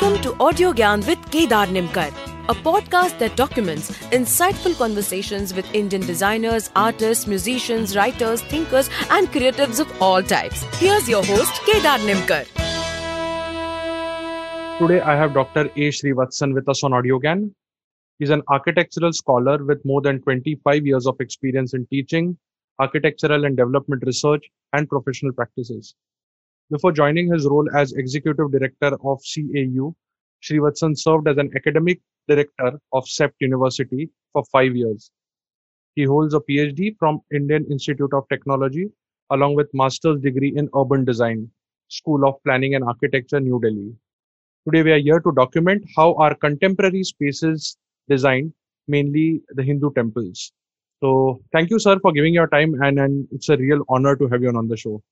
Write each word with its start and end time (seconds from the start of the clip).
Welcome 0.00 0.22
to 0.22 0.42
Audio 0.42 0.72
Gyan 0.72 1.06
with 1.06 1.18
Kedar 1.30 1.66
Nimkar, 1.66 2.08
a 2.48 2.54
podcast 2.66 3.18
that 3.18 3.36
documents 3.36 3.90
insightful 4.18 4.74
conversations 4.78 5.52
with 5.52 5.74
Indian 5.74 6.00
designers, 6.00 6.70
artists, 6.74 7.26
musicians, 7.26 7.94
writers, 7.94 8.40
thinkers, 8.40 8.88
and 9.10 9.28
creatives 9.28 9.78
of 9.78 9.92
all 10.00 10.22
types. 10.22 10.62
Here's 10.78 11.06
your 11.06 11.22
host, 11.22 11.52
Kedar 11.66 11.98
Nimkar. 12.06 12.46
Today, 14.78 15.02
I 15.02 15.16
have 15.16 15.34
Dr. 15.34 15.66
A. 15.76 15.90
Srivatsan 15.90 16.54
with 16.54 16.66
us 16.70 16.82
on 16.82 16.92
AudioGyan. 16.92 17.52
He's 18.18 18.30
an 18.30 18.40
architectural 18.48 19.12
scholar 19.12 19.62
with 19.62 19.84
more 19.84 20.00
than 20.00 20.22
25 20.22 20.86
years 20.86 21.06
of 21.06 21.20
experience 21.20 21.74
in 21.74 21.84
teaching, 21.88 22.38
architectural 22.78 23.44
and 23.44 23.54
development 23.54 24.02
research, 24.06 24.48
and 24.72 24.88
professional 24.88 25.34
practices. 25.34 25.94
Before 26.70 26.92
joining 26.92 27.32
his 27.32 27.46
role 27.46 27.68
as 27.74 27.92
executive 27.94 28.52
director 28.52 28.96
of 29.04 29.20
CAU, 29.24 29.92
Srivatsan 30.40 30.96
served 30.96 31.26
as 31.26 31.36
an 31.36 31.50
academic 31.56 32.00
director 32.28 32.78
of 32.92 33.04
CEPT 33.06 33.32
University 33.40 34.08
for 34.32 34.44
five 34.52 34.76
years. 34.76 35.10
He 35.96 36.04
holds 36.04 36.32
a 36.32 36.38
PhD 36.38 36.94
from 36.96 37.22
Indian 37.34 37.66
Institute 37.72 38.12
of 38.14 38.28
Technology 38.28 38.86
along 39.30 39.56
with 39.56 39.68
master's 39.74 40.20
degree 40.20 40.52
in 40.56 40.68
urban 40.76 41.04
design, 41.04 41.50
School 41.88 42.24
of 42.24 42.36
Planning 42.44 42.76
and 42.76 42.84
Architecture, 42.84 43.40
New 43.40 43.60
Delhi. 43.60 43.92
Today 44.64 44.84
we 44.84 44.92
are 44.92 44.98
here 44.98 45.18
to 45.18 45.32
document 45.32 45.82
how 45.96 46.14
our 46.14 46.36
contemporary 46.36 47.02
spaces 47.02 47.76
designed, 48.08 48.52
mainly 48.86 49.42
the 49.56 49.62
Hindu 49.64 49.92
temples. 49.94 50.52
So 51.02 51.40
thank 51.52 51.70
you, 51.70 51.80
sir, 51.80 51.98
for 51.98 52.12
giving 52.12 52.34
your 52.34 52.46
time 52.46 52.74
and, 52.80 53.00
and 53.00 53.26
it's 53.32 53.48
a 53.48 53.56
real 53.56 53.82
honor 53.88 54.14
to 54.14 54.28
have 54.28 54.40
you 54.40 54.50
on 54.50 54.68
the 54.68 54.76
show. 54.76 55.02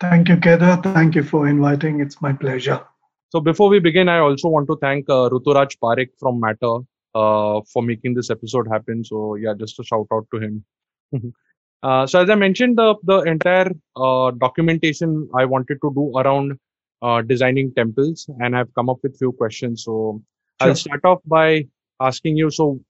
Thank 0.00 0.28
you, 0.28 0.36
Kedar. 0.36 0.80
Thank 0.82 1.14
you 1.14 1.22
for 1.22 1.48
inviting. 1.48 2.00
It's 2.00 2.20
my 2.22 2.32
pleasure. 2.32 2.80
So 3.30 3.40
before 3.40 3.68
we 3.68 3.78
begin, 3.78 4.08
I 4.08 4.18
also 4.18 4.48
want 4.48 4.66
to 4.68 4.76
thank 4.80 5.08
uh, 5.08 5.28
Ruturaj 5.28 5.76
Parekh 5.82 6.10
from 6.18 6.40
Matter 6.40 6.78
uh, 7.14 7.60
for 7.72 7.82
making 7.82 8.14
this 8.14 8.30
episode 8.30 8.66
happen. 8.68 9.04
So 9.04 9.34
yeah, 9.36 9.54
just 9.58 9.78
a 9.78 9.84
shout 9.84 10.06
out 10.12 10.26
to 10.34 10.40
him. 10.40 10.64
uh, 11.82 12.06
so 12.06 12.22
as 12.22 12.30
I 12.30 12.34
mentioned, 12.34 12.78
the 12.78 12.94
the 13.04 13.20
entire 13.20 13.70
uh, 13.96 14.30
documentation 14.32 15.28
I 15.36 15.44
wanted 15.44 15.78
to 15.82 15.92
do 15.94 16.12
around 16.16 16.58
uh, 17.02 17.22
designing 17.22 17.72
temples, 17.74 18.28
and 18.40 18.56
I've 18.56 18.72
come 18.74 18.88
up 18.88 18.98
with 19.02 19.18
few 19.18 19.32
questions. 19.32 19.84
So 19.84 20.22
Sure. 20.60 20.68
I'll 20.68 20.76
start 20.76 21.04
off 21.04 21.20
by 21.24 21.66
asking 22.00 22.36
you. 22.36 22.50
So 22.50 22.80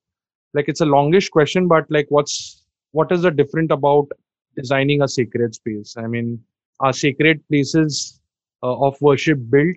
like 0.55 0.69
it's 0.69 0.81
a 0.81 0.87
longish 0.87 1.29
question, 1.29 1.69
but 1.69 1.85
like 1.89 2.07
what's 2.09 2.65
what 2.91 3.13
is 3.13 3.23
the 3.23 3.31
different 3.31 3.71
about 3.71 4.09
designing 4.57 5.03
a 5.03 5.09
sacred 5.09 5.55
space? 5.55 5.95
I 5.97 6.09
mean, 6.09 6.43
are 6.81 6.93
sacred 6.93 7.43
places 7.49 8.21
uh, 8.63 8.77
of 8.87 9.01
worship 9.01 9.39
built 9.51 9.77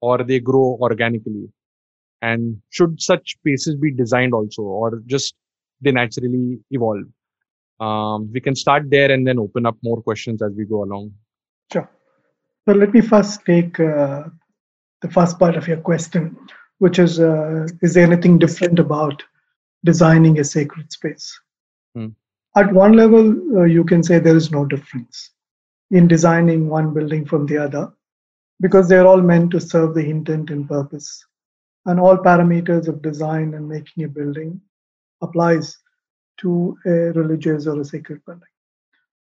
or 0.00 0.18
they 0.24 0.40
grow 0.40 0.78
organically 0.80 1.48
and 2.20 2.60
should 2.70 3.00
such 3.00 3.32
spaces 3.38 3.76
be 3.76 3.90
designed 3.90 4.34
also 4.34 4.62
or 4.62 5.02
just 5.06 5.34
they 5.80 5.92
naturally 5.92 6.58
evolve 6.70 7.06
um, 7.80 8.30
we 8.32 8.40
can 8.40 8.54
start 8.54 8.88
there 8.90 9.10
and 9.10 9.26
then 9.26 9.38
open 9.38 9.66
up 9.66 9.76
more 9.82 10.00
questions 10.02 10.42
as 10.42 10.52
we 10.56 10.64
go 10.64 10.84
along 10.84 11.12
Sure. 11.72 11.88
So 12.66 12.74
let 12.74 12.92
me 12.92 13.00
first 13.00 13.44
take 13.44 13.80
uh, 13.80 14.24
the 15.00 15.10
first 15.10 15.38
part 15.38 15.56
of 15.56 15.66
your 15.66 15.78
question, 15.78 16.36
which 16.78 16.98
is 16.98 17.18
uh, 17.18 17.66
Is 17.80 17.94
there 17.94 18.06
anything 18.06 18.38
different 18.38 18.78
about 18.78 19.22
designing 19.84 20.38
a 20.38 20.44
sacred 20.44 20.92
space? 20.92 21.38
Hmm. 21.94 22.08
At 22.56 22.72
one 22.72 22.92
level, 22.92 23.58
uh, 23.58 23.64
you 23.64 23.84
can 23.84 24.02
say 24.02 24.18
there 24.18 24.36
is 24.36 24.50
no 24.50 24.64
difference 24.64 25.30
in 25.92 26.08
designing 26.08 26.68
one 26.68 26.92
building 26.92 27.24
from 27.24 27.46
the 27.46 27.56
other 27.56 27.92
because 28.60 28.88
they're 28.88 29.06
all 29.06 29.20
meant 29.20 29.50
to 29.52 29.60
serve 29.60 29.94
the 29.94 30.08
intent 30.08 30.50
and 30.50 30.68
purpose. 30.68 31.24
And 31.86 32.00
all 32.00 32.16
parameters 32.16 32.88
of 32.88 33.02
design 33.02 33.54
and 33.54 33.68
making 33.68 34.04
a 34.04 34.08
building 34.08 34.60
applies 35.20 35.76
to 36.38 36.76
a 36.86 37.12
religious 37.12 37.66
or 37.66 37.80
a 37.80 37.84
sacred 37.84 38.24
building. 38.24 38.42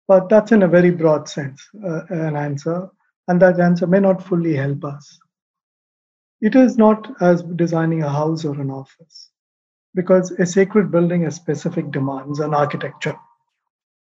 But 0.07 0.29
that's 0.29 0.53
in 0.53 0.63
a 0.63 0.69
very 0.69 0.91
broad 0.91 1.29
sense, 1.29 1.67
uh, 1.85 2.03
an 2.11 2.37
answer, 2.37 2.91
and 3.29 3.41
that 3.41 3.59
answer 3.59 3.87
may 3.87 4.01
not 4.01 4.23
fully 4.23 4.55
help 4.55 4.85
us. 4.85 5.19
It 6.41 6.55
is 6.55 6.77
not 6.77 7.11
as 7.23 7.43
designing 7.43 8.03
a 8.03 8.09
house 8.11 8.45
or 8.45 8.61
an 8.61 8.71
office, 8.71 9.31
because 9.95 10.31
a 10.33 10.47
sacred 10.47 10.91
building 10.91 11.23
has 11.23 11.37
specific 11.37 11.91
demands 11.91 12.41
on 12.41 12.53
architecture. 12.53 13.17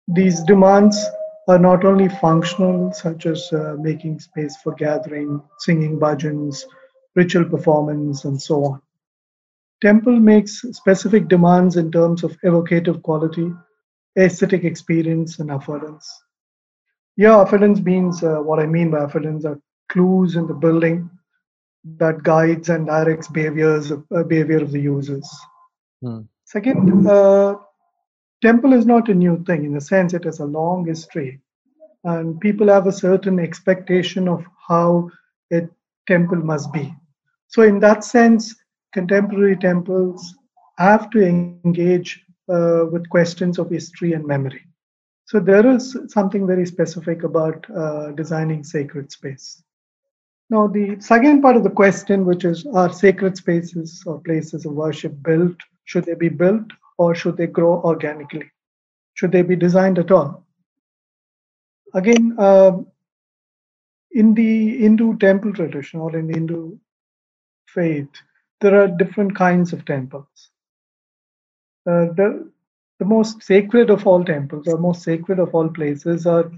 These 0.08 0.42
demands 0.44 0.98
are 1.48 1.58
not 1.58 1.84
only 1.84 2.08
functional, 2.08 2.92
such 2.92 3.26
as 3.26 3.52
uh, 3.52 3.76
making 3.78 4.20
space 4.20 4.56
for 4.62 4.74
gathering, 4.74 5.42
singing 5.58 5.98
bhajans, 5.98 6.64
ritual 7.14 7.44
performance, 7.44 8.24
and 8.24 8.40
so 8.40 8.64
on. 8.64 8.82
Temple 9.80 10.20
makes 10.20 10.62
specific 10.70 11.28
demands 11.28 11.76
in 11.76 11.90
terms 11.90 12.22
of 12.22 12.36
evocative 12.44 13.02
quality, 13.02 13.52
aesthetic 14.16 14.62
experience, 14.62 15.40
and 15.40 15.50
affordance. 15.50 16.04
Yeah, 17.16 17.44
affordance 17.44 17.84
means 17.84 18.22
uh, 18.22 18.36
what 18.36 18.60
I 18.60 18.66
mean 18.66 18.90
by 18.90 19.00
affordance 19.00 19.44
are 19.44 19.60
clues 19.88 20.36
in 20.36 20.46
the 20.46 20.54
building 20.54 21.10
that 21.98 22.22
guides 22.22 22.68
and 22.68 22.86
directs 22.86 23.26
behaviors 23.28 23.90
of, 23.90 24.04
uh, 24.14 24.22
behavior 24.22 24.62
of 24.62 24.70
the 24.70 24.80
users. 24.80 25.28
Hmm. 26.00 26.20
Second, 26.44 27.06
uh, 27.06 27.56
temple 28.42 28.72
is 28.72 28.84
not 28.84 29.08
a 29.08 29.14
new 29.14 29.42
thing 29.44 29.64
in 29.64 29.72
the 29.72 29.80
sense 29.80 30.12
it 30.12 30.24
has 30.24 30.40
a 30.40 30.44
long 30.44 30.86
history, 30.86 31.40
and 32.04 32.40
people 32.40 32.68
have 32.68 32.86
a 32.86 32.92
certain 32.92 33.38
expectation 33.38 34.28
of 34.28 34.44
how 34.68 35.10
a 35.52 35.62
temple 36.06 36.38
must 36.38 36.72
be. 36.72 36.92
So, 37.48 37.62
in 37.62 37.80
that 37.80 38.04
sense, 38.04 38.54
contemporary 38.92 39.56
temples 39.56 40.34
have 40.78 41.10
to 41.10 41.24
engage 41.24 42.24
uh, 42.48 42.86
with 42.90 43.08
questions 43.08 43.58
of 43.58 43.70
history 43.70 44.12
and 44.12 44.26
memory. 44.26 44.62
So 45.26 45.40
there 45.40 45.66
is 45.66 45.96
something 46.08 46.46
very 46.46 46.66
specific 46.66 47.22
about 47.22 47.64
uh, 47.70 48.10
designing 48.10 48.64
sacred 48.64 49.10
space. 49.12 49.62
Now, 50.50 50.66
the 50.66 51.00
second 51.00 51.40
part 51.40 51.56
of 51.56 51.62
the 51.62 51.70
question, 51.70 52.26
which 52.26 52.44
is 52.44 52.66
are 52.66 52.92
sacred 52.92 53.36
spaces 53.36 54.02
or 54.06 54.20
places 54.20 54.66
of 54.66 54.72
worship 54.72 55.14
built? 55.22 55.56
Should 55.84 56.04
they 56.04 56.14
be 56.14 56.28
built 56.28 56.66
or 56.98 57.14
should 57.14 57.36
they 57.36 57.46
grow 57.46 57.80
organically? 57.82 58.50
Should 59.14 59.32
they 59.32 59.42
be 59.42 59.56
designed 59.56 59.98
at 59.98 60.10
all? 60.10 60.46
Again, 61.94 62.38
um, 62.38 62.86
in 64.12 64.34
the 64.34 64.78
Hindu 64.78 65.18
temple 65.18 65.52
tradition 65.52 66.00
or 66.00 66.16
in 66.16 66.26
the 66.26 66.34
Hindu 66.34 66.78
faith, 67.66 68.08
there 68.60 68.80
are 68.80 68.88
different 68.88 69.34
kinds 69.36 69.72
of 69.72 69.84
temples. 69.84 70.50
Uh, 71.86 72.06
the 72.16 72.50
the 72.98 73.04
most 73.04 73.42
sacred 73.42 73.90
of 73.90 74.06
all 74.06 74.24
temples 74.24 74.68
or 74.68 74.78
most 74.78 75.02
sacred 75.02 75.40
of 75.40 75.54
all 75.54 75.68
places 75.68 76.26
are 76.26 76.50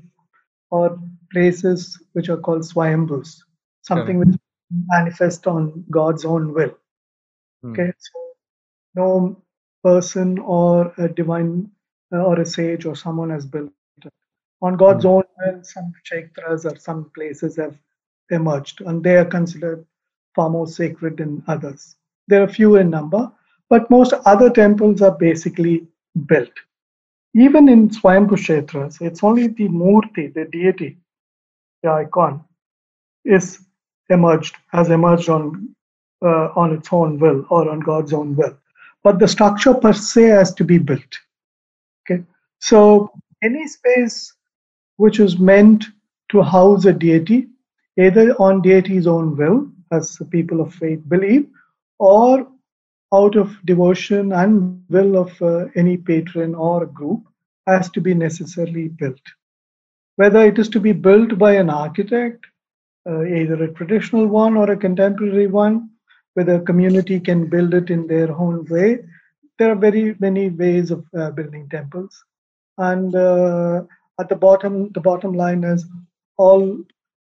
are 0.70 0.98
places 1.32 1.98
which 2.12 2.28
are 2.28 2.36
called 2.36 2.62
swayambhus, 2.62 3.38
something 3.82 4.18
which 4.18 4.36
manifest 4.88 5.46
on 5.46 5.84
God's 5.90 6.24
own 6.24 6.52
will. 6.52 6.76
Hmm. 7.62 7.72
Okay, 7.72 7.92
so 7.98 8.20
no 8.94 9.43
person 9.84 10.38
or 10.38 10.92
a 10.98 11.08
divine 11.08 11.70
uh, 12.12 12.22
or 12.22 12.40
a 12.40 12.46
sage 12.46 12.86
or 12.86 12.96
someone 12.96 13.30
has 13.30 13.46
built 13.46 13.70
it. 14.04 14.12
On 14.62 14.76
God's 14.76 15.04
own 15.04 15.24
will, 15.38 15.62
some 15.62 15.92
kshetras 16.04 16.64
or 16.64 16.76
some 16.78 17.10
places 17.14 17.56
have 17.56 17.76
emerged, 18.30 18.80
and 18.80 19.04
they 19.04 19.16
are 19.16 19.24
considered 19.24 19.84
far 20.34 20.48
more 20.50 20.66
sacred 20.66 21.18
than 21.18 21.42
others. 21.46 21.96
There 22.28 22.42
are 22.42 22.48
few 22.48 22.76
in 22.76 22.90
number, 22.90 23.30
but 23.68 23.90
most 23.90 24.14
other 24.24 24.50
temples 24.50 25.02
are 25.02 25.16
basically 25.16 25.86
built. 26.26 26.52
Even 27.34 27.68
in 27.68 27.90
Swayambhu 27.90 28.36
Kshetras, 28.38 29.00
it's 29.02 29.22
only 29.22 29.48
the 29.48 29.68
Murti, 29.68 30.32
the 30.32 30.44
deity, 30.44 30.96
the 31.82 31.90
icon, 31.90 32.44
is 33.24 33.58
emerged, 34.08 34.56
has 34.68 34.90
emerged 34.90 35.28
on 35.28 35.74
uh, 36.22 36.48
on 36.56 36.72
its 36.72 36.88
own 36.92 37.18
will 37.18 37.44
or 37.50 37.68
on 37.70 37.80
God's 37.80 38.12
own 38.12 38.34
will. 38.36 38.56
But 39.04 39.18
the 39.18 39.28
structure 39.28 39.74
per 39.74 39.92
se 39.92 40.22
has 40.28 40.54
to 40.54 40.64
be 40.64 40.78
built. 40.78 41.18
Okay, 42.02 42.24
so 42.58 43.12
any 43.42 43.68
space 43.68 44.34
which 44.96 45.20
is 45.20 45.38
meant 45.38 45.84
to 46.30 46.42
house 46.42 46.86
a 46.86 46.92
deity, 46.92 47.48
either 47.98 48.32
on 48.40 48.62
deity's 48.62 49.06
own 49.06 49.36
will, 49.36 49.68
as 49.92 50.16
the 50.16 50.24
people 50.24 50.60
of 50.60 50.74
faith 50.74 51.00
believe, 51.08 51.46
or 51.98 52.48
out 53.12 53.36
of 53.36 53.54
devotion 53.64 54.32
and 54.32 54.82
will 54.88 55.16
of 55.16 55.40
uh, 55.42 55.66
any 55.76 55.96
patron 55.96 56.54
or 56.54 56.86
group 56.86 57.22
has 57.66 57.90
to 57.90 58.00
be 58.00 58.14
necessarily 58.14 58.88
built. 58.88 59.20
Whether 60.16 60.46
it 60.46 60.58
is 60.58 60.68
to 60.70 60.80
be 60.80 60.92
built 60.92 61.38
by 61.38 61.54
an 61.56 61.70
architect, 61.70 62.44
uh, 63.08 63.22
either 63.22 63.62
a 63.62 63.72
traditional 63.72 64.26
one 64.26 64.56
or 64.56 64.70
a 64.70 64.76
contemporary 64.76 65.46
one, 65.46 65.90
whether 66.34 66.56
a 66.56 66.60
community 66.60 67.18
can 67.18 67.48
build 67.48 67.74
it 67.74 67.90
in 67.90 68.06
their 68.06 68.30
own 68.36 68.64
way, 68.66 68.98
there 69.58 69.70
are 69.70 69.76
very 69.76 70.16
many 70.18 70.50
ways 70.50 70.90
of 70.90 71.04
uh, 71.16 71.30
building 71.30 71.68
temples. 71.68 72.22
And 72.78 73.14
uh, 73.14 73.82
at 74.20 74.28
the 74.28 74.36
bottom, 74.36 74.90
the 74.92 75.00
bottom 75.00 75.32
line 75.32 75.64
is 75.64 75.86
all 76.36 76.78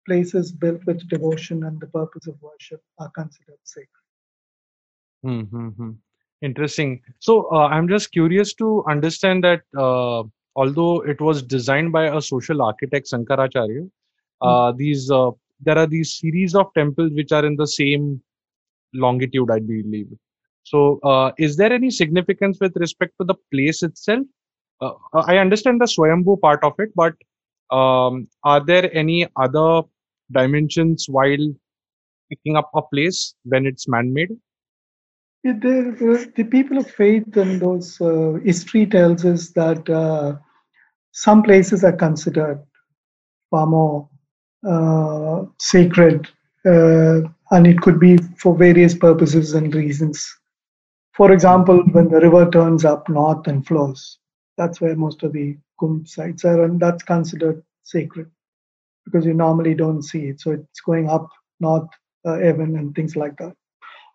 places 0.06 0.52
built 0.52 0.82
with 0.86 1.08
devotion 1.10 1.64
and 1.64 1.80
the 1.80 1.88
purpose 1.88 2.28
of 2.28 2.42
worship 2.42 2.82
are 3.00 3.10
considered 3.10 3.60
sacred. 3.64 3.88
Mm-hmm. 5.26 5.92
Interesting. 6.42 7.02
So 7.20 7.48
uh, 7.52 7.68
I'm 7.68 7.88
just 7.88 8.12
curious 8.12 8.54
to 8.56 8.84
understand 8.90 9.44
that 9.46 9.62
uh, 9.78 10.24
although 10.56 11.02
it 11.02 11.22
was 11.22 11.42
designed 11.42 11.94
by 11.94 12.16
a 12.16 12.22
social 12.22 12.62
architect 12.62 13.10
Sankaracharya, 13.10 13.90
uh, 14.42 14.74
these 14.74 15.10
uh, 15.10 15.32
there 15.62 15.78
are 15.78 15.88
these 15.88 16.16
series 16.16 16.54
of 16.54 16.74
temples 16.74 17.12
which 17.14 17.32
are 17.32 17.46
in 17.46 17.56
the 17.56 17.68
same 17.68 18.22
longitude, 18.94 19.50
I 19.51 19.60
believe. 19.60 20.07
So 20.63 21.00
uh, 21.04 21.31
is 21.38 21.57
there 21.57 21.74
any 21.74 21.92
significance 21.92 22.57
with 22.62 22.74
respect 22.78 23.13
to 23.19 23.25
the 23.25 23.36
place 23.51 23.84
itself? 23.84 24.25
Uh, 24.81 24.94
I 25.13 25.38
understand 25.38 25.81
the 25.81 25.86
Swayambhu 25.86 26.40
part 26.42 26.63
of 26.63 26.74
it, 26.80 26.90
but 26.95 27.13
um, 27.75 28.28
are 28.44 28.63
there 28.63 28.94
any 28.94 29.28
other 29.36 29.81
dimensions 30.31 31.07
while 31.10 31.48
picking 32.30 32.56
up 32.56 32.69
a 32.75 32.81
place 32.81 33.36
when 33.44 33.66
it's 33.66 33.88
man-made? 33.88 34.30
Yeah, 35.44 35.54
the, 35.60 36.31
the 36.36 36.45
people 36.45 36.78
of 36.78 36.90
faith 36.90 37.36
and 37.36 37.60
those 37.60 38.00
uh, 38.00 38.40
history 38.44 38.86
tells 38.86 39.25
us 39.25 39.50
that 39.50 39.90
uh, 39.90 40.38
some 41.12 41.44
places 41.44 41.84
are 41.84 41.92
considered 41.92 42.63
far 43.51 43.68
more 43.68 44.10
uh, 44.68 45.44
sacred, 45.60 46.28
uh, 46.66 47.22
and 47.51 47.68
it 47.68 47.81
could 47.81 48.00
be 48.00 48.18
for 48.44 48.56
various 48.56 48.95
purposes 48.95 49.54
and 49.54 49.74
reasons. 49.74 50.24
For 51.13 51.31
example, 51.31 51.84
when 51.94 52.10
the 52.10 52.19
river 52.19 52.50
turns 52.51 52.86
up 52.86 53.10
north 53.10 53.48
and 53.48 53.66
flows, 53.66 54.19
that's 54.57 54.81
where 54.81 54.95
most 54.95 55.24
of 55.24 55.34
the 55.34 55.57
Kumbh 55.80 56.07
sites 56.07 56.45
are, 56.45 56.63
and 56.66 56.80
that's 56.80 57.04
considered 57.04 57.63
sacred 57.84 58.30
because 59.06 59.25
you 59.25 59.34
normally 59.34 59.75
don't 59.75 60.04
see 60.04 60.28
it. 60.28 60.42
So 60.42 60.51
it's 60.51 60.81
going 60.81 61.10
up 61.10 61.30
north, 61.60 61.90
uh, 62.25 62.34
Evan, 62.34 62.78
and 62.78 62.94
things 62.95 63.16
like 63.16 63.38
that 63.38 63.56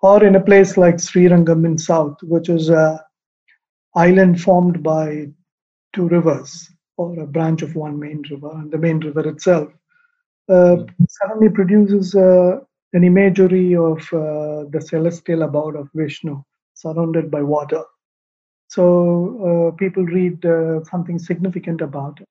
or 0.02 0.24
in 0.24 0.36
a 0.36 0.40
place 0.40 0.76
like 0.76 0.96
Srirangam 0.96 1.64
in 1.64 1.78
south, 1.78 2.22
which 2.22 2.48
is 2.48 2.68
an 2.68 2.98
island 3.96 4.40
formed 4.40 4.82
by 4.82 5.28
two 5.92 6.08
rivers 6.08 6.70
or 6.96 7.18
a 7.20 7.26
branch 7.26 7.62
of 7.62 7.74
one 7.74 7.98
main 7.98 8.22
river, 8.30 8.50
and 8.52 8.70
the 8.70 8.78
main 8.78 9.00
river 9.00 9.28
itself 9.28 9.68
uh, 10.48 10.76
suddenly 11.08 11.48
produces 11.48 12.14
uh, 12.14 12.60
an 12.92 13.04
imagery 13.04 13.74
of 13.76 13.98
uh, 14.12 14.64
the 14.70 14.80
celestial 14.80 15.42
abode 15.42 15.76
of 15.76 15.88
Vishnu 15.94 16.42
surrounded 16.74 17.30
by 17.30 17.42
water. 17.42 17.82
So 18.68 19.70
uh, 19.72 19.76
people 19.76 20.04
read 20.04 20.44
uh, 20.44 20.84
something 20.84 21.18
significant 21.18 21.80
about 21.80 22.20
it. 22.20 22.28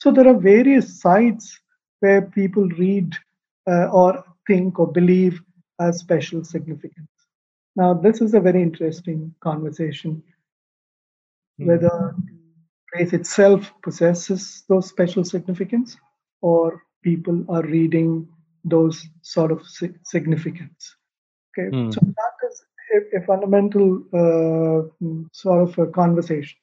So 0.00 0.10
there 0.10 0.28
are 0.28 0.38
various 0.38 1.00
sites 1.00 1.58
where 2.00 2.22
people 2.22 2.68
read 2.78 3.12
uh, 3.68 3.88
or 3.92 4.24
think 4.46 4.78
or 4.78 4.90
believe 4.92 5.40
has 5.80 5.98
special 5.98 6.44
significance. 6.44 7.08
Now, 7.76 7.94
this 7.94 8.20
is 8.20 8.34
a 8.34 8.40
very 8.40 8.62
interesting 8.62 9.34
conversation 9.40 10.22
Hmm. 11.58 11.66
whether 11.66 12.14
the 12.16 12.88
place 12.92 13.12
itself 13.12 13.72
possesses 13.82 14.64
those 14.68 14.88
special 14.88 15.24
significance 15.24 15.96
or 16.40 16.82
people 17.02 17.44
are 17.48 17.62
reading 17.62 18.28
those 18.64 19.06
sort 19.22 19.52
of 19.52 19.62
si- 19.66 19.94
significance. 20.04 20.96
Okay, 21.58 21.70
Hmm. 21.70 21.90
so 21.90 22.00
that 22.04 22.48
is 22.48 22.62
a, 22.94 23.18
a 23.18 23.26
fundamental 23.26 23.98
uh, 24.14 24.88
mm, 25.02 25.26
sort 25.32 25.68
of 25.68 25.78
a 25.78 25.86
conversation. 25.90 26.58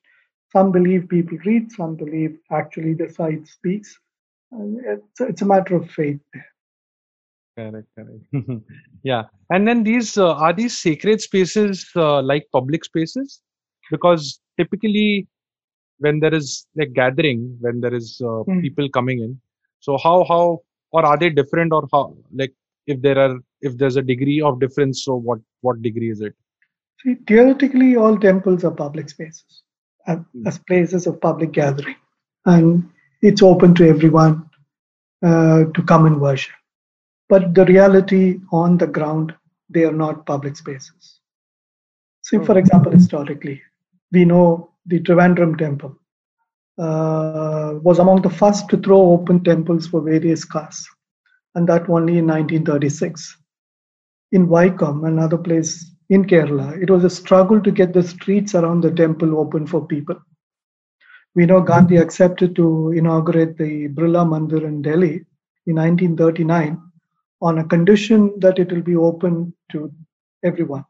Some 0.51 0.71
believe 0.71 1.07
people 1.09 1.37
read, 1.45 1.71
some 1.71 1.95
believe 1.95 2.37
actually 2.51 2.93
the 2.93 3.09
site 3.09 3.47
speaks. 3.47 3.99
It's, 4.51 5.21
it's 5.21 5.41
a 5.41 5.45
matter 5.45 5.75
of 5.75 5.89
faith. 5.91 6.19
Correct, 7.57 7.87
correct. 7.95 8.23
yeah, 9.03 9.23
and 9.49 9.67
then 9.67 9.83
these 9.83 10.17
uh, 10.17 10.33
are 10.35 10.53
these 10.53 10.77
sacred 10.77 11.21
spaces 11.21 11.89
uh, 11.95 12.21
like 12.21 12.45
public 12.51 12.83
spaces 12.85 13.41
because 13.91 14.39
typically 14.57 15.27
when 15.99 16.19
there 16.19 16.33
is 16.33 16.67
like 16.77 16.93
gathering, 16.93 17.57
when 17.61 17.81
there 17.81 17.93
is 17.93 18.21
uh, 18.25 18.43
Hmm. 18.45 18.61
people 18.61 18.89
coming 18.89 19.19
in, 19.19 19.39
so 19.79 19.97
how 19.97 20.23
how 20.27 20.59
or 20.95 21.05
are 21.11 21.21
they 21.23 21.39
different 21.41 21.73
or 21.79 21.87
how 21.93 22.05
like 22.43 22.53
if 22.95 23.01
there 23.07 23.19
are 23.25 23.35
if 23.61 23.77
there's 23.77 23.97
a 24.03 24.07
degree 24.13 24.41
of 24.51 24.59
difference, 24.65 25.03
so 25.05 25.15
what 25.29 25.39
what 25.61 25.81
degree 25.89 26.11
is 26.17 26.21
it? 26.31 26.35
See, 27.03 27.15
theoretically, 27.27 27.95
all 27.95 28.17
temples 28.17 28.63
are 28.65 28.71
public 28.71 29.09
spaces 29.09 29.63
uh, 30.07 30.17
Hmm. 30.33 30.55
as 30.55 30.59
places 30.59 31.07
of 31.07 31.21
public 31.21 31.51
gathering, 31.53 31.95
and 32.45 32.89
it's 33.21 33.43
open 33.43 33.73
to 33.75 33.87
everyone 33.87 34.49
uh, 35.25 35.65
to 35.65 35.83
come 35.83 36.05
and 36.05 36.21
worship. 36.21 36.55
But 37.29 37.53
the 37.55 37.65
reality 37.65 38.39
on 38.51 38.77
the 38.77 38.87
ground, 38.87 39.33
they 39.69 39.83
are 39.85 39.91
not 39.93 40.25
public 40.25 40.57
spaces. 40.57 41.19
See, 42.23 42.39
for 42.39 42.57
Oh. 42.57 42.57
example, 42.57 42.91
historically, 42.91 43.61
we 44.11 44.25
know 44.25 44.71
the 44.85 44.99
Trivandrum 45.01 45.57
temple 45.57 45.97
Uh, 46.77 47.79
was 47.81 47.99
among 47.99 48.21
the 48.21 48.29
first 48.29 48.67
to 48.69 48.77
throw 48.77 49.11
open 49.11 49.43
temples 49.43 49.87
for 49.87 50.01
various 50.01 50.43
castes, 50.43 50.89
and 51.55 51.67
that 51.69 51.89
only 51.89 52.17
in 52.17 52.27
1936 52.27 53.37
in 54.31 54.47
Vaikom, 54.47 55.07
another 55.07 55.37
place 55.37 55.91
in 56.09 56.25
Kerala, 56.25 56.81
it 56.81 56.89
was 56.89 57.03
a 57.03 57.09
struggle 57.09 57.61
to 57.61 57.71
get 57.71 57.93
the 57.93 58.03
streets 58.03 58.53
around 58.53 58.81
the 58.81 58.91
temple 58.91 59.39
open 59.39 59.65
for 59.65 59.87
people. 59.87 60.17
We 61.35 61.45
know 61.45 61.61
Gandhi 61.61 61.97
accepted 61.97 62.55
to 62.57 62.91
inaugurate 62.91 63.57
the 63.57 63.87
Birla 63.89 64.25
Mandir 64.25 64.65
in 64.65 64.81
Delhi 64.81 65.25
in 65.67 65.75
1939 65.75 66.81
on 67.41 67.59
a 67.59 67.65
condition 67.65 68.39
that 68.39 68.59
it 68.59 68.71
will 68.71 68.81
be 68.81 68.95
open 68.95 69.53
to 69.71 69.91
everyone, 70.43 70.85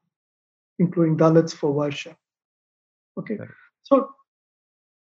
including 0.80 1.18
Dalits 1.18 1.54
for 1.54 1.72
worship. 1.72 2.16
Okay, 3.18 3.38
so 3.84 4.10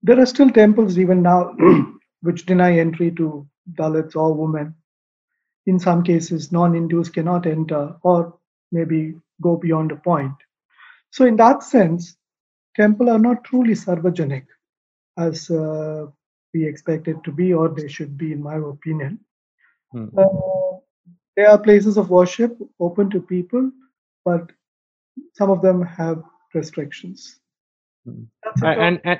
there 0.06 0.22
are 0.22 0.28
still 0.28 0.52
temples 0.52 1.00
even 1.00 1.24
now 1.24 1.56
which 2.22 2.46
deny 2.48 2.72
entry 2.80 3.12
to 3.12 3.48
Dalits 3.80 4.16
or 4.16 4.34
women 4.36 4.76
in 5.68 5.80
some 5.80 6.04
cases 6.04 6.52
non-hindus 6.52 7.10
cannot 7.10 7.48
enter 7.48 7.96
or 8.04 8.38
maybe 8.72 9.16
go 9.42 9.58
beyond 9.58 9.92
a 9.92 9.98
point 9.98 10.34
so 11.12 11.26
in 11.26 11.36
that 11.38 11.64
sense 11.64 12.18
temples 12.76 13.10
are 13.10 13.20
not 13.28 13.44
truly 13.46 13.74
sarvajanic 13.84 14.46
as 15.18 15.50
uh, 15.52 16.06
we 16.54 16.66
expect 16.68 17.08
it 17.08 17.18
to 17.26 17.32
be 17.32 17.54
or 17.54 17.70
they 17.70 17.88
should 17.90 18.18
be 18.18 18.32
in 18.34 18.44
my 18.44 18.58
opinion 18.58 19.20
Hmm. 19.94 20.10
uh, 20.18 20.26
they 21.38 21.46
are 21.46 21.60
places 21.60 21.98
of 21.98 22.10
worship 22.12 22.58
open 22.80 23.10
to 23.12 23.22
people 23.22 23.72
but 24.26 24.52
some 25.34 25.52
of 25.52 25.62
them 25.62 25.82
have 25.84 26.24
restrictions 26.56 27.40
Hmm. 28.06 28.24
That's 28.44 28.64
A- 28.64 28.68
it. 28.68 28.78
And, 28.80 29.02
and 29.06 29.20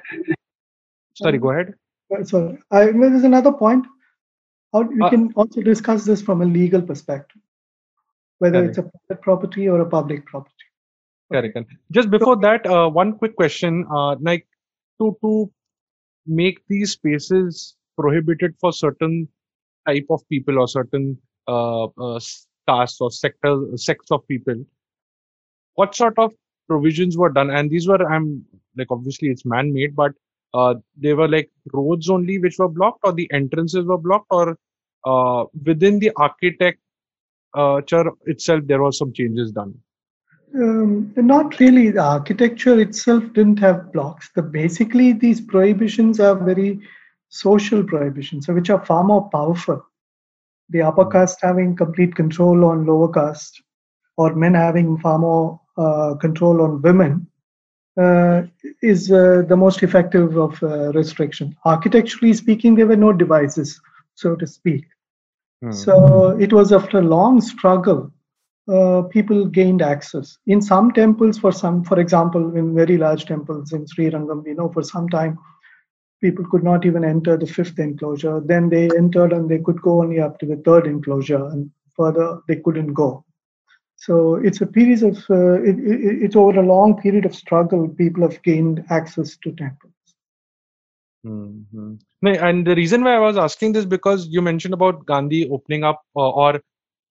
sorry, 1.16 1.38
go 1.38 1.52
ahead. 1.52 1.74
Uh, 2.16 2.24
sorry 2.24 2.58
I, 2.72 2.86
there's 2.86 3.24
another 3.24 3.52
point 3.52 3.86
how 4.74 4.82
we 4.82 5.02
Uh, 5.02 5.10
can 5.10 5.34
also 5.34 5.62
discuss 5.62 6.06
this 6.06 6.22
from 6.22 6.42
a 6.42 6.46
legal 6.46 6.82
perspective 6.82 7.42
whether 8.40 8.64
it's 8.66 8.78
a 8.78 8.84
private 8.84 9.22
property 9.24 9.68
or 9.70 9.82
a 9.82 9.90
public 9.98 10.26
property 10.26 10.66
Correct. 11.32 11.54
correct. 11.54 11.72
Just 11.92 12.12
before 12.12 12.36
that, 12.38 12.66
uh, 12.68 12.90
one 12.90 13.18
quick 13.18 13.36
question. 13.36 13.86
Uh, 13.92 14.16
like 14.22 14.48
to 15.00 15.18
to 15.24 15.52
make 16.28 16.60
these 16.68 16.92
spaces 16.92 17.76
prohibited 17.98 18.56
for 18.60 18.72
certain 18.72 19.28
type 19.88 20.06
of 20.10 20.28
people 20.30 20.60
or 20.60 20.68
certain 20.68 21.18
uh, 21.48 21.86
uh, 21.86 22.20
castes 22.68 23.02
or 23.02 23.12
sector 23.12 23.56
sects 23.76 24.12
of 24.12 24.28
people. 24.28 24.64
What 25.76 25.96
sort 25.96 26.18
of 26.20 26.34
provisions 26.68 27.18
were 27.18 27.30
done? 27.30 27.50
And 27.50 27.70
these 27.70 27.88
were, 27.88 28.02
I'm 28.12 28.46
like 28.78 28.92
obviously 28.92 29.30
it's 29.30 29.46
man-made, 29.46 29.96
but 29.96 30.14
uh, 30.54 30.76
they 30.98 31.14
were 31.14 31.28
like 31.28 31.50
roads 31.74 32.10
only 32.10 32.40
which 32.40 32.58
were 32.60 32.70
blocked, 32.70 33.00
or 33.04 33.14
the 33.14 33.30
entrances 33.34 33.86
were 33.86 33.98
blocked, 33.98 34.28
or 34.30 34.58
uh, 35.06 35.46
within 35.66 36.00
the 36.00 36.12
architecture 36.18 36.80
itself 38.26 38.64
there 38.66 38.82
were 38.82 38.92
some 38.92 39.14
changes 39.14 39.52
done. 39.52 39.74
Um, 40.56 41.14
not 41.18 41.60
really. 41.60 41.92
The 41.92 42.02
architecture 42.02 42.80
itself 42.80 43.24
didn't 43.34 43.60
have 43.60 43.92
blocks. 43.92 44.30
The 44.36 44.42
basically 44.42 45.12
these 45.14 45.42
prohibitions 45.42 46.20
are 46.20 46.36
very 46.36 46.80
social 47.30 47.84
prohibitions, 47.84 48.46
so 48.46 48.54
which 48.54 48.70
are 48.70 48.86
far 48.86 49.04
more 49.04 49.30
powerful. 49.30 49.86
The 50.70 50.82
upper 50.82 51.06
caste 51.06 51.40
having 51.42 51.76
complete 51.76 52.16
control 52.16 52.66
on 52.66 52.86
lower 52.86 53.12
caste, 53.12 53.62
or 54.18 54.34
men 54.34 54.54
having 54.54 54.98
far 54.98 55.20
more 55.20 55.60
uh, 55.78 56.16
control 56.16 56.62
on 56.62 56.82
women, 56.82 57.14
uh, 57.14 57.35
is 57.98 59.12
uh, 59.12 59.44
the 59.48 59.56
most 59.56 59.84
effective 59.84 60.38
of 60.38 60.62
uh, 60.62 60.92
restriction. 60.92 61.56
Architecturally 61.66 62.34
speaking, 62.34 62.76
there 62.76 62.88
were 62.88 62.96
no 62.96 63.14
devices, 63.14 63.80
so 64.16 64.36
to 64.36 64.48
speak. 64.48 64.86
Hmm. 65.62 65.72
So 65.72 66.38
it 66.40 66.54
was 66.54 66.72
after 66.72 67.00
a 67.00 67.02
long 67.02 67.42
struggle, 67.42 68.12
uh, 68.68 69.04
people 69.04 69.46
gained 69.46 69.82
access. 69.82 70.38
In 70.48 70.62
some 70.62 70.92
temples, 70.92 71.38
for 71.38 71.52
some, 71.52 71.84
for 71.84 72.00
example, 72.00 72.56
in 72.56 72.74
very 72.74 72.98
large 72.98 73.26
temples 73.26 73.74
in 73.74 73.86
Sri 73.88 74.10
Rangam, 74.10 74.44
we 74.44 74.54
know 74.54 74.70
for 74.70 74.84
some 74.84 75.08
time 75.10 75.38
people 76.22 76.46
could 76.50 76.64
not 76.64 76.86
even 76.86 77.04
enter 77.04 77.38
the 77.38 77.46
fifth 77.46 77.78
enclosure. 77.78 78.40
Then 78.40 78.70
they 78.70 78.90
entered 78.98 79.34
and 79.34 79.50
they 79.50 79.60
could 79.60 79.82
go 79.82 80.02
only 80.02 80.20
up 80.20 80.40
to 80.40 80.46
the 80.46 80.58
third 80.58 80.88
enclosure, 80.88 81.46
and 81.48 81.70
further 81.96 82.40
they 82.48 82.58
couldn't 82.58 82.94
go. 82.94 83.25
So 84.06 84.36
it's 84.36 84.62
a 84.62 84.68
period 84.68 85.02
of 85.02 85.18
uh, 85.32 85.62
it, 85.64 85.80
it, 85.80 86.24
it's 86.26 86.36
over 86.36 86.60
a 86.60 86.66
long 86.66 87.02
period 87.02 87.26
of 87.26 87.34
struggle. 87.34 87.88
People 87.88 88.22
have 88.22 88.42
gained 88.44 88.84
access 88.92 89.36
to 89.38 89.52
temples. 89.54 89.94
Mm-hmm. 91.26 91.96
And 92.22 92.68
the 92.68 92.76
reason 92.76 93.04
why 93.04 93.16
I 93.16 93.20
was 93.20 93.36
asking 93.36 93.72
this 93.72 93.86
because 93.86 94.28
you 94.28 94.44
mentioned 94.44 94.76
about 94.76 95.08
Gandhi 95.08 95.50
opening 95.50 95.84
up 95.84 96.04
uh, 96.16 96.30
or 96.30 96.62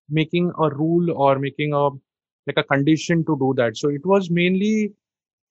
making 0.08 0.52
a 0.56 0.70
rule 0.70 1.10
or 1.10 1.40
making 1.40 1.72
a 1.72 1.88
like 2.46 2.58
a 2.58 2.62
condition 2.62 3.24
to 3.24 3.36
do 3.40 3.54
that. 3.56 3.76
So 3.76 3.88
it 3.88 4.06
was 4.06 4.30
mainly 4.30 4.92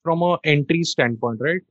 from 0.02 0.22
a 0.22 0.38
entry 0.46 0.84
standpoint, 0.84 1.42
right? 1.42 1.62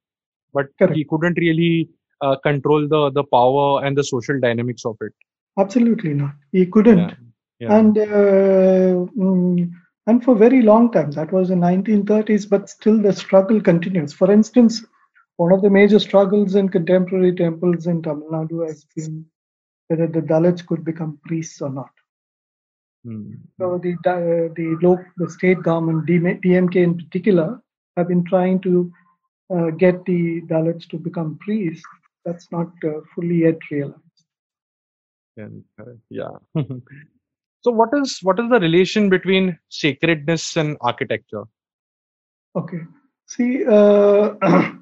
But 0.52 0.67
Correct. 0.79 0.97
he 0.97 1.05
couldn't 1.05 1.38
really 1.38 1.88
uh, 2.21 2.37
control 2.37 2.88
the 2.88 3.11
the 3.11 3.25
power 3.25 3.83
and 3.83 3.97
the 3.97 4.05
social 4.05 4.38
dynamics 4.38 4.85
of 4.85 4.99
it. 5.00 5.12
Absolutely 5.59 6.12
not. 6.12 6.35
He 6.50 6.67
couldn't. 6.67 6.99
Yeah. 6.99 7.14
Yeah. 7.62 7.78
And 7.78 7.97
uh, 7.97 9.07
mm, 9.16 9.71
and 10.09 10.25
for 10.25 10.35
very 10.35 10.62
long 10.62 10.90
time, 10.90 11.12
that 11.12 11.31
was 11.31 11.50
in 11.50 11.61
1930s, 11.61 12.49
but 12.50 12.69
still 12.69 13.00
the 13.00 13.12
struggle 13.12 13.61
continues. 13.61 14.12
For 14.12 14.33
instance, 14.33 14.85
one 15.37 15.52
of 15.52 15.62
the 15.62 15.71
major 15.71 16.00
struggles 16.00 16.57
in 16.57 16.71
contemporary 16.71 17.33
temples 17.37 17.87
in 17.87 18.02
Tamil 18.02 18.31
Nadu 18.33 18.66
has 18.66 18.85
been 18.97 19.25
whether 19.87 20.09
the 20.09 20.23
Dalits 20.23 20.66
could 20.66 20.85
become 20.85 21.21
priests 21.25 21.62
or 21.62 21.71
not. 21.71 21.90
Hmm. 23.04 23.35
So 23.61 23.78
the 23.78 23.92
uh, 24.11 24.52
the 24.57 24.76
local, 24.83 25.04
the 25.19 25.31
state 25.31 25.62
government, 25.62 26.04
DMK 26.07 26.75
in 26.75 26.99
particular, 26.99 27.62
have 27.97 28.09
been 28.09 28.25
trying 28.25 28.61
to 28.62 28.92
uh, 29.54 29.71
get 29.71 30.04
the 30.04 30.40
Dalits 30.50 30.88
to 30.88 30.99
become 30.99 31.38
priests. 31.40 31.87
That's 32.25 32.50
not 32.50 32.73
uh, 32.85 33.02
fully 33.14 33.42
yet 33.42 33.59
realized. 33.71 34.00
Yeah. 35.37 35.49
yeah. 36.11 36.37
so 37.62 37.71
what 37.71 37.90
is 37.95 38.19
what 38.23 38.38
is 38.40 38.50
the 38.50 38.61
relation 38.61 39.09
between 39.09 39.59
sacredness 39.69 40.57
and 40.57 40.76
architecture? 40.81 41.45
Okay. 42.57 42.81
See, 43.26 43.64
uh, 43.64 44.35
uh, 44.42 44.73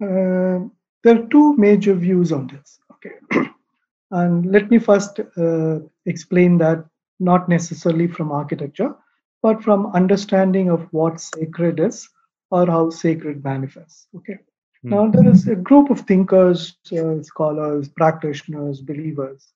there 0.00 1.16
are 1.16 1.26
two 1.30 1.56
major 1.56 1.94
views 1.94 2.32
on 2.32 2.46
this. 2.48 2.78
Okay. 2.92 3.14
and 4.10 4.46
let 4.46 4.70
me 4.70 4.78
first 4.78 5.20
uh, 5.36 5.80
explain 6.06 6.58
that 6.58 6.84
not 7.20 7.48
necessarily 7.48 8.08
from 8.08 8.32
architecture, 8.32 8.94
but 9.42 9.62
from 9.62 9.86
understanding 9.94 10.70
of 10.70 10.88
what 10.92 11.20
sacred 11.20 11.78
is 11.78 12.08
or 12.50 12.66
how 12.66 12.90
sacred 12.90 13.44
manifests. 13.44 14.08
Okay. 14.16 14.38
Hmm. 14.82 14.90
Now, 14.90 15.08
there 15.08 15.28
is 15.28 15.46
a 15.46 15.54
group 15.56 15.90
of 15.90 16.00
thinkers, 16.00 16.76
uh, 16.92 17.22
scholars, 17.22 17.88
practitioners, 17.88 18.80
believers, 18.80 19.52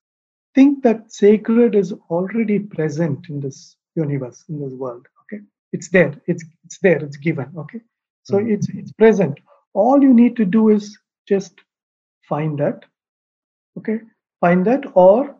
think 0.55 0.83
that 0.83 1.11
sacred 1.11 1.75
is 1.75 1.93
already 2.09 2.59
present 2.59 3.29
in 3.29 3.39
this 3.39 3.77
universe, 3.95 4.45
in 4.49 4.59
this 4.61 4.73
world. 4.73 5.05
Okay. 5.23 5.43
It's 5.73 5.89
there. 5.89 6.13
It's 6.27 6.45
it's 6.65 6.79
there. 6.79 7.03
It's 7.03 7.17
given. 7.17 7.51
Okay. 7.57 7.81
So 8.23 8.39
Hmm. 8.39 8.49
it's 8.49 8.69
it's 8.69 8.91
present. 8.93 9.39
All 9.73 10.01
you 10.01 10.13
need 10.13 10.35
to 10.37 10.45
do 10.45 10.69
is 10.69 10.97
just 11.27 11.61
find 12.29 12.59
that. 12.59 12.85
Okay. 13.77 13.99
Find 14.41 14.65
that 14.67 14.85
or 14.95 15.35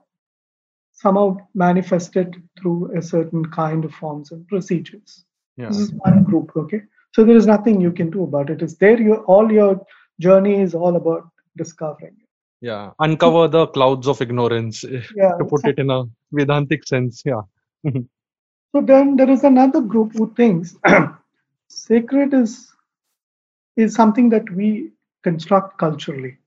somehow 0.94 1.38
manifest 1.56 2.16
it 2.18 2.36
through 2.60 2.98
a 2.98 3.02
certain 3.02 3.46
kind 3.52 3.86
of 3.86 3.94
forms 3.94 4.32
and 4.32 4.48
procedures. 4.48 5.26
Yeah. 5.58 5.70
This 5.70 5.80
is 5.80 5.94
one 5.94 6.24
group, 6.24 6.52
okay? 6.56 6.84
So 7.14 7.24
there 7.26 7.38
is 7.38 7.48
nothing 7.48 7.82
you 7.82 7.92
can 7.92 8.10
do 8.12 8.24
about 8.24 8.50
it. 8.50 8.62
It's 8.62 8.76
there. 8.76 9.00
You 9.02 9.16
all 9.36 9.52
your 9.52 9.86
journey 10.22 10.62
is 10.62 10.76
all 10.76 10.96
about 10.96 11.30
discovering. 11.58 12.16
it. 12.20 12.29
Yeah. 12.62 12.92
Uncover 13.00 13.48
the 13.48 13.68
clouds 13.68 14.08
of 14.08 14.22
ignorance, 14.22 14.84
eh, 14.84 15.02
Yeah. 15.16 15.38
to 15.40 15.46
put 15.46 15.68
it 15.68 15.80
in 15.80 15.90
a 15.90 16.04
Vedantic 16.32 16.86
sense. 16.88 17.24
Yeah. 17.26 17.42
So 18.76 18.82
then 18.82 19.16
there 19.16 19.30
is 19.30 19.44
another 19.44 19.82
group 19.82 20.14
who 20.14 20.32
thinks 20.36 20.78
sacred 21.70 22.34
is 22.36 22.72
is 23.78 23.96
something 23.96 24.30
that 24.30 24.50
we 24.52 24.92
construct 25.24 25.78
culturally. 25.80 26.38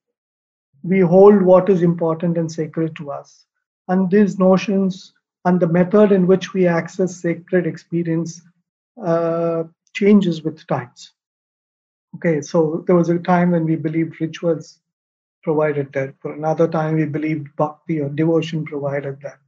We 0.85 1.01
hold 1.01 1.43
what 1.43 1.69
is 1.71 1.83
important 1.83 2.39
and 2.39 2.51
sacred 2.53 2.97
to 2.97 3.11
us. 3.11 3.47
And 3.89 4.11
these 4.11 4.39
notions 4.39 5.15
and 5.45 5.59
the 5.61 5.67
method 5.67 6.13
in 6.13 6.27
which 6.29 6.55
we 6.55 6.67
access 6.69 7.17
sacred 7.17 7.67
experience 7.67 8.43
uh, 9.05 9.65
changes 9.95 10.43
with 10.45 10.67
times. 10.69 11.13
Okay, 12.17 12.41
so 12.43 12.85
there 12.87 12.97
was 12.97 13.09
a 13.09 13.19
time 13.19 13.53
when 13.53 13.65
we 13.65 13.77
believed 13.77 14.21
rituals 14.21 14.82
provided 15.43 15.93
that. 15.93 16.15
For 16.21 16.33
another 16.33 16.69
time, 16.69 16.97
we 16.97 17.05
believed 17.05 17.55
bhakti 17.57 18.01
or 18.01 18.09
devotion 18.09 18.65
provided 18.65 19.21
that. 19.23 19.39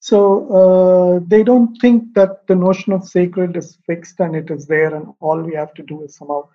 So 0.00 0.18
uh, 0.58 1.20
they 1.26 1.42
don't 1.42 1.76
think 1.80 2.14
that 2.14 2.46
the 2.46 2.54
notion 2.54 2.92
of 2.92 3.04
sacred 3.04 3.56
is 3.56 3.78
fixed 3.86 4.20
and 4.20 4.36
it 4.36 4.50
is 4.50 4.66
there, 4.66 4.94
and 4.94 5.12
all 5.20 5.40
we 5.40 5.54
have 5.54 5.74
to 5.74 5.82
do 5.82 6.02
is 6.04 6.16
somehow 6.16 6.48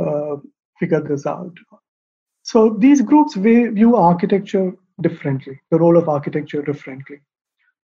uh, 0.00 0.36
figure 0.78 1.00
this 1.00 1.26
out. 1.26 1.56
So 2.42 2.70
these 2.70 3.00
groups 3.00 3.34
view 3.34 3.96
architecture 3.96 4.72
differently, 5.00 5.60
the 5.70 5.78
role 5.78 5.96
of 5.96 6.08
architecture 6.08 6.62
differently. 6.62 7.20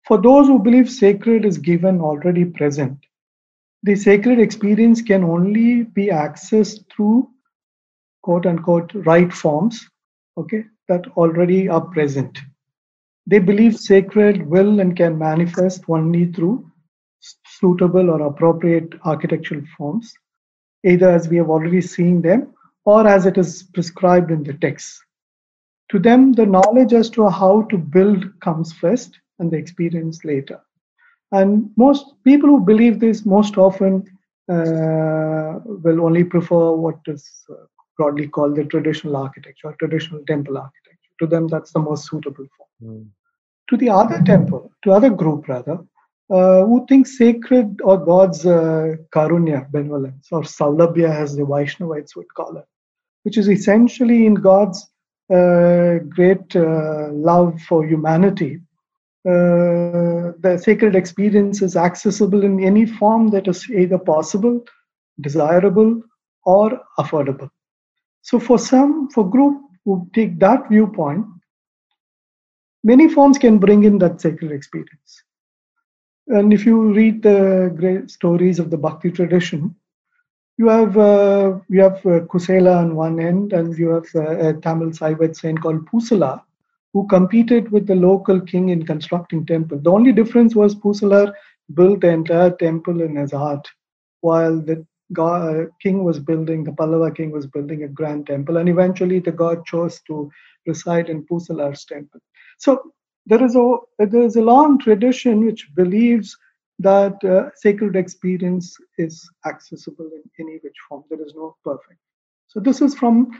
For 0.06 0.20
those 0.20 0.48
who 0.48 0.58
believe 0.58 0.90
sacred 0.90 1.46
is 1.46 1.56
given 1.56 2.00
already 2.00 2.44
present, 2.44 2.98
the 3.82 3.96
sacred 3.96 4.38
experience 4.38 5.00
can 5.00 5.24
only 5.24 5.84
be 5.84 6.08
accessed 6.08 6.84
through 6.94 7.30
quote 8.22 8.46
unquote 8.46 8.92
right 9.06 9.32
forms, 9.32 9.88
okay, 10.36 10.64
that 10.88 11.06
already 11.16 11.68
are 11.68 11.80
present. 11.80 12.38
They 13.26 13.38
believe 13.38 13.76
sacred 13.76 14.46
will 14.46 14.80
and 14.80 14.96
can 14.96 15.18
manifest 15.18 15.84
only 15.88 16.26
through 16.26 16.70
suitable 17.46 18.10
or 18.10 18.22
appropriate 18.26 18.92
architectural 19.04 19.62
forms, 19.76 20.12
either 20.84 21.08
as 21.08 21.28
we 21.28 21.36
have 21.38 21.48
already 21.48 21.80
seen 21.80 22.20
them 22.20 22.52
or 22.84 23.06
as 23.06 23.24
it 23.24 23.38
is 23.38 23.62
prescribed 23.74 24.30
in 24.30 24.42
the 24.42 24.54
text. 24.54 25.00
To 25.90 25.98
them, 25.98 26.32
the 26.32 26.46
knowledge 26.46 26.92
as 26.92 27.08
to 27.10 27.28
how 27.28 27.62
to 27.62 27.78
build 27.78 28.38
comes 28.40 28.72
first 28.72 29.18
and 29.38 29.50
the 29.50 29.56
experience 29.56 30.24
later. 30.24 30.60
And 31.32 31.70
most 31.76 32.22
people 32.24 32.48
who 32.48 32.60
believe 32.60 33.00
this 33.00 33.24
most 33.24 33.56
often 33.56 34.04
uh, 34.50 35.60
will 35.64 36.04
only 36.04 36.24
prefer 36.24 36.72
what 36.72 36.98
is 37.06 37.28
uh, 37.50 37.64
broadly 37.96 38.28
called 38.28 38.56
the 38.56 38.64
traditional 38.64 39.16
architecture, 39.16 39.68
or 39.68 39.74
traditional 39.78 40.20
temple 40.26 40.56
architecture. 40.58 41.12
To 41.20 41.26
them, 41.26 41.48
that's 41.48 41.72
the 41.72 41.80
most 41.80 42.08
suitable 42.08 42.46
form 42.56 42.70
Hmm. 42.82 43.02
to 43.70 43.76
the 43.76 43.88
other 43.88 44.20
temple, 44.24 44.70
to 44.82 44.92
other 44.92 45.10
group 45.10 45.48
rather, 45.48 45.78
uh, 46.30 46.64
who 46.64 46.84
think 46.88 47.06
sacred 47.06 47.80
or 47.82 47.96
God's 47.98 48.44
uh, 48.46 48.96
karunya, 49.14 49.70
benevolence, 49.70 50.28
or 50.32 50.42
saulabhya 50.42 51.10
as 51.22 51.36
the 51.36 51.44
Vaishnavites 51.44 52.14
would 52.16 52.32
call 52.34 52.56
it, 52.56 52.66
which 53.24 53.38
is 53.38 53.48
essentially 53.48 54.26
in 54.26 54.34
God's 54.34 54.78
uh, 55.32 55.98
great 56.16 56.54
uh, 56.56 57.08
love 57.12 57.60
for 57.68 57.84
humanity. 57.86 58.60
Uh, 59.26 60.32
the 60.44 60.58
sacred 60.62 60.94
experience 60.94 61.62
is 61.62 61.76
accessible 61.76 62.42
in 62.44 62.62
any 62.62 62.84
form 62.86 63.28
that 63.30 63.48
is 63.48 63.68
either 63.70 63.98
possible, 63.98 64.60
desirable, 65.20 66.00
or 66.44 66.80
affordable. 66.98 67.48
So 68.24 68.40
for 68.40 68.58
some, 68.58 69.10
for 69.10 69.28
group 69.28 69.60
who 69.84 70.08
take 70.14 70.38
that 70.38 70.68
viewpoint, 70.70 71.26
many 72.82 73.06
forms 73.06 73.36
can 73.36 73.58
bring 73.58 73.84
in 73.84 73.98
that 73.98 74.18
sacred 74.18 74.50
experience. 74.50 75.22
And 76.28 76.50
if 76.50 76.64
you 76.64 76.94
read 76.94 77.22
the 77.22 77.70
great 77.76 78.10
stories 78.10 78.58
of 78.58 78.70
the 78.70 78.78
Bhakti 78.78 79.10
tradition, 79.10 79.76
you 80.56 80.68
have 80.68 80.96
uh, 80.96 81.58
you 81.68 81.82
have 81.82 81.98
uh, 82.06 82.20
Kusela 82.30 82.78
on 82.78 82.94
one 82.94 83.20
end, 83.20 83.52
and 83.52 83.76
you 83.76 83.88
have 83.90 84.08
uh, 84.14 84.48
a 84.48 84.54
Tamil 84.54 84.92
Saivite 84.92 85.36
saint 85.36 85.60
called 85.60 85.86
Pusala, 85.90 86.40
who 86.94 87.06
competed 87.08 87.70
with 87.72 87.86
the 87.86 87.94
local 87.94 88.40
king 88.40 88.70
in 88.70 88.86
constructing 88.86 89.44
temple. 89.44 89.78
The 89.78 89.90
only 89.90 90.12
difference 90.12 90.54
was 90.54 90.74
Pusala 90.74 91.34
built 91.74 92.00
the 92.00 92.08
entire 92.08 92.52
temple 92.52 93.02
in 93.02 93.16
his 93.16 93.32
heart, 93.32 93.68
while 94.22 94.60
the 94.62 94.86
god, 95.14 95.56
uh, 95.56 95.64
king 95.82 96.04
was 96.04 96.18
building, 96.18 96.64
the 96.64 96.72
Pallava 96.72 97.14
king 97.14 97.30
was 97.30 97.46
building 97.46 97.84
a 97.84 97.88
grand 97.88 98.26
temple, 98.26 98.58
and 98.58 98.68
eventually 98.68 99.20
the 99.20 99.32
god 99.32 99.64
chose 99.66 100.00
to 100.08 100.30
reside 100.66 101.08
in 101.08 101.24
Pusala's 101.26 101.84
temple. 101.84 102.20
So 102.58 102.80
there 103.26 103.44
is 103.44 103.56
a 103.56 103.76
there 103.98 104.22
is 104.22 104.36
a 104.36 104.42
long 104.42 104.78
tradition 104.78 105.44
which 105.46 105.68
believes 105.74 106.36
that 106.80 107.22
uh, 107.24 107.50
sacred 107.54 107.96
experience 107.96 108.76
is 108.98 109.30
accessible 109.46 110.10
in 110.18 110.22
any 110.44 110.58
which 110.62 110.76
form. 110.88 111.04
There 111.10 111.24
is 111.24 111.34
no 111.36 111.56
perfect. 111.64 112.00
So 112.48 112.60
this 112.60 112.80
is 112.82 112.94
from 112.94 113.30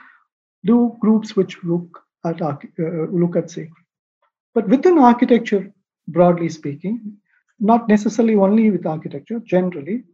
two 0.66 0.96
groups 1.00 1.36
which 1.36 1.62
look 1.64 2.02
at 2.24 2.40
uh, 2.42 2.56
look 3.22 3.36
at 3.36 3.50
sacred. 3.50 3.84
But 4.54 4.68
within 4.68 4.98
architecture, 4.98 5.72
broadly 6.08 6.48
speaking, 6.48 7.16
not 7.60 7.88
necessarily 7.88 8.36
only 8.36 8.70
with 8.70 8.86
architecture, 8.86 9.40
generally, 9.44 10.04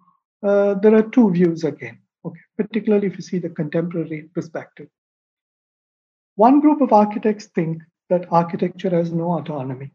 uh, 0.43 0.75
there 0.75 0.95
are 0.95 1.03
two 1.03 1.31
views 1.31 1.65
again. 1.65 1.99
Okay, 2.25 2.41
particularly 2.57 3.07
if 3.07 3.17
you 3.17 3.23
see 3.23 3.39
the 3.39 3.49
contemporary 3.49 4.29
perspective. 4.35 4.89
One 6.37 6.61
group 6.61 6.81
of 6.81 6.93
architects 6.93 7.47
think 7.47 7.83
that 8.09 8.31
architecture 8.31 8.91
has 8.91 9.13
no 9.13 9.39
autonomy. 9.39 9.93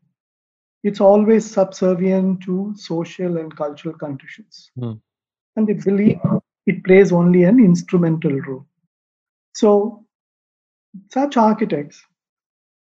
It's 0.84 1.02
always 1.02 1.50
subservient 1.50 2.42
to 2.44 2.74
social 2.78 3.38
and 3.38 3.56
cultural 3.56 3.96
conditions. 3.96 4.72
Hmm. 4.78 4.94
And 5.56 5.68
they 5.68 5.74
believe 5.74 6.20
it 6.66 6.84
plays 6.84 7.12
only 7.12 7.44
an 7.44 7.60
instrumental 7.60 8.40
role. 8.42 8.66
So, 9.54 10.06
such 11.12 11.38
architects 11.38 12.04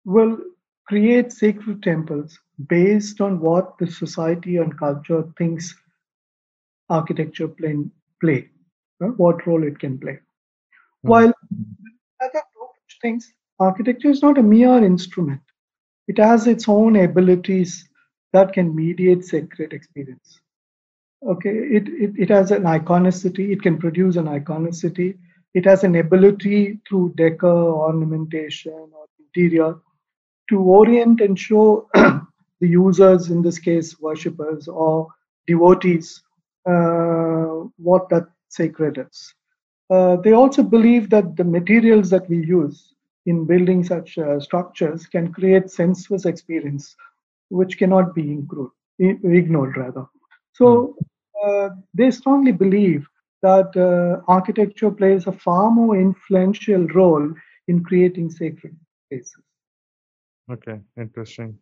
will 0.05 0.39
create 0.87 1.33
sacred 1.33 1.83
temples 1.83 2.39
based 2.69 3.21
on 3.21 3.41
what 3.41 3.79
the 3.79 3.87
society 3.87 4.57
and 4.57 4.79
culture 4.79 5.25
thinks 5.39 5.75
architecture 6.99 7.49
play, 7.49 7.77
play 8.21 8.49
uh, 9.03 9.09
what 9.23 9.47
role 9.47 9.65
it 9.65 9.79
can 9.79 9.99
play. 9.99 10.19
Hmm. 11.03 11.09
While 11.09 11.33
other 12.21 12.43
thinks 13.01 13.33
architecture 13.59 14.11
is 14.11 14.23
not 14.23 14.39
a 14.39 14.43
mere 14.43 14.79
instrument, 14.85 15.41
it 16.09 16.19
has 16.19 16.47
its 16.47 16.69
own 16.69 16.97
abilities 16.97 17.89
that 18.33 18.53
can 18.53 18.75
mediate 18.75 19.25
sacred 19.25 19.73
experience. 19.73 20.41
Okay, 21.25 21.51
it, 21.51 21.89
it, 21.89 22.13
it 22.19 22.31
has 22.31 22.51
an 22.51 22.65
iconicity, 22.65 23.51
it 23.53 23.63
can 23.63 23.79
produce 23.79 24.17
an 24.17 24.27
iconicity, 24.27 25.17
it 25.55 25.65
has 25.65 25.85
an 25.85 25.97
ability 25.97 26.81
through 26.89 27.15
decor, 27.17 27.75
ornamentation, 27.87 28.73
or 28.73 29.07
interior 29.21 29.77
to 30.49 30.61
orient 30.61 31.21
and 31.21 31.39
show 31.39 31.89
the 31.95 32.69
users, 32.69 33.31
in 33.31 33.43
this 33.43 33.59
case, 33.59 34.01
worshippers 34.01 34.67
or 34.67 35.09
devotees, 35.47 36.23
what 36.65 38.09
that 38.11 38.27
sacred 38.49 38.99
is. 38.99 39.35
Uh, 39.91 40.17
they 40.17 40.33
also 40.33 40.63
believe 40.63 41.11
that 41.11 41.37
the 41.37 41.45
materials 41.45 42.09
that 42.11 42.29
we 42.29 42.39
use 42.39 42.95
in 43.27 43.45
building 43.45 43.85
such 43.85 44.17
uh, 44.19 44.41
structures 44.41 45.07
can 45.07 45.33
create 45.33 45.71
sensuous 45.71 46.25
experience, 46.25 46.97
which 47.51 47.79
cannot 47.79 48.15
be 48.15 48.39
ignored 48.99 49.77
rather. 49.77 50.07
So 50.55 50.97
uh, 51.45 51.71
they 51.95 52.11
strongly 52.11 52.53
believe 52.53 53.07
that 53.43 53.77
uh, 53.77 54.23
architecture 54.29 54.91
plays 54.91 55.27
a 55.27 55.33
far 55.33 55.71
more 55.71 55.97
influential 55.97 56.87
role 56.89 57.33
in 57.69 57.83
creating 57.85 58.31
sacred 58.31 58.77
spaces. 59.07 59.37
Okay, 60.51 60.81
interesting. 60.97 61.59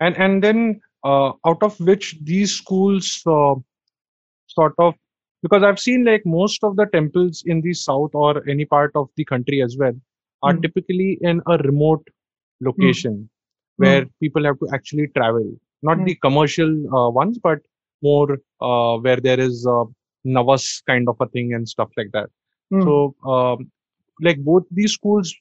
And 0.00 0.16
and 0.16 0.42
then 0.42 0.80
uh, 1.04 1.32
out 1.46 1.62
of 1.62 1.78
which 1.80 2.16
these 2.22 2.54
schools 2.54 3.22
uh, 3.26 3.54
sort 4.54 4.74
of 4.78 4.94
because 5.42 5.62
I've 5.62 5.80
seen 5.80 6.04
like 6.04 6.24
most 6.26 6.62
of 6.64 6.76
the 6.76 6.86
temples 6.94 7.42
in 7.46 7.60
the 7.62 7.72
south 7.74 8.10
or 8.14 8.46
any 8.48 8.64
part 8.66 8.92
of 8.94 9.08
the 9.16 9.24
country 9.24 9.62
as 9.62 9.76
well 9.78 9.94
are 10.42 10.54
Mm. 10.54 10.62
typically 10.62 11.18
in 11.22 11.40
a 11.46 11.56
remote 11.68 12.06
location 12.60 13.28
where 13.76 14.06
people 14.22 14.44
have 14.44 14.58
to 14.60 14.68
actually 14.74 15.06
travel. 15.18 15.46
Not 15.82 15.98
Mm. 15.98 16.06
the 16.06 16.14
commercial 16.26 16.72
uh, 16.98 17.10
ones, 17.10 17.38
but 17.48 17.60
more 18.02 18.38
uh, 18.60 18.98
where 18.98 19.20
there 19.28 19.40
is 19.40 19.66
uh, 19.66 19.84
Navas 20.24 20.82
kind 20.86 21.08
of 21.08 21.16
a 21.20 21.28
thing 21.28 21.54
and 21.54 21.68
stuff 21.74 21.90
like 21.96 22.10
that. 22.12 22.28
Mm. 22.72 22.84
So, 22.86 22.94
um, 23.34 23.70
like 24.20 24.38
both 24.50 24.64
these 24.70 24.92
schools 24.92 25.34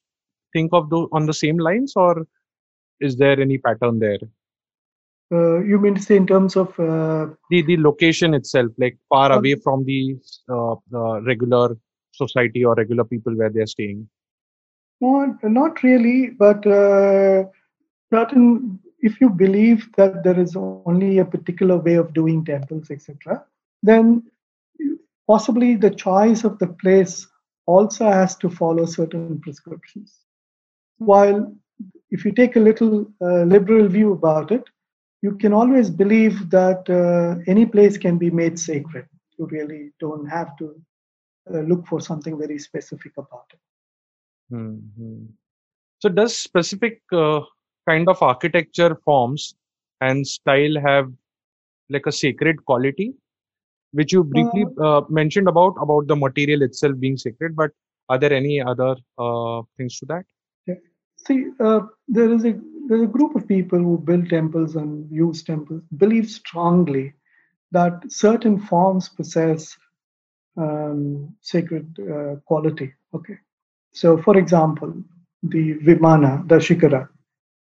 think 0.54 0.72
of 0.74 0.89
those 0.89 1.08
on 1.12 1.25
the 1.25 1.34
same 1.44 1.58
lines, 1.58 1.94
or 1.96 2.25
is 3.00 3.18
there 3.18 3.39
any 3.39 3.58
pattern 3.58 4.00
there? 4.00 4.20
Uh, 5.31 5.59
you 5.59 5.79
mean 5.79 5.93
to 5.95 6.01
say 6.01 6.15
in 6.15 6.25
terms 6.25 6.55
of 6.55 6.67
uh, 6.79 7.27
The 7.50 7.62
the 7.62 7.77
location 7.77 8.33
itself, 8.33 8.71
like 8.77 8.98
far 9.09 9.31
away 9.31 9.55
from 9.55 9.86
the 9.86 10.17
uh, 10.50 10.74
uh, 10.93 11.21
regular 11.21 11.77
society 12.12 12.65
or 12.65 12.74
regular 12.75 13.03
people 13.03 13.36
where 13.36 13.50
they're 13.50 13.67
staying. 13.67 14.09
Not, 15.01 15.43
not 15.43 15.83
really, 15.83 16.31
but 16.31 16.65
uh, 16.65 17.43
certain. 18.12 18.79
If 19.01 19.21
you 19.21 19.29
believe 19.29 19.88
that 19.95 20.24
there 20.25 20.38
is 20.38 20.57
only 20.57 21.19
a 21.19 21.25
particular 21.25 21.77
way 21.77 21.93
of 21.93 22.13
doing 22.13 22.43
temples, 22.43 22.91
etc., 22.91 23.46
then 23.81 24.24
possibly 25.25 25.75
the 25.75 25.92
choice 25.92 26.44
of 26.44 26.59
the 26.59 26.68
place 26.68 27.25
also 27.65 28.05
has 28.05 28.35
to 28.37 28.50
follow 28.50 28.85
certain 28.85 29.39
prescriptions. 29.39 30.18
While 30.98 31.55
if 32.09 32.25
you 32.25 32.31
take 32.33 32.55
a 32.55 32.59
little 32.59 33.05
uh, 33.22 33.44
liberal 33.44 33.87
view 33.87 34.11
about 34.13 34.51
it, 34.51 34.63
you 35.22 35.36
can 35.38 35.53
always 35.53 35.90
believe 35.90 36.50
that 36.50 36.90
uh, 36.90 37.42
any 37.48 37.66
place 37.66 37.98
can 37.98 38.18
be 38.18 38.29
made 38.29 38.60
sacred. 38.60 39.05
You 39.38 39.48
really 39.48 39.92
don't 40.00 40.25
have 40.27 40.55
to 40.58 40.75
uh, 41.53 41.60
look 41.62 41.86
for 41.88 42.00
something 42.01 42.38
very 42.38 42.60
specific 42.60 43.14
about 43.18 43.46
it. 43.53 43.60
hmm 44.50 45.25
So, 46.00 46.10
does 46.10 46.36
specific 46.38 47.01
uh, 47.12 47.42
kind 47.90 48.08
of 48.10 48.22
architecture 48.22 48.96
forms 49.05 49.55
and 50.01 50.25
style 50.27 50.75
have 50.86 51.12
like 51.90 52.05
a 52.08 52.12
sacred 52.12 52.64
quality, 52.66 53.14
which 53.92 54.14
you 54.14 54.24
briefly 54.24 54.66
uh, 54.82 55.01
mentioned 55.10 55.48
about 55.48 55.75
about 55.82 56.08
the 56.08 56.16
material 56.16 56.62
itself 56.64 57.00
being 57.00 57.18
sacred? 57.18 57.55
But 57.55 57.72
are 58.10 58.18
there 58.20 58.34
any 58.34 58.62
other 58.62 58.96
uh, 59.18 59.62
things 59.77 59.98
to 60.00 60.05
that? 60.14 60.25
See, 61.18 61.46
uh, 61.60 61.82
there 62.08 62.32
is 62.32 62.46
a 62.46 62.53
there's 62.90 63.04
a 63.04 63.16
group 63.18 63.36
of 63.36 63.48
people 63.48 63.78
who 63.78 64.00
build 64.00 64.30
temples 64.30 64.75
and 64.75 65.10
use 65.12 65.44
temples 65.44 65.84
believe 65.96 66.28
strongly 66.28 67.14
that 67.72 68.02
certain 68.10 68.60
forms 68.60 69.10
possess 69.10 69.78
um, 70.58 71.36
sacred 71.42 71.88
uh, 72.00 72.36
quality. 72.46 72.92
Okay, 73.14 73.38
so 73.94 74.18
for 74.18 74.38
example, 74.38 74.92
the 75.44 75.75
Vimana, 75.75 76.48
the 76.48 76.56
Shikara, 76.56 77.08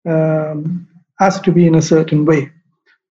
um, 0.06 0.88
has 1.20 1.40
to 1.40 1.54
be 1.54 1.68
in 1.68 1.76
a 1.76 1.82
certain 1.82 2.26
way. 2.26 2.52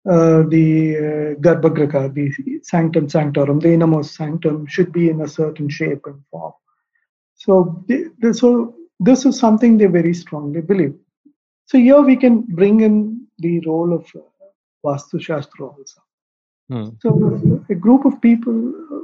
Uh, 0.06 0.44
the 0.50 1.38
uh, 1.38 2.10
the 2.10 2.60
sanctum 2.64 3.08
sanctorum, 3.08 3.60
the 3.60 3.72
innermost 3.72 4.16
sanctum, 4.16 4.66
should 4.68 4.92
be 4.92 5.10
in 5.10 5.22
a 5.22 5.28
certain 5.28 5.70
shape 5.70 6.06
and 6.08 6.22
form. 6.30 6.54
So, 7.36 7.86
the, 7.88 8.12
the, 8.20 8.34
so 8.34 8.76
this 9.00 9.26
is 9.26 9.40
something 9.40 9.78
they 9.78 9.86
very 9.86 10.14
strongly 10.14 10.62
believe. 10.62 10.96
So 11.72 11.78
here 11.78 12.02
we 12.02 12.18
can 12.18 12.42
bring 12.42 12.82
in 12.82 13.28
the 13.40 13.62
role 13.62 13.94
of 13.94 14.06
uh, 14.14 14.20
Vastu 14.86 15.22
Shastra 15.22 15.68
also. 15.68 16.02
Hmm. 16.70 16.90
So 17.02 17.64
a 17.70 17.76
group 17.76 18.04
of 18.04 18.22
people 18.22 18.74
uh, 18.92 19.00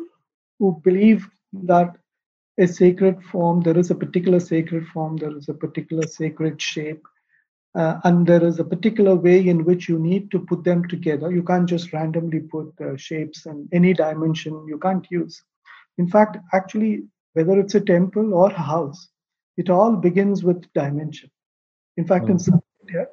who 0.59 0.81
believe 0.83 1.29
that 1.53 1.95
a 2.59 2.67
sacred 2.67 3.23
form, 3.23 3.61
there 3.61 3.77
is 3.77 3.89
a 3.89 3.95
particular 3.95 4.41
sacred 4.41 4.85
form, 4.87 5.15
there 5.15 5.37
is 5.37 5.47
a 5.47 5.53
particular 5.53 6.05
sacred 6.07 6.61
shape, 6.61 7.01
uh, 7.73 8.01
and 8.03 8.27
there 8.27 8.43
is 8.43 8.59
a 8.59 8.65
particular 8.65 9.15
way 9.15 9.47
in 9.47 9.63
which 9.63 9.87
you 9.87 9.97
need 9.97 10.29
to 10.31 10.39
put 10.39 10.65
them 10.65 10.85
together. 10.89 11.31
You 11.31 11.43
can't 11.43 11.69
just 11.69 11.93
randomly 11.93 12.41
put 12.41 12.73
uh, 12.81 12.97
shapes 12.97 13.45
and 13.45 13.69
any 13.71 13.93
dimension 13.93 14.65
you 14.67 14.77
can't 14.77 15.07
use. 15.09 15.41
In 15.99 16.09
fact, 16.09 16.35
actually, 16.53 17.03
whether 17.31 17.57
it's 17.61 17.75
a 17.75 17.79
temple 17.95 18.33
or 18.33 18.51
a 18.51 18.61
house, 18.61 19.07
it 19.55 19.69
all 19.69 19.95
begins 19.95 20.43
with 20.43 20.67
dimension. 20.73 21.31
In 21.97 22.05
fact, 22.05 22.29
in 22.29 22.37
Mm. 22.37 22.41
South 22.41 22.63
India, 22.81 23.07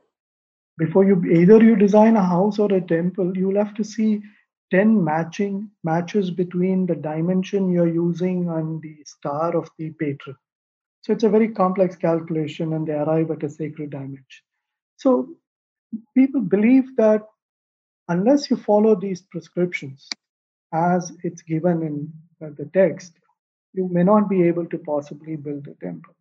before 0.79 1.05
you 1.05 1.23
either 1.25 1.63
you 1.63 1.77
design 1.77 2.17
a 2.17 2.25
house 2.25 2.59
or 2.59 2.73
a 2.73 2.81
temple, 2.81 3.37
you'll 3.37 3.57
have 3.65 3.75
to 3.75 3.85
see 3.85 4.23
10 4.71 5.03
matching 5.05 5.71
matches 5.85 6.31
between 6.31 6.87
the 6.87 6.97
dimension 6.97 7.71
you're 7.71 7.93
using 7.93 8.49
and 8.49 8.83
the 8.83 8.97
star 9.05 9.57
of 9.57 9.71
the 9.79 9.91
patron. 9.93 10.37
So 11.03 11.13
it's 11.13 11.25
a 11.25 11.29
very 11.29 11.49
complex 11.49 11.97
calculation 11.97 12.73
and 12.73 12.87
they 12.87 12.95
arrive 12.95 13.31
at 13.31 13.43
a 13.45 13.51
sacred 13.51 13.91
dimension. 13.91 14.45
So 14.97 15.29
people 16.15 16.41
believe 16.41 16.97
that 16.97 17.23
unless 18.09 18.51
you 18.51 18.57
follow 18.57 18.95
these 18.95 19.23
prescriptions 19.23 20.09
as 20.73 21.13
it's 21.23 21.43
given 21.43 21.83
in 21.83 22.13
uh, 22.45 22.51
the 22.57 22.67
text, 22.75 23.13
you 23.75 23.89
may 23.89 24.03
not 24.03 24.29
be 24.29 24.43
able 24.43 24.67
to 24.67 24.79
possibly 24.79 25.37
build 25.37 25.69
a 25.69 25.75
temple. 25.85 26.15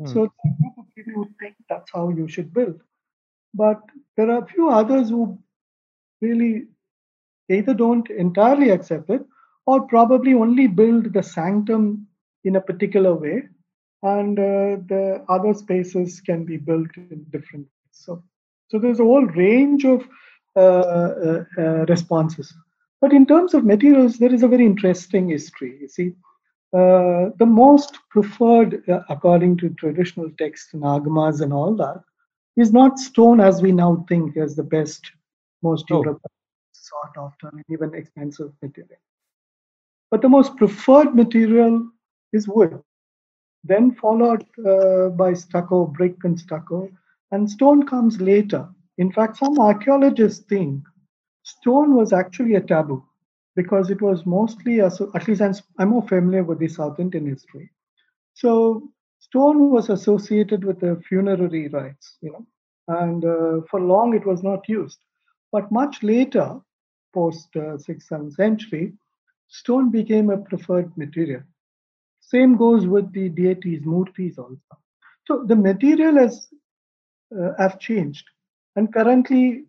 Hmm. 0.00 0.06
So 0.06 0.24
a 0.24 0.48
group 0.60 0.78
of 0.78 0.84
people 0.94 1.12
who 1.14 1.28
think 1.38 1.54
that's 1.68 1.90
how 1.92 2.08
you 2.10 2.26
should 2.28 2.52
build. 2.52 2.80
But 3.54 3.80
there 4.16 4.30
are 4.30 4.42
a 4.42 4.46
few 4.46 4.70
others 4.70 5.10
who 5.10 5.38
really 6.20 6.68
either 7.48 7.74
don't 7.74 8.08
entirely 8.10 8.70
accept 8.70 9.10
it 9.10 9.24
or 9.66 9.86
probably 9.88 10.34
only 10.34 10.66
build 10.66 11.12
the 11.12 11.22
sanctum 11.22 12.06
in 12.44 12.56
a 12.56 12.60
particular 12.60 13.14
way 13.14 13.48
and 14.02 14.38
uh, 14.38 14.76
the 14.88 15.24
other 15.28 15.52
spaces 15.52 16.20
can 16.20 16.44
be 16.44 16.56
built 16.56 16.88
in 16.96 17.26
different 17.30 17.66
ways. 17.66 17.92
So, 17.92 18.22
so 18.68 18.78
there's 18.78 19.00
a 19.00 19.04
whole 19.04 19.26
range 19.26 19.84
of 19.84 20.06
uh, 20.56 20.60
uh, 20.60 21.44
uh, 21.58 21.62
responses. 21.86 22.52
But 23.00 23.12
in 23.12 23.26
terms 23.26 23.54
of 23.54 23.64
materials, 23.64 24.18
there 24.18 24.32
is 24.32 24.42
a 24.42 24.48
very 24.48 24.64
interesting 24.64 25.28
history. 25.28 25.78
You 25.80 25.88
see, 25.88 26.12
uh, 26.72 27.30
the 27.38 27.46
most 27.46 27.98
preferred, 28.10 28.82
uh, 28.88 29.00
according 29.08 29.56
to 29.58 29.70
traditional 29.70 30.30
texts 30.38 30.72
and 30.74 30.82
agamas 30.82 31.40
and 31.40 31.52
all 31.52 31.74
that, 31.76 32.02
is 32.56 32.72
not 32.72 32.98
stone 32.98 33.40
as 33.40 33.62
we 33.62 33.72
now 33.72 34.04
think 34.08 34.36
as 34.36 34.56
the 34.56 34.62
best, 34.64 35.10
most 35.62 35.86
Oh. 35.90 36.02
durable, 36.02 36.30
sought 36.72 37.16
after, 37.18 37.48
and 37.48 37.64
even 37.70 37.94
expensive 37.94 38.52
material. 38.62 38.98
But 40.10 40.22
the 40.22 40.28
most 40.28 40.56
preferred 40.56 41.14
material 41.14 41.88
is 42.32 42.48
wood. 42.48 42.82
then 43.64 43.92
followed 43.92 44.44
uh, 44.66 45.08
by 45.10 45.32
stucco, 45.34 45.86
brick, 45.86 46.16
and 46.24 46.38
stucco, 46.38 46.88
and 47.30 47.50
stone 47.50 47.86
comes 47.86 48.20
later. 48.20 48.68
In 48.98 49.12
fact, 49.12 49.36
some 49.38 49.58
archaeologists 49.58 50.44
think 50.44 50.84
stone 51.42 51.94
was 51.94 52.12
actually 52.12 52.54
a 52.54 52.60
taboo 52.60 53.02
because 53.60 53.90
it 53.90 54.00
was 54.00 54.24
mostly, 54.24 54.80
at 54.80 55.28
least 55.28 55.42
I'm, 55.42 55.54
I'm 55.78 55.90
more 55.90 56.06
familiar 56.14 56.44
with 56.44 56.58
the 56.58 56.68
South 56.68 56.98
Indian 56.98 57.26
history. 57.26 57.70
So 58.34 58.88
stone 59.18 59.70
was 59.70 59.90
associated 59.90 60.64
with 60.64 60.80
the 60.80 61.02
funerary 61.08 61.68
rites, 61.68 62.16
you 62.22 62.32
know, 62.32 62.46
and 63.02 63.24
uh, 63.24 63.60
for 63.70 63.80
long 63.80 64.14
it 64.14 64.24
was 64.24 64.42
not 64.42 64.68
used. 64.68 64.98
But 65.52 65.70
much 65.70 66.02
later, 66.02 66.48
post 67.12 67.48
uh, 67.56 67.76
6th, 67.86 68.08
7th 68.10 68.32
century, 68.34 68.94
stone 69.48 69.90
became 69.90 70.30
a 70.30 70.38
preferred 70.38 70.90
material. 70.96 71.42
Same 72.20 72.56
goes 72.56 72.86
with 72.86 73.12
the 73.12 73.28
deities, 73.28 73.82
murtis 73.84 74.38
also. 74.38 74.74
So 75.26 75.44
the 75.44 75.56
material 75.56 76.16
has 76.16 76.48
uh, 77.38 77.52
have 77.58 77.78
changed, 77.78 78.24
and 78.76 78.92
currently, 78.92 79.64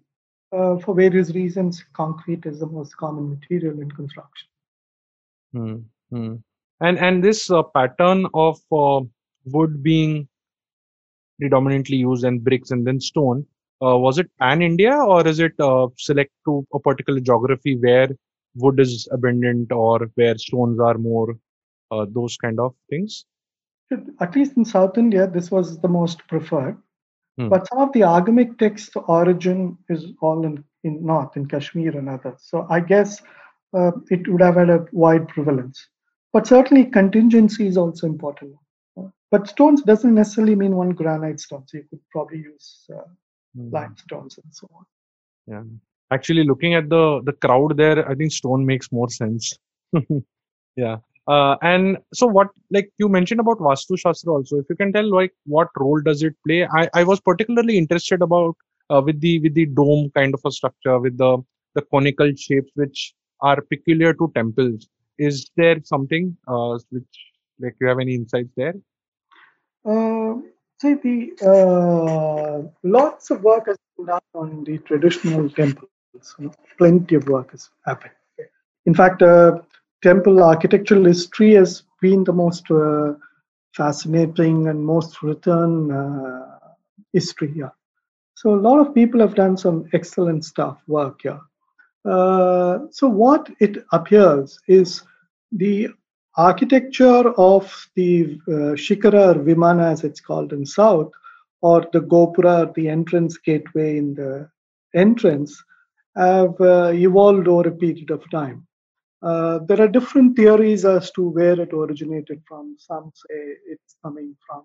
uh, 0.52 0.78
for 0.78 0.96
various 0.96 1.32
reasons, 1.32 1.84
concrete 1.94 2.46
is 2.46 2.60
the 2.60 2.68
most 2.68 2.96
common 2.98 3.30
material 3.30 3.80
in 3.82 3.90
construction. 3.92 4.48
Hmm. 5.54 6.36
And 6.80 6.98
and 7.00 7.24
this 7.24 7.50
uh, 7.52 7.64
pattern 7.64 8.28
of 8.34 8.60
uh, 8.72 9.02
wood 9.46 9.84
being 9.84 10.28
predominantly 11.40 11.98
used 11.98 12.24
and 12.24 12.44
bricks 12.44 12.72
and 12.72 12.86
then 12.86 13.00
stone 13.00 13.46
uh, 13.82 13.98
was 13.98 14.20
it 14.20 14.30
pan 14.40 14.62
India 14.62 14.94
or 14.94 15.28
is 15.28 15.40
it 15.40 15.54
uh, 15.60 15.88
select 15.98 16.32
to 16.46 16.66
a 16.74 16.80
particular 16.80 17.20
geography 17.20 17.76
where 17.78 18.08
wood 18.56 18.80
is 18.80 19.08
abundant 19.12 19.72
or 19.72 20.08
where 20.16 20.38
stones 20.38 20.80
are 20.80 20.98
more, 20.98 21.36
uh, 21.90 22.06
those 22.10 22.38
kind 22.38 22.60
of 22.60 22.76
things? 22.90 23.26
At 24.20 24.36
least 24.36 24.56
in 24.56 24.66
South 24.66 24.98
India, 24.98 25.28
this 25.28 25.52
was 25.52 25.80
the 25.80 25.88
most 25.88 26.26
preferred. 26.28 26.78
Hmm. 27.38 27.50
But 27.50 27.67
some 27.67 27.80
of 27.80 27.94
the 27.94 28.02
Agamic 28.02 28.58
text 28.58 28.91
origin 29.08 29.78
is 29.89 30.06
all 30.22 30.46
in, 30.46 30.63
in 30.84 31.06
North, 31.06 31.38
in 31.38 31.48
Kashmir 31.48 31.98
and 31.98 32.10
others. 32.10 32.39
So 32.39 32.67
I 32.70 32.80
guess 32.80 33.22
uh, 33.74 33.91
it 34.10 34.28
would 34.28 34.41
have 34.41 34.56
had 34.56 34.70
a 34.70 34.86
wide 34.91 35.28
prevalence. 35.28 35.88
But 36.34 36.48
certainly 36.48 36.86
contingency 36.86 37.67
is 37.67 37.78
also 37.78 38.08
important. 38.08 38.56
But 39.32 39.48
stones 39.48 39.82
doesn't 39.82 40.13
necessarily 40.13 40.56
mean 40.56 40.76
one 40.76 40.89
granite 40.89 41.39
stone. 41.39 41.63
So 41.65 41.78
you 41.78 41.86
could 41.89 42.02
probably 42.12 42.39
use 42.39 42.86
uh, 42.94 43.08
mm. 43.58 43.72
limestones 43.72 44.38
and 44.38 44.54
so 44.54 44.70
on. 44.76 44.86
Yeah. 45.48 45.63
Actually, 46.12 46.44
looking 46.44 46.74
at 46.74 46.89
the 46.89 47.22
the 47.24 47.32
crowd 47.32 47.78
there, 47.78 48.08
I 48.10 48.15
think 48.15 48.34
stone 48.34 48.65
makes 48.65 48.91
more 48.91 49.10
sense. 49.10 49.58
yeah. 50.76 50.98
Uh, 51.28 51.56
and 51.62 51.98
so 52.14 52.26
what 52.26 52.48
like 52.72 52.90
you 52.98 53.08
mentioned 53.08 53.40
about 53.40 53.60
vastu 53.60 53.98
shastra 53.98 54.34
also 54.34 54.58
if 54.58 54.66
you 54.70 54.76
can 54.76 54.92
tell 54.92 55.08
like 55.08 55.32
what 55.46 55.68
role 55.78 56.02
does 56.02 56.24
it 56.24 56.34
play 56.46 56.68
i, 56.80 56.90
I 56.96 57.04
was 57.04 57.20
particularly 57.20 57.78
interested 57.78 58.24
about 58.24 58.56
uh, 58.90 59.02
with 59.06 59.22
the 59.22 59.40
with 59.40 59.54
the 59.54 59.68
dome 59.68 60.10
kind 60.16 60.34
of 60.34 60.42
a 60.44 60.52
structure 60.52 60.98
with 61.00 61.18
the 61.20 61.38
the 61.76 61.84
conical 61.94 62.34
shapes 62.36 62.72
which 62.74 63.14
are 63.42 63.62
peculiar 63.62 64.16
to 64.16 64.32
temples 64.34 64.88
is 65.20 65.48
there 65.56 65.78
something 65.84 66.36
uh, 66.48 66.80
which 66.90 67.14
like 67.60 67.76
you 67.80 67.88
have 67.88 68.00
any 68.00 68.16
insights 68.16 68.50
there 68.58 68.74
uh, 69.86 70.34
See, 70.82 70.96
the 70.96 71.32
uh, 71.46 72.68
lots 72.82 73.30
of 73.30 73.44
work 73.44 73.68
has 73.68 73.78
been 73.96 74.08
done 74.08 74.22
on 74.34 74.64
the 74.64 74.80
traditional 74.80 75.48
temples. 75.48 75.92
Plenty 76.80 77.14
of 77.14 77.28
work 77.28 77.52
has 77.52 77.70
happened. 77.86 78.14
In 78.88 78.96
fact, 78.96 79.22
uh, 79.22 79.60
temple 80.02 80.44
architectural 80.44 81.06
history 81.06 81.54
has 81.54 81.84
been 82.02 82.24
the 82.24 82.34
most 82.34 82.70
uh, 82.72 83.14
fascinating 83.74 84.68
and 84.68 84.84
most 84.84 85.22
written 85.22 85.92
uh, 85.92 86.58
history 87.14 87.52
here. 87.52 87.72
So 88.36 88.56
a 88.56 88.64
lot 88.68 88.80
of 88.80 88.96
people 88.96 89.20
have 89.20 89.36
done 89.36 89.58
some 89.58 89.88
excellent 89.94 90.46
stuff, 90.46 90.80
work 90.88 91.22
here. 91.22 91.40
Uh, 92.04 92.80
so 92.90 93.08
what 93.08 93.50
it 93.60 93.86
appears 93.92 94.60
is 94.68 95.04
the 95.52 95.90
architecture 96.36 97.30
of 97.38 97.88
the 97.96 98.40
uh, 98.48 98.74
Shikara 98.76 99.36
or 99.36 99.40
Vimana, 99.44 99.92
as 99.92 100.04
it's 100.04 100.22
called 100.22 100.54
in 100.54 100.66
South, 100.66 101.12
or 101.62 101.86
the 101.94 102.00
Gopura, 102.00 102.74
the 102.74 102.90
entrance 102.90 103.38
gateway 103.38 103.98
in 103.98 104.16
the 104.16 104.50
entrance, 104.96 105.64
have 106.16 106.60
uh, 106.60 106.92
evolved 106.94 107.48
over 107.48 107.70
a 107.70 107.72
period 107.72 108.10
of 108.10 108.28
time. 108.32 108.66
Uh, 109.22 109.60
there 109.68 109.82
are 109.82 109.88
different 109.88 110.36
theories 110.36 110.86
as 110.86 111.12
to 111.12 111.30
where 111.30 111.60
it 111.60 111.74
originated 111.74 112.42
from. 112.48 112.76
Some 112.80 113.12
say 113.16 113.56
it's 113.68 113.96
coming 114.04 114.36
from 114.48 114.64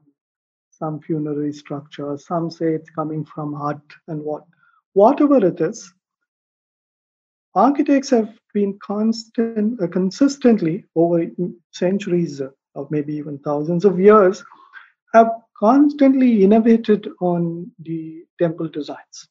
some 0.71 1.01
funerary 1.01 1.53
structure, 1.53 2.17
some 2.19 2.51
say 2.51 2.75
it's 2.75 2.91
coming 2.91 3.25
from 3.25 3.55
art 3.55 3.81
and 4.09 4.23
what. 4.23 4.45
Whatever 4.95 5.45
it 5.47 5.61
is, 5.61 5.93
architects 7.55 8.11
have 8.11 8.31
been 8.55 8.79
constant, 8.83 9.81
uh, 9.83 9.87
consistently 9.87 10.85
over 10.95 11.27
centuries 11.73 12.41
uh, 12.41 12.49
or 12.75 12.87
maybe 12.91 13.15
even 13.15 13.39
thousands 13.39 13.85
of 13.85 13.99
years, 13.99 14.43
have 15.15 15.29
constantly 15.59 16.43
innovated 16.45 17.09
on 17.21 17.71
the 17.81 18.25
temple 18.39 18.69
designs. 18.69 19.29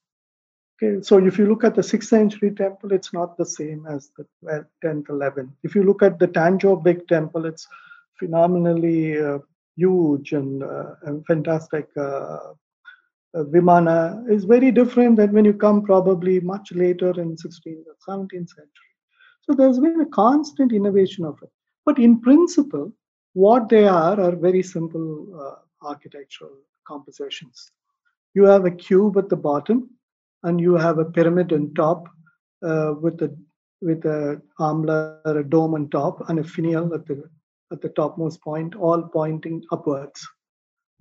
Okay, 0.84 1.02
so 1.02 1.26
if 1.26 1.38
you 1.38 1.48
look 1.48 1.64
at 1.64 1.74
the 1.74 1.82
6th 1.82 2.04
century 2.04 2.52
temple, 2.52 2.92
it's 2.92 3.14
not 3.14 3.38
the 3.38 3.46
same 3.46 3.86
as 3.88 4.12
the 4.18 4.26
10th, 4.84 5.08
11th. 5.08 5.52
If 5.64 5.74
you 5.74 5.84
look 5.84 6.04
at 6.04 6.20
the 6.20 6.28
Tanjore 6.28 6.84
big 6.84 7.08
temple, 7.08 7.46
it's 7.46 7.66
phenomenally 8.20 9.18
uh, 9.18 9.40
huge 9.78 10.34
and, 10.34 10.64
uh, 10.64 10.96
and 11.04 11.26
fantastic 11.26 11.88
uh, 11.98 12.02
uh, 13.36 13.44
Vimana 13.44 14.30
is 14.30 14.46
very 14.46 14.72
different 14.72 15.18
than 15.18 15.34
when 15.34 15.46
you 15.46 15.54
come 15.54 15.82
probably 15.82 16.40
much 16.40 16.72
later 16.72 17.10
in 17.22 17.36
16th 17.36 17.84
or 18.08 18.18
17th 18.18 18.50
century. 18.50 18.92
So 19.42 19.54
there's 19.54 19.80
been 19.80 20.02
a 20.02 20.06
constant 20.08 20.72
innovation 20.72 21.26
of 21.26 21.38
it. 21.44 21.50
But 21.86 22.00
in 22.00 22.22
principle, 22.22 22.94
what 23.34 23.70
they 23.70 23.88
are 23.88 24.20
are 24.20 24.36
very 24.36 24.64
simple 24.64 25.28
uh, 25.40 25.88
architectural 25.88 26.58
compositions. 26.88 27.72
You 28.34 28.46
have 28.46 28.66
a 28.66 28.72
cube 28.72 29.18
at 29.18 29.30
the 29.30 29.36
bottom, 29.36 29.90
and 30.45 30.62
you 30.62 30.75
have 30.75 30.99
a 30.99 31.05
pyramid 31.05 31.51
on 31.51 31.73
top 31.73 32.08
uh, 32.63 32.93
with 33.01 33.21
a 33.21 33.36
with 33.81 34.05
a 34.05 34.41
armlet, 34.58 35.19
a 35.25 35.43
dome 35.43 35.73
on 35.73 35.89
top, 35.89 36.29
and 36.29 36.39
a 36.39 36.43
finial 36.43 36.93
at 36.93 37.05
the 37.05 37.23
at 37.71 37.81
the 37.81 37.89
topmost 37.89 38.41
point, 38.41 38.75
all 38.75 39.01
pointing 39.01 39.63
upwards. 39.71 40.27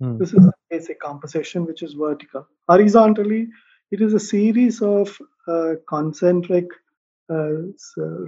Hmm. 0.01 0.17
This 0.17 0.33
is 0.33 0.45
a 0.45 0.53
basic 0.69 0.99
composition 0.99 1.65
which 1.65 1.83
is 1.83 1.93
vertical. 1.93 2.47
Horizontally, 2.67 3.47
it 3.91 4.01
is 4.01 4.13
a 4.13 4.19
series 4.19 4.81
of 4.81 5.15
uh, 5.47 5.73
concentric 5.87 6.67
uh, 7.29 7.51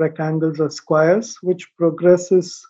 rectangles 0.04 0.60
or 0.60 0.70
squares 0.70 1.38
which 1.42 1.68
progresses 1.78 2.66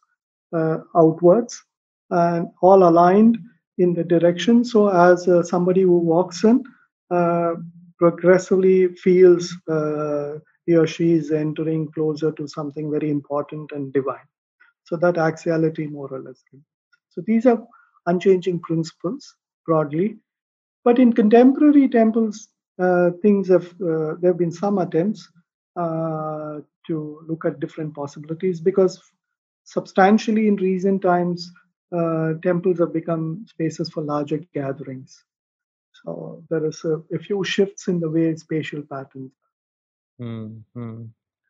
uh, 0.53 0.77
outwards 0.95 1.63
and 2.09 2.47
all 2.61 2.87
aligned 2.87 3.37
in 3.77 3.93
the 3.93 4.03
direction. 4.03 4.63
So 4.63 4.87
as 4.87 5.27
uh, 5.27 5.43
somebody 5.43 5.81
who 5.81 5.99
walks 5.99 6.43
in 6.43 6.63
uh, 7.11 7.55
progressively 7.99 8.89
feels 8.95 9.55
uh, 9.69 10.39
he 10.65 10.75
or 10.75 10.87
she 10.87 11.13
is 11.13 11.31
entering 11.31 11.91
closer 11.91 12.31
to 12.33 12.47
something 12.47 12.91
very 12.91 13.09
important 13.09 13.71
and 13.73 13.93
divine. 13.93 14.27
So 14.85 14.97
that 14.97 15.17
axiality 15.17 15.87
more 15.87 16.09
or 16.13 16.21
less. 16.21 16.43
So 17.09 17.21
these 17.25 17.45
are 17.45 17.61
unchanging 18.07 18.59
principles 18.61 19.35
broadly. 19.65 20.17
But 20.83 20.99
in 20.99 21.13
contemporary 21.13 21.87
temples, 21.89 22.49
uh, 22.79 23.11
things 23.21 23.49
have 23.49 23.67
uh, 23.81 24.15
there 24.21 24.31
have 24.31 24.37
been 24.37 24.51
some 24.51 24.77
attempts 24.79 25.29
uh, 25.75 26.59
to 26.87 27.21
look 27.27 27.45
at 27.45 27.59
different 27.59 27.95
possibilities 27.95 28.61
because 28.61 29.01
substantially 29.65 30.47
in 30.47 30.55
recent 30.57 31.01
times, 31.01 31.51
uh, 31.95 32.33
temples 32.43 32.79
have 32.79 32.93
become 32.93 33.45
spaces 33.49 33.89
for 33.89 34.03
larger 34.03 34.39
gatherings. 34.53 35.23
So 36.07 36.41
there 36.49 36.65
is 36.65 36.83
a, 36.85 37.01
a 37.13 37.19
few 37.19 37.43
shifts 37.43 37.89
in 37.89 37.99
the 37.99 38.09
way 38.09 38.33
spatial 38.35 38.81
patterns. 38.81 39.31
Mm-hmm. 40.21 41.03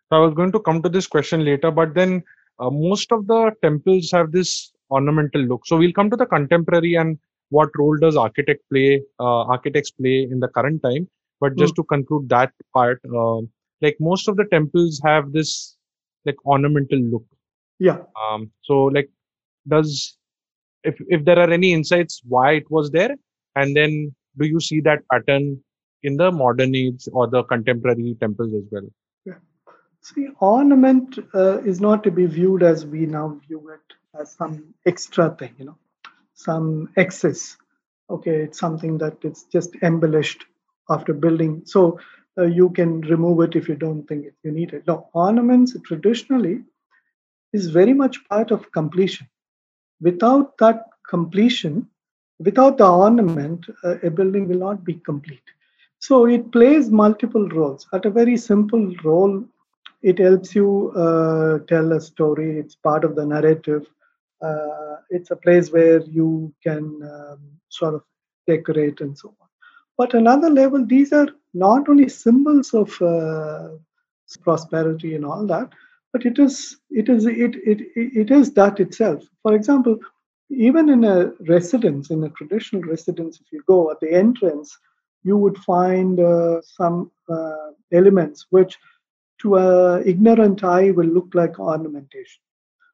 So 0.10 0.12
I 0.12 0.17
was 0.17 0.34
going 0.34 0.52
to 0.52 0.60
come 0.60 0.82
to 0.82 0.89
this 0.89 1.06
question 1.06 1.46
later, 1.46 1.70
but 1.70 1.93
then 1.93 2.24
uh, 2.60 2.72
most 2.72 3.12
of 3.12 3.28
the 3.28 3.52
temples 3.62 4.10
have 4.12 4.32
this 4.32 4.72
ornamental 4.89 5.41
look. 5.41 5.67
So 5.67 5.78
we'll 5.78 5.93
come 5.93 6.10
to 6.10 6.15
the 6.15 6.26
contemporary 6.26 6.96
and 6.96 7.20
what 7.50 7.70
role 7.78 7.98
does 7.98 8.17
architect 8.17 8.63
play, 8.72 9.04
uh, 9.20 9.43
architects 9.43 9.91
play 9.91 10.24
in 10.24 10.39
the 10.39 10.48
current 10.48 10.82
time. 10.82 11.08
But 11.39 11.56
just 11.56 11.74
mm. 11.74 11.76
to 11.78 11.84
conclude 11.84 12.28
that 12.30 12.52
part, 12.74 13.00
uh, 13.15 13.41
like 13.82 13.98
most 14.00 14.28
of 14.28 14.38
the 14.38 14.46
temples 14.46 15.00
have 15.06 15.34
this 15.34 15.78
like 16.26 16.43
ornamental 16.48 16.98
look. 16.98 17.26
Yeah. 17.78 18.00
Um. 18.20 18.50
So 18.63 18.86
like, 18.86 19.12
does 19.67 20.17
if 20.84 20.96
if 21.10 21.24
there 21.26 21.38
are 21.38 21.52
any 21.52 21.74
insights 21.74 22.22
why 22.28 22.54
it 22.54 22.72
was 22.72 22.89
there, 22.89 23.15
and 23.56 23.78
then 23.78 24.15
do 24.38 24.45
you 24.45 24.60
see 24.60 24.82
that 24.82 25.00
pattern 25.12 25.62
in 26.04 26.17
the 26.17 26.32
modern 26.32 26.76
age 26.76 27.08
or 27.12 27.28
the 27.28 27.43
contemporary 27.43 28.15
temples 28.19 28.54
as 28.54 28.63
well? 28.71 28.89
See, 30.02 30.30
ornament 30.39 31.19
uh, 31.34 31.58
is 31.63 31.82
not 31.82 32.04
to 32.04 32.12
be 32.12 32.28
viewed 32.28 32.63
as 32.63 32.86
we 32.86 33.06
now 33.06 33.39
view 33.47 33.71
it 33.71 33.95
as 34.21 34.32
some 34.32 34.73
extra 34.86 35.32
thing, 35.32 35.54
you 35.58 35.65
know. 35.65 35.78
some 36.34 36.89
excess. 36.95 37.58
Okay, 38.10 38.43
it's 38.43 38.60
something 38.60 38.97
that 39.00 39.17
it's 39.23 39.43
just 39.43 39.76
embellished 39.82 40.45
after 40.89 41.13
building. 41.13 41.63
So 41.65 42.00
uh, 42.38 42.43
you 42.43 42.69
can 42.69 43.02
remove 43.02 43.41
it 43.41 43.56
if 43.56 43.67
you 43.67 43.76
don't 43.76 44.08
think 44.08 44.28
it, 44.28 44.36
you 44.43 44.52
need 44.52 44.73
it. 44.73 44.84
Now, 44.88 45.10
ornaments 45.13 45.76
traditionally 45.84 46.63
is 47.52 47.67
very 47.67 47.93
much 47.93 48.23
part 48.30 48.52
of 48.52 48.71
completion. 48.71 49.28
Without 50.00 50.58
that 50.60 50.86
completion, 51.10 51.88
without 52.39 52.78
the 52.78 52.88
ornament, 52.88 53.65
uh, 53.84 53.95
a 54.04 54.10
building 54.10 54.47
will 54.47 54.60
not 54.60 54.84
be 54.84 54.95
complete. 54.95 55.41
So 56.00 56.26
it 56.28 56.52
plays 56.52 56.89
multiple 56.89 57.47
roles. 57.50 57.88
At 57.93 58.06
a 58.06 58.10
very 58.10 58.38
simple 58.38 58.93
role, 59.04 59.43
it 60.04 60.19
helps 60.19 60.56
you 60.56 60.91
uh, 60.95 61.60
tell 61.67 61.91
a 61.93 62.00
story. 62.02 62.60
It's 62.60 62.76
part 62.76 63.04
of 63.04 63.15
the 63.15 63.26
narrative. 63.26 63.86
Uh, 64.41 64.97
it's 65.10 65.32
a 65.32 65.36
place 65.36 65.71
where 65.71 66.02
you 66.02 66.54
can 66.63 67.02
um, 67.04 67.39
sort 67.69 67.95
of 67.95 68.04
decorate 68.47 69.02
and 69.02 69.17
so 69.17 69.30
on. 69.41 69.47
But 69.97 70.13
another 70.13 70.50
level, 70.50 70.86
these 70.86 71.12
are 71.12 71.28
not 71.54 71.89
only 71.89 72.08
symbols 72.08 72.73
of 72.73 73.02
uh, 73.02 73.69
prosperity 74.43 75.15
and 75.15 75.26
all 75.26 75.45
that, 75.47 75.69
but 76.13 76.26
it 76.26 76.38
is 76.39 76.78
it 76.91 77.10
is 77.10 77.26
it, 77.26 77.56
it 77.65 77.82
it 77.95 78.32
is 78.32 78.54
that 78.54 78.80
itself. 78.80 79.23
For 79.41 79.56
example, 79.56 79.97
even 80.49 80.89
in 80.89 81.03
a 81.03 81.31
residence, 81.47 82.10
in 82.10 82.23
a 82.23 82.29
traditional 82.29 82.81
residence, 82.83 83.39
if 83.39 83.51
you 83.51 83.62
go 83.67 83.91
at 83.91 83.99
the 83.99 84.12
entrance, 84.12 84.77
you 85.23 85.38
would 85.38 85.57
find 85.60 86.19
uh, 86.19 86.62
some 86.62 87.12
uh, 87.29 87.71
elements 87.91 88.47
which 88.49 88.77
to 89.41 89.55
an 89.55 90.03
ignorant 90.07 90.63
eye 90.63 90.91
will 90.91 91.07
look 91.07 91.29
like 91.33 91.60
ornamentation. 91.60 92.41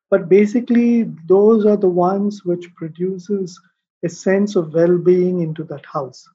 But 0.09 0.29
basically 0.29 1.03
those 1.27 1.65
are 1.65 1.77
the 1.77 1.89
ones 1.89 2.43
which 2.43 2.73
produces 2.75 3.59
a 4.03 4.09
sense 4.09 4.55
of 4.55 4.73
well-being 4.73 5.41
into 5.41 5.63
that 5.65 5.85
house. 5.85 6.27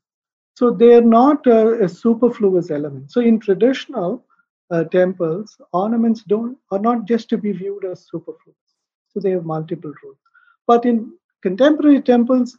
So 0.54 0.70
they 0.70 0.94
are 0.94 1.02
not 1.02 1.46
a, 1.46 1.85
a 1.85 1.88
superfluous 1.88 2.70
element. 2.70 3.12
So 3.12 3.20
in 3.20 3.38
traditional 3.38 4.24
uh, 4.70 4.85
temples 4.85 5.61
ornaments 5.72 6.22
don't 6.24 6.59
are 6.70 6.78
not 6.78 7.07
just 7.07 7.28
to 7.31 7.38
be 7.38 7.52
viewed 7.52 7.85
as 7.85 8.07
superfluous. 8.11 8.57
So 9.09 9.20
they 9.20 9.31
have 9.31 9.44
multiple 9.44 9.92
roles 10.02 10.18
but 10.72 10.87
in 10.92 10.96
contemporary 11.48 12.00
temples 12.12 12.57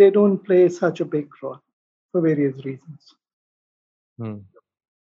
they 0.00 0.10
don't 0.18 0.44
play 0.50 0.62
such 0.82 1.00
a 1.00 1.10
big 1.16 1.28
role 1.42 1.60
for 2.10 2.20
various 2.30 2.64
reasons 2.64 3.14
Hmm. 4.20 4.38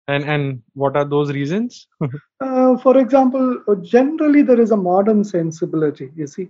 And 0.08 0.24
and 0.24 0.62
what 0.74 0.96
are 0.96 1.04
those 1.04 1.32
reasons? 1.32 1.86
Uh, 2.42 2.76
for 2.78 2.96
example, 2.98 3.62
uh, 3.68 3.74
generally 3.74 4.42
there 4.42 4.60
is 4.60 4.70
a 4.70 4.76
modern 4.76 5.22
sensibility. 5.22 6.10
You 6.16 6.26
see, 6.26 6.48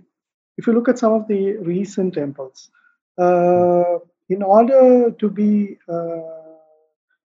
if 0.57 0.65
you 0.65 0.73
look 0.73 0.87
at 0.87 0.99
some 0.99 1.13
of 1.13 1.27
the 1.27 1.57
recent 1.57 2.13
temples, 2.13 2.69
uh, 3.17 3.99
in 4.29 4.41
order 4.41 5.11
to 5.11 5.29
be 5.29 5.77
uh, 5.89 6.21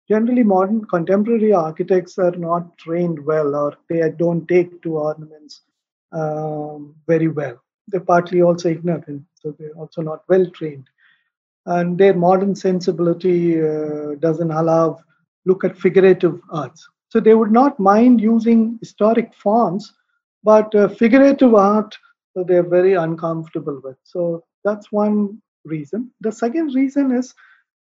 generally 0.08 0.44
modern 0.44 0.86
contemporary 0.86 1.54
architects 1.54 2.20
are 2.20 2.38
not 2.48 2.78
trained 2.78 3.26
well, 3.26 3.56
or 3.56 3.74
they 3.90 4.12
don't 4.12 4.48
take 4.48 4.80
to 4.84 4.98
ornaments 4.98 5.62
um, 6.12 6.96
very 7.08 7.30
well. 7.30 7.60
They're 7.92 8.02
partly 8.02 8.42
also 8.42 8.70
ignorant, 8.70 9.24
so 9.36 9.56
they're 9.60 9.76
also 9.78 10.02
not 10.02 10.24
well 10.30 10.46
trained, 10.52 10.88
and 11.66 11.98
their 11.98 12.14
modern 12.14 12.56
sensibility 12.56 13.62
uh, 13.62 14.16
doesn't 14.20 14.52
allow 14.52 15.00
look 15.46 15.64
at 15.64 15.78
figurative 15.78 16.40
arts. 16.52 16.88
So 17.10 17.20
they 17.20 17.36
would 17.36 17.52
not 17.52 17.80
mind 17.80 18.22
using 18.22 18.78
historic 18.80 19.34
fonts, 19.36 19.94
but 20.44 20.74
uh, 20.76 20.88
figurative 20.88 21.54
art 21.56 21.98
uh, 22.38 22.44
they're 22.44 22.64
very 22.68 22.94
uncomfortable 22.94 23.82
with. 23.84 23.98
So 24.04 24.44
that's 24.64 24.92
one 24.92 25.42
reason. 25.66 26.12
The 26.22 26.32
second 26.32 26.74
reason 26.76 27.12
is, 27.12 27.34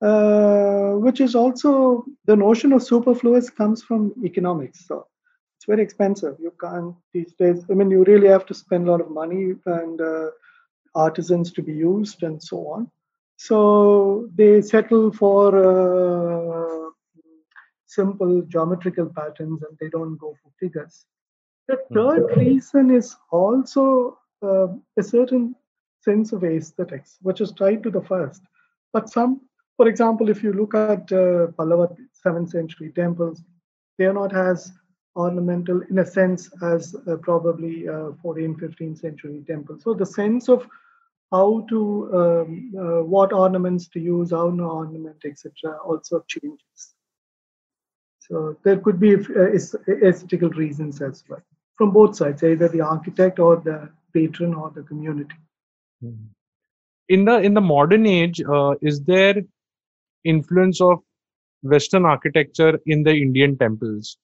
uh, 0.02 0.92
which 0.92 1.20
is 1.20 1.34
also 1.34 2.04
the 2.26 2.36
notion 2.36 2.72
of 2.72 2.82
superfluous 2.82 3.50
comes 3.50 3.82
from 3.82 4.12
economics. 4.24 4.86
So 4.86 5.06
it's 5.66 5.72
very 5.72 5.82
expensive. 5.82 6.36
You 6.38 6.52
can't 6.60 6.94
these 7.12 7.32
days. 7.32 7.64
I 7.68 7.74
mean, 7.74 7.90
you 7.90 8.04
really 8.04 8.28
have 8.28 8.46
to 8.46 8.54
spend 8.54 8.86
a 8.86 8.90
lot 8.92 9.00
of 9.00 9.10
money 9.10 9.54
and 9.66 10.00
uh, 10.00 10.30
artisans 10.94 11.52
to 11.52 11.62
be 11.62 11.72
used 11.72 12.22
and 12.22 12.40
so 12.40 12.68
on. 12.68 12.90
So 13.36 14.28
they 14.36 14.62
settle 14.62 15.12
for 15.12 15.46
uh, 15.58 16.90
simple 17.86 18.42
geometrical 18.42 19.06
patterns 19.06 19.62
and 19.62 19.76
they 19.80 19.88
don't 19.88 20.16
go 20.18 20.36
for 20.40 20.50
figures. 20.60 21.04
The 21.66 21.78
third 21.92 22.36
reason 22.36 22.94
is 22.94 23.16
also 23.32 24.18
uh, 24.42 24.68
a 24.96 25.02
certain 25.02 25.56
sense 26.00 26.32
of 26.32 26.44
aesthetics, 26.44 27.18
which 27.22 27.40
is 27.40 27.50
tied 27.50 27.82
to 27.82 27.90
the 27.90 28.02
first. 28.02 28.42
But 28.92 29.10
some, 29.10 29.40
for 29.76 29.88
example, 29.88 30.28
if 30.28 30.44
you 30.44 30.52
look 30.52 30.74
at 30.74 31.10
uh, 31.10 31.48
Pallava 31.58 31.96
7th 32.24 32.50
century 32.50 32.92
temples, 32.94 33.42
they 33.98 34.04
are 34.04 34.12
not 34.12 34.34
as 34.34 34.72
ornamental 35.16 35.82
in 35.90 35.98
a 35.98 36.06
sense 36.06 36.50
as 36.62 36.94
uh, 36.94 37.16
probably 37.16 37.88
uh, 37.88 38.12
14th, 38.22 38.60
15th 38.60 39.00
century 39.00 39.42
temples. 39.46 39.82
So 39.82 39.94
the 39.94 40.06
sense 40.06 40.48
of 40.48 40.68
how 41.32 41.66
to, 41.68 42.10
um, 42.14 42.72
uh, 42.78 43.02
what 43.02 43.32
ornaments 43.32 43.88
to 43.88 44.00
use, 44.00 44.30
how 44.30 44.50
to 44.50 44.62
ornament, 44.62 45.16
etc., 45.24 45.76
also 45.84 46.24
changes. 46.28 46.94
So 48.20 48.56
there 48.64 48.78
could 48.78 49.00
be 49.00 49.14
uh, 49.14 49.52
aesthetical 50.04 50.50
reasons 50.50 51.00
as 51.00 51.24
well 51.28 51.42
from 51.76 51.92
both 51.92 52.16
sides, 52.16 52.42
either 52.42 52.68
the 52.68 52.80
architect 52.80 53.38
or 53.38 53.56
the 53.56 53.88
patron 54.12 54.54
or 54.54 54.70
the 54.70 54.82
community. 54.82 55.34
In 57.08 57.24
the 57.24 57.38
in 57.38 57.54
the 57.54 57.60
modern 57.60 58.06
age, 58.06 58.42
uh, 58.42 58.74
is 58.82 59.02
there 59.02 59.36
influence 60.24 60.80
of 60.80 61.00
Western 61.62 62.04
architecture 62.04 62.80
in 62.86 63.02
the 63.02 63.14
Indian 63.14 63.56
temples? 63.56 64.16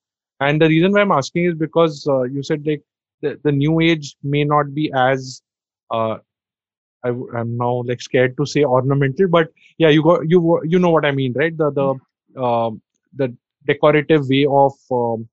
And 0.43 0.61
the 0.61 0.69
reason 0.69 0.93
why 0.93 1.01
I'm 1.01 1.13
asking 1.13 1.45
is 1.45 1.55
because 1.55 2.07
uh, 2.09 2.23
you 2.23 2.43
said 2.43 2.67
like 2.67 2.83
the, 3.21 3.39
the 3.45 3.53
new 3.53 3.81
age 3.81 4.17
may 4.23 4.45
not 4.45 4.75
be 4.75 4.91
as 4.95 5.43
uh, 5.91 6.17
I, 7.05 7.09
am 7.09 7.57
now 7.57 7.83
like 7.85 8.01
scared 8.01 8.37
to 8.37 8.47
say 8.47 8.65
ornamental, 8.65 9.29
but 9.29 9.49
yeah, 9.79 9.89
you 9.89 10.03
got 10.03 10.29
you 10.29 10.61
you 10.65 10.79
know 10.79 10.91
what 10.91 11.05
I 11.05 11.11
mean, 11.11 11.33
right? 11.35 11.57
The 11.57 11.71
the 11.71 12.41
uh, 12.41 12.71
the 13.15 13.37
decorative 13.67 14.29
way 14.29 14.47
of 14.49 14.73
um, 14.91 15.29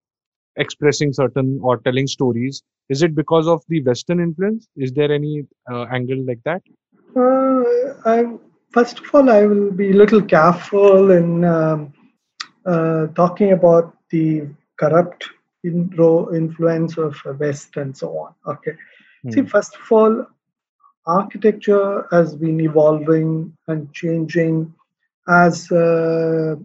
expressing 0.57 1.13
certain 1.13 1.59
or 1.63 1.77
telling 1.77 2.07
stories 2.07 2.61
is 2.89 3.01
it 3.01 3.15
because 3.15 3.47
of 3.47 3.63
the 3.69 3.81
western 3.83 4.19
influence 4.19 4.67
is 4.75 4.91
there 4.91 5.11
any 5.11 5.45
uh, 5.71 5.85
angle 5.91 6.23
like 6.25 6.41
that 6.43 6.61
uh, 7.15 7.63
I, 8.05 8.25
first 8.71 8.99
of 8.99 9.05
all 9.13 9.29
i 9.29 9.45
will 9.45 9.71
be 9.71 9.91
a 9.91 9.93
little 9.93 10.21
careful 10.21 11.11
in 11.11 11.45
um, 11.45 11.93
uh, 12.65 13.07
talking 13.07 13.53
about 13.53 13.95
the 14.11 14.47
corrupt 14.79 15.29
in 15.63 15.89
influence 16.33 16.97
of 16.97 17.15
west 17.39 17.77
and 17.77 17.95
so 17.95 18.09
on 18.17 18.33
okay 18.53 18.73
hmm. 19.23 19.31
see 19.31 19.41
first 19.41 19.75
of 19.75 19.91
all 19.91 20.25
architecture 21.05 22.07
has 22.11 22.35
been 22.35 22.59
evolving 22.61 23.51
and 23.67 23.91
changing 23.93 24.73
as 25.27 25.71
uh, 25.71 26.55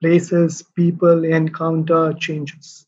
places 0.00 0.62
people 0.76 1.24
encounter 1.24 2.12
changes. 2.14 2.86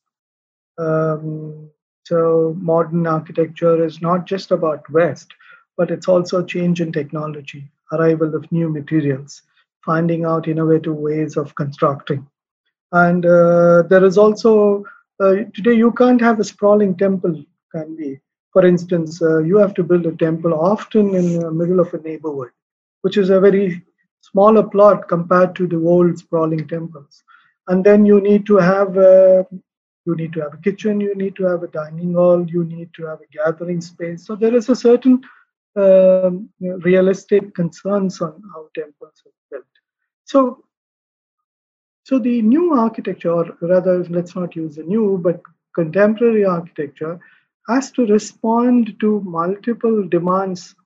Um, 0.79 1.71
so 2.05 2.55
modern 2.59 3.07
architecture 3.07 3.85
is 3.85 4.03
not 4.03 4.27
just 4.27 4.51
about 4.51 4.89
West, 4.91 5.33
but 5.77 5.91
it's 5.91 6.09
also 6.09 6.45
change 6.45 6.81
in 6.81 6.93
technology, 6.93 7.71
arrival 7.93 8.35
of 8.35 8.51
new 8.53 8.69
materials, 8.69 9.43
finding 9.85 10.27
out 10.27 10.49
innovative 10.49 10.95
ways 10.95 11.39
of 11.39 11.55
constructing. 11.55 12.27
And 12.93 13.25
uh, 13.27 13.83
there 13.89 14.05
is 14.05 14.17
also, 14.17 14.85
uh, 15.21 15.35
today 15.55 15.75
you 15.75 15.93
can't 15.93 16.21
have 16.21 16.41
a 16.41 16.45
sprawling 16.45 16.97
temple, 16.97 17.45
can 17.73 17.97
be. 17.97 18.21
For 18.53 18.65
instance, 18.65 19.21
uh, 19.21 19.39
you 19.43 19.59
have 19.59 19.75
to 19.75 19.83
build 19.83 20.07
a 20.07 20.17
temple 20.17 20.55
often 20.55 21.15
in 21.15 21.41
the 21.41 21.51
middle 21.51 21.81
of 21.81 21.93
a 21.93 21.99
neighborhood, 21.99 22.51
which 23.03 23.17
is 23.17 23.31
a 23.31 23.41
very 23.41 23.83
smaller 24.21 24.63
plot 24.63 25.09
compared 25.09 25.55
to 25.57 25.67
the 25.67 25.77
old 25.77 26.19
sprawling 26.19 26.67
temples. 26.67 27.23
And 27.69 27.85
then 27.85 28.07
you 28.07 28.21
need 28.21 28.47
to 28.47 28.57
have 28.57 28.97
a, 28.97 29.47
you 30.07 30.17
need 30.17 30.33
to 30.35 30.41
have 30.41 30.55
a 30.55 30.59
kitchen, 30.59 31.01
you 31.01 31.15
need 31.17 31.37
to 31.37 31.45
have 31.45 31.65
a 31.65 31.69
dining 31.69 32.15
hall, 32.15 32.49
you 32.49 32.65
need 32.65 32.91
to 32.95 33.07
have 33.07 33.19
a 33.21 33.27
gathering 33.33 33.81
space. 33.81 34.25
So 34.27 34.37
there 34.37 34.55
is 34.55 34.69
a 34.69 34.77
certain 34.77 35.21
um, 35.77 36.49
estate 36.61 37.55
concerns 37.55 38.21
on 38.21 38.43
how 38.55 38.69
temples 38.75 39.23
are 39.27 39.33
built. 39.51 39.65
So, 40.25 40.65
so 42.07 42.21
the 42.21 42.41
new 42.41 42.73
architecture, 42.73 43.33
or 43.33 43.59
rather, 43.61 44.05
let's 44.05 44.37
not 44.37 44.55
use 44.55 44.77
the 44.77 44.85
new, 44.85 45.19
but 45.21 45.41
contemporary 45.75 46.45
architecture, 46.45 47.19
has 47.69 47.91
to 47.91 48.07
respond 48.07 48.95
to 49.01 49.21
multiple 49.23 50.07
demands 50.07 50.77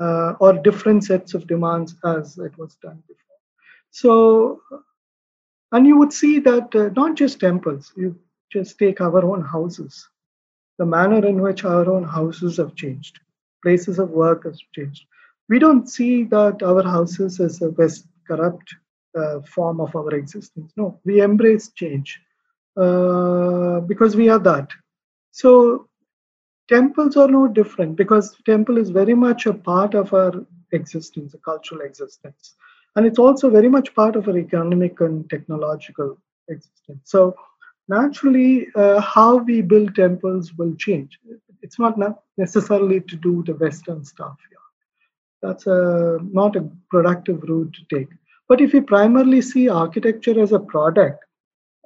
uh, 0.00 0.32
or 0.40 0.54
different 0.54 1.04
sets 1.04 1.34
of 1.34 1.46
demands 1.46 1.96
as 2.06 2.38
it 2.38 2.56
was 2.56 2.76
done 2.76 3.02
before. 3.06 3.40
So, 3.90 4.62
and 5.72 5.86
you 5.86 5.98
would 5.98 6.14
see 6.14 6.38
that 6.38 6.74
uh, 6.74 6.88
not 6.96 7.14
just 7.14 7.40
temples, 7.40 7.92
you 7.94 8.18
just 8.50 8.78
take 8.78 9.02
our 9.02 9.22
own 9.22 9.42
houses. 9.42 10.08
The 10.78 10.86
manner 10.86 11.26
in 11.26 11.42
which 11.42 11.66
our 11.66 11.90
own 11.90 12.04
houses 12.04 12.56
have 12.56 12.74
changed, 12.74 13.20
places 13.62 13.98
of 13.98 14.08
work 14.08 14.44
have 14.44 14.56
changed. 14.74 15.04
we 15.50 15.58
don't 15.58 15.90
see 15.90 16.24
that 16.24 16.62
our 16.62 16.82
houses 16.82 17.38
as 17.38 17.60
a 17.60 17.68
best 17.68 18.06
corrupt 18.26 18.74
uh, 19.16 19.40
form 19.42 19.80
of 19.80 19.94
our 19.96 20.14
existence. 20.14 20.72
No, 20.76 21.00
we 21.04 21.20
embrace 21.20 21.70
change 21.72 22.20
uh, 22.76 23.80
because 23.80 24.16
we 24.16 24.28
are 24.28 24.38
that. 24.40 24.70
So 25.30 25.88
temples 26.68 27.16
are 27.16 27.28
no 27.28 27.48
different 27.48 27.96
because 27.96 28.36
temple 28.46 28.78
is 28.78 28.90
very 28.90 29.14
much 29.14 29.46
a 29.46 29.54
part 29.54 29.94
of 29.94 30.12
our 30.12 30.32
existence, 30.72 31.34
a 31.34 31.38
cultural 31.38 31.82
existence, 31.82 32.54
and 32.96 33.06
it's 33.06 33.18
also 33.18 33.50
very 33.50 33.68
much 33.68 33.94
part 33.94 34.16
of 34.16 34.28
our 34.28 34.38
economic 34.38 35.00
and 35.00 35.28
technological 35.30 36.18
existence. 36.48 37.00
So 37.04 37.36
naturally, 37.88 38.68
uh, 38.74 39.00
how 39.00 39.36
we 39.36 39.60
build 39.62 39.94
temples 39.94 40.52
will 40.54 40.74
change. 40.76 41.18
It's 41.62 41.78
not 41.78 41.98
necessarily 42.36 43.00
to 43.00 43.16
do 43.16 43.42
the 43.46 43.54
Western 43.54 44.04
stuff. 44.04 44.36
Yeah. 44.50 45.48
That's 45.48 45.66
a, 45.66 46.18
not 46.22 46.56
a 46.56 46.68
productive 46.90 47.42
route 47.42 47.74
to 47.74 47.96
take. 47.96 48.08
But 48.48 48.60
if 48.60 48.72
we 48.72 48.80
primarily 48.80 49.40
see 49.40 49.68
architecture 49.68 50.40
as 50.40 50.52
a 50.52 50.58
product 50.58 51.24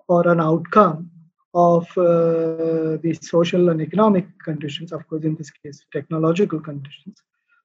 or 0.09 0.27
an 0.29 0.41
outcome 0.41 1.11
of 1.55 1.85
uh, 1.97 2.99
the 3.03 3.19
social 3.23 3.69
and 3.71 3.81
economic 3.81 4.27
conditions, 4.45 4.93
of 4.93 5.07
course, 5.09 5.25
in 5.25 5.37
this 5.37 5.51
case, 5.51 5.85
technological 5.93 6.61
conditions, 6.61 7.23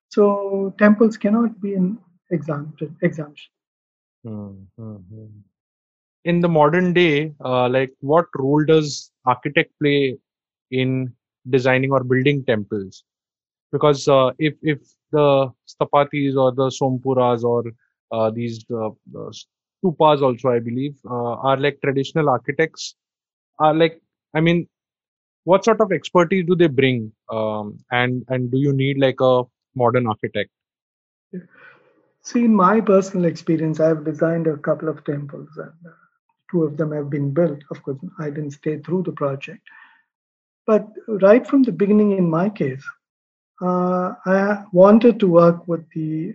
so 0.09 0.73
temples 0.77 1.17
cannot 1.17 1.59
be 1.59 1.73
an 1.73 1.97
exemption. 2.31 2.81
Mm-hmm. 4.25 5.25
In 6.25 6.39
the 6.39 6.47
modern 6.47 6.93
day, 6.93 7.33
uh, 7.43 7.67
like 7.67 7.91
what 7.99 8.27
role 8.37 8.63
does 8.63 9.11
architect 9.25 9.71
play 9.81 10.17
in 10.71 11.13
designing 11.49 11.91
or 11.91 12.03
building 12.03 12.45
temples? 12.45 13.03
Because 13.71 14.07
uh, 14.07 14.31
if 14.37 14.53
if 14.61 14.79
the 15.11 15.51
sthapatis 15.67 16.37
or 16.37 16.51
the 16.53 16.69
sompuras 16.79 17.43
or 17.43 17.63
uh, 18.13 18.29
these 18.29 18.65
uh, 18.71 18.91
stupas 19.83 20.21
also, 20.21 20.49
I 20.49 20.59
believe, 20.59 20.95
uh, 21.09 21.35
are 21.49 21.57
like 21.57 21.79
traditional 21.83 22.29
architects. 22.29 22.95
Are 23.59 23.73
like, 23.73 23.99
I 24.35 24.41
mean, 24.41 24.67
what 25.43 25.65
sort 25.65 25.81
of 25.81 25.91
expertise 25.91 26.45
do 26.47 26.55
they 26.55 26.67
bring, 26.67 27.11
um, 27.29 27.77
and 27.91 28.23
and 28.29 28.51
do 28.51 28.57
you 28.57 28.73
need 28.73 28.97
like 28.97 29.19
a 29.19 29.43
modern 29.75 30.07
architect? 30.07 30.51
See, 32.21 32.45
in 32.45 32.55
my 32.55 32.79
personal 32.79 33.25
experience, 33.25 33.79
I've 33.79 34.05
designed 34.05 34.47
a 34.47 34.57
couple 34.57 34.87
of 34.87 35.03
temples, 35.03 35.49
and 35.57 35.73
uh, 35.85 35.91
two 36.51 36.63
of 36.63 36.77
them 36.77 36.91
have 36.93 37.09
been 37.09 37.31
built. 37.33 37.59
Of 37.71 37.83
course, 37.83 37.97
I 38.19 38.29
didn't 38.29 38.51
stay 38.51 38.77
through 38.79 39.03
the 39.03 39.11
project. 39.11 39.61
But 40.65 40.87
right 41.07 41.45
from 41.45 41.63
the 41.63 41.73
beginning, 41.73 42.17
in 42.17 42.29
my 42.29 42.49
case, 42.49 42.85
uh, 43.61 44.13
I 44.25 44.63
wanted 44.71 45.19
to 45.19 45.27
work 45.27 45.67
with 45.67 45.83
the 45.93 46.33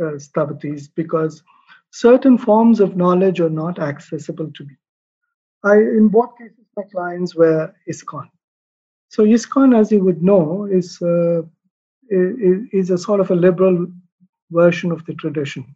uh, 0.00 0.18
Sthapatis 0.18 0.88
because 0.94 1.42
certain 1.90 2.38
forms 2.38 2.80
of 2.80 2.96
knowledge 2.96 3.40
are 3.40 3.50
not 3.50 3.78
accessible 3.78 4.50
to 4.52 4.64
me. 4.64 4.76
I, 5.64 5.76
in 5.76 6.08
both 6.08 6.36
cases, 6.38 6.66
my 6.76 6.82
clients 6.92 7.34
were 7.34 7.74
ISKCON. 7.88 8.28
So 9.08 9.24
ISKCON, 9.24 9.78
as 9.78 9.92
you 9.92 10.04
would 10.04 10.22
know, 10.22 10.64
is, 10.64 11.00
uh, 11.00 11.42
is, 12.10 12.68
is 12.72 12.90
a 12.90 12.98
sort 12.98 13.20
of 13.20 13.30
a 13.30 13.34
liberal 13.34 13.86
version 14.50 14.92
of 14.92 15.04
the 15.06 15.14
tradition. 15.14 15.74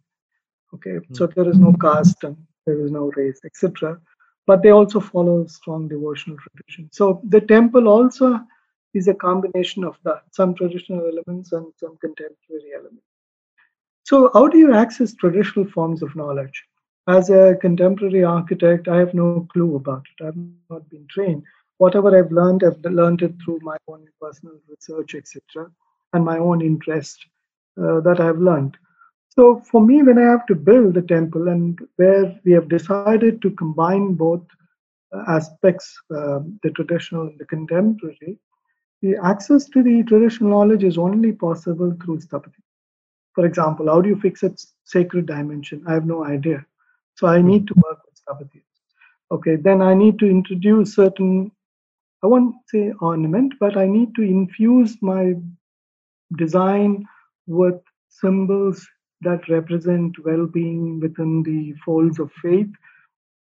Okay, 0.73 0.91
mm-hmm. 0.91 1.13
so 1.13 1.27
there 1.27 1.49
is 1.49 1.57
no 1.57 1.73
caste 1.73 2.23
and 2.23 2.37
there 2.65 2.79
is 2.79 2.91
no 2.91 3.11
race, 3.15 3.39
etc. 3.45 3.99
But 4.45 4.61
they 4.61 4.69
also 4.69 4.99
follow 4.99 5.47
strong 5.47 5.87
devotional 5.87 6.37
tradition. 6.37 6.89
So 6.91 7.21
the 7.27 7.41
temple 7.41 7.87
also 7.87 8.39
is 8.93 9.07
a 9.07 9.13
combination 9.13 9.83
of 9.83 9.97
that, 10.03 10.23
some 10.31 10.55
traditional 10.55 11.01
elements 11.07 11.51
and 11.51 11.67
some 11.77 11.97
contemporary 11.97 12.71
elements. 12.75 13.08
So, 14.09 14.31
how 14.33 14.47
do 14.47 14.57
you 14.57 14.73
access 14.73 15.13
traditional 15.13 15.65
forms 15.65 16.01
of 16.01 16.15
knowledge? 16.15 16.63
As 17.07 17.29
a 17.29 17.55
contemporary 17.61 18.23
architect, 18.23 18.87
I 18.87 18.97
have 18.97 19.13
no 19.13 19.47
clue 19.53 19.75
about 19.75 20.03
it. 20.09 20.25
I've 20.25 20.35
not 20.71 20.89
been 20.89 21.05
trained. 21.11 21.43
Whatever 21.77 22.17
I've 22.17 22.31
learned, 22.31 22.63
I've 22.63 22.83
learned 22.83 23.21
it 23.21 23.35
through 23.45 23.59
my 23.61 23.77
own 23.87 24.07
personal 24.19 24.55
research, 24.67 25.13
etc., 25.13 25.69
and 26.13 26.25
my 26.25 26.39
own 26.39 26.63
interest 26.63 27.23
uh, 27.79 27.99
that 27.99 28.19
I've 28.19 28.39
learned. 28.39 28.77
So, 29.27 29.59
for 29.59 29.79
me, 29.79 30.01
when 30.01 30.17
I 30.17 30.23
have 30.31 30.47
to 30.47 30.55
build 30.55 30.97
a 30.97 31.03
temple 31.03 31.47
and 31.47 31.79
where 31.97 32.35
we 32.43 32.51
have 32.53 32.67
decided 32.67 33.43
to 33.43 33.51
combine 33.51 34.15
both 34.15 34.41
uh, 35.15 35.23
aspects, 35.27 35.95
uh, 36.09 36.39
the 36.63 36.71
traditional 36.71 37.27
and 37.27 37.37
the 37.37 37.45
contemporary, 37.45 38.39
the 39.03 39.17
access 39.23 39.65
to 39.65 39.83
the 39.83 40.01
traditional 40.01 40.49
knowledge 40.49 40.83
is 40.83 40.97
only 40.97 41.31
possible 41.31 41.95
through 42.03 42.17
Sthapati. 42.17 42.63
For 43.39 43.45
example, 43.45 43.87
how 43.87 44.01
do 44.01 44.09
you 44.09 44.19
fix 44.19 44.43
a 44.43 44.53
sacred 44.83 45.25
dimension? 45.27 45.81
I 45.87 45.93
have 45.93 46.05
no 46.05 46.25
idea. 46.25 46.65
So 47.15 47.25
I 47.27 47.41
need 47.41 47.67
to 47.67 47.73
work 47.77 47.99
with 48.03 48.19
Sthapatis. 48.19 48.63
Okay, 49.31 49.55
then 49.55 49.81
I 49.81 49.93
need 49.93 50.19
to 50.19 50.29
introduce 50.29 50.95
certain, 50.95 51.49
I 52.21 52.27
won't 52.27 52.53
say 52.67 52.91
ornament, 52.99 53.53
but 53.57 53.77
I 53.77 53.85
need 53.85 54.13
to 54.15 54.23
infuse 54.23 54.97
my 55.01 55.35
design 56.35 57.05
with 57.47 57.75
symbols 58.09 58.85
that 59.21 59.47
represent 59.47 60.21
well-being 60.25 60.99
within 60.99 61.41
the 61.43 61.73
folds 61.85 62.19
of 62.19 62.29
faith. 62.41 62.67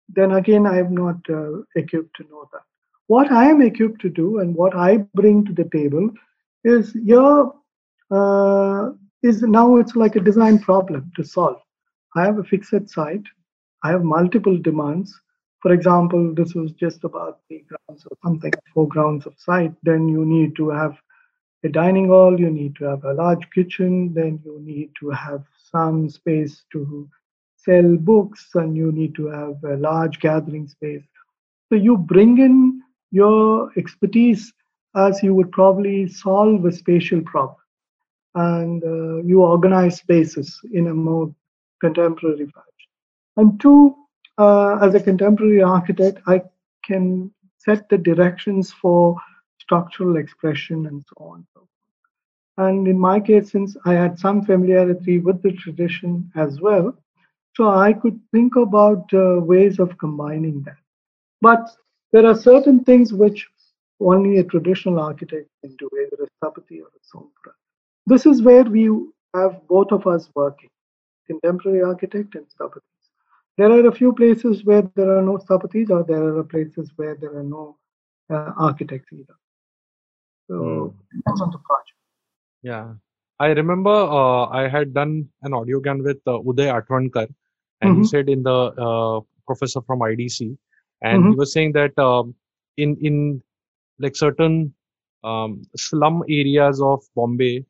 Then 0.10 0.34
again, 0.34 0.68
I 0.68 0.80
am 0.80 0.94
not 0.94 1.22
uh, 1.30 1.62
equipped 1.78 2.18
to 2.18 2.24
know 2.30 2.50
that. 2.52 2.64
What 3.08 3.32
I 3.32 3.46
am 3.46 3.62
equipped 3.62 4.02
to 4.02 4.10
do 4.10 4.40
and 4.40 4.54
what 4.54 4.76
I 4.76 4.98
bring 5.14 5.46
to 5.46 5.54
the 5.54 5.70
table 5.72 6.10
is 6.66 6.92
here 6.92 7.50
uh, 8.12 8.92
is 9.26 9.42
now 9.42 9.78
it's 9.78 9.96
like 9.96 10.16
a 10.16 10.20
design 10.20 10.60
problem 10.60 11.12
to 11.16 11.24
solve. 11.24 11.60
I 12.16 12.24
have 12.24 12.38
a 12.38 12.44
fixed 12.44 12.90
site. 12.90 13.26
I 13.84 13.90
have 13.90 14.04
multiple 14.04 14.56
demands. 14.56 15.20
For 15.64 15.74
example, 15.74 16.36
this 16.36 16.54
was 16.54 16.72
just 16.74 17.04
about 17.04 17.40
three 17.48 17.66
grounds 17.68 18.06
or 18.06 18.16
something, 18.24 18.54
four 18.72 18.88
grounds 18.88 19.26
of 19.26 19.34
site. 19.40 19.74
Then 19.82 20.08
you 20.08 20.26
need 20.26 20.56
to 20.58 20.70
have 20.70 20.96
a 21.64 21.70
dining 21.70 22.10
hall, 22.10 22.40
you 22.40 22.52
need 22.52 22.76
to 22.76 22.86
have 22.86 23.04
a 23.04 23.14
large 23.14 23.50
kitchen, 23.50 24.14
then 24.14 24.40
you 24.46 24.60
need 24.62 24.92
to 25.00 25.10
have 25.10 25.44
some 25.72 26.08
space 26.08 26.64
to 26.74 27.10
sell 27.58 27.98
books, 27.98 28.50
and 28.54 28.78
you 28.78 28.92
need 28.92 29.16
to 29.16 29.26
have 29.26 29.56
a 29.64 29.76
large 29.78 30.20
gathering 30.20 30.68
space. 30.68 31.04
So 31.70 31.76
you 31.76 31.98
bring 31.98 32.38
in 32.38 32.84
your 33.10 33.72
expertise 33.76 34.54
as 34.96 35.24
you 35.24 35.34
would 35.34 35.52
probably 35.52 36.08
solve 36.08 36.64
a 36.66 36.72
spatial 36.72 37.22
problem 37.22 37.65
and 38.36 38.84
uh, 38.84 39.24
you 39.24 39.42
organize 39.42 39.98
spaces 39.98 40.60
in 40.72 40.88
a 40.88 40.94
more 40.94 41.34
contemporary 41.82 42.46
fashion. 42.46 42.92
And 43.38 43.60
two, 43.60 43.96
uh, 44.38 44.78
as 44.82 44.94
a 44.94 45.00
contemporary 45.00 45.62
architect, 45.62 46.20
I 46.28 46.42
can 46.84 47.32
set 47.58 47.90
the 47.90 47.98
directions 47.98 48.72
for 48.72 49.18
structural 49.60 50.18
expression 50.18 50.86
and 50.88 51.04
so 51.08 51.26
on. 51.26 51.48
And 52.58 52.88
in 52.88 52.98
my 52.98 53.20
case, 53.20 53.52
since 53.52 53.76
I 53.86 53.94
had 53.94 54.18
some 54.18 54.46
familiarity 54.46 55.20
with 55.20 55.42
the 55.42 55.52
tradition 55.52 56.32
as 56.36 56.62
well, 56.62 56.96
so 57.56 57.70
I 57.70 57.94
could 57.94 58.20
think 58.32 58.56
about 58.56 59.14
uh, 59.14 59.40
ways 59.42 59.80
of 59.80 59.98
combining 59.98 60.62
that. 60.64 60.78
But 61.42 61.70
there 62.12 62.26
are 62.26 62.36
certain 62.36 62.84
things 62.84 63.14
which 63.14 63.48
only 64.00 64.38
a 64.38 64.44
traditional 64.44 65.00
architect 65.00 65.50
can 65.62 65.76
do, 65.78 65.90
either 66.02 66.24
a 66.24 66.46
Sthapati 66.46 66.82
or 66.82 66.88
a 66.88 67.18
Sompura. 67.18 67.54
This 68.08 68.26
is 68.26 68.42
where 68.42 68.64
we 68.64 68.90
have 69.34 69.62
both 69.68 69.92
of 69.92 70.06
us 70.08 70.30
working, 70.36 70.70
contemporary 71.28 71.82
architect 71.82 72.36
and 72.36 72.46
sthapatis. 72.48 72.82
There 73.58 73.72
are 73.72 73.88
a 73.88 73.92
few 73.92 74.14
places 74.14 74.66
where 74.66 74.84
there 74.96 75.18
are 75.18 75.22
no 75.22 75.38
sthapatis, 75.38 75.90
or 75.90 76.04
there 76.04 76.38
are 76.38 76.44
places 76.44 76.92
where 76.98 77.16
there 77.16 77.38
are 77.38 77.44
no 77.44 77.78
uh, 78.30 78.52
architects 78.58 79.12
either. 79.14 79.36
So 80.50 80.94
depends 81.16 81.42
on 81.42 81.52
the 81.52 81.58
project. 81.58 81.98
Yeah, 82.62 82.94
I 83.40 83.48
remember 83.48 83.92
uh, 83.92 84.46
I 84.48 84.68
had 84.68 84.94
done 84.94 85.30
an 85.42 85.54
audio 85.54 85.80
audiogram 85.80 86.04
with 86.04 86.18
uh, 86.28 86.40
Uday 86.40 86.70
Athavankar, 86.70 87.28
and 87.82 87.92
mm-hmm. 87.92 88.02
he 88.02 88.08
said 88.08 88.30
in 88.30 88.44
the 88.44 88.52
uh, 88.52 89.22
professor 89.48 89.82
from 89.82 90.00
IDC, 90.00 90.58
and 91.02 91.20
mm-hmm. 91.22 91.32
he 91.32 91.36
was 91.36 91.52
saying 91.54 91.74
that 91.74 91.98
um, 91.98 92.36
in 92.78 92.98
in 93.02 93.42
like 94.00 94.16
certain 94.16 94.74
um, 95.24 95.64
slum 95.76 96.24
areas 96.30 96.82
of 96.82 97.04
Bombay, 97.16 97.66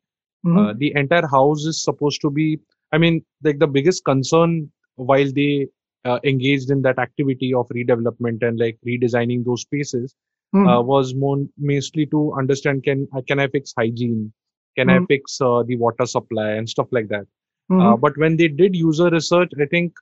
Mm-hmm. 0.46 0.58
Uh, 0.58 0.72
the 0.76 0.92
entire 0.94 1.26
house 1.26 1.64
is 1.64 1.82
supposed 1.82 2.20
to 2.20 2.30
be, 2.30 2.60
I 2.92 2.98
mean, 2.98 3.24
like 3.42 3.58
the 3.58 3.66
biggest 3.66 4.04
concern 4.04 4.70
while 4.94 5.30
they 5.32 5.66
uh, 6.04 6.20
engaged 6.24 6.70
in 6.70 6.82
that 6.82 6.98
activity 6.98 7.52
of 7.52 7.68
redevelopment 7.68 8.46
and 8.46 8.58
like 8.58 8.78
redesigning 8.86 9.44
those 9.44 9.62
spaces 9.62 10.14
mm-hmm. 10.54 10.68
uh, 10.68 10.80
was 10.80 11.14
more 11.14 11.38
mostly 11.58 12.06
to 12.06 12.32
understand 12.38 12.84
can 12.84 13.08
can 13.26 13.40
I 13.40 13.48
fix 13.48 13.74
hygiene, 13.76 14.32
can 14.76 14.86
mm-hmm. 14.88 15.04
I 15.04 15.06
fix 15.06 15.40
uh, 15.40 15.64
the 15.64 15.76
water 15.76 16.06
supply 16.06 16.50
and 16.50 16.68
stuff 16.68 16.86
like 16.92 17.08
that. 17.08 17.26
Uh, 17.68 17.74
mm-hmm. 17.74 18.00
but 18.00 18.16
when 18.16 18.36
they 18.36 18.46
did 18.46 18.76
user 18.76 19.10
research, 19.10 19.50
I 19.60 19.66
think 19.66 19.92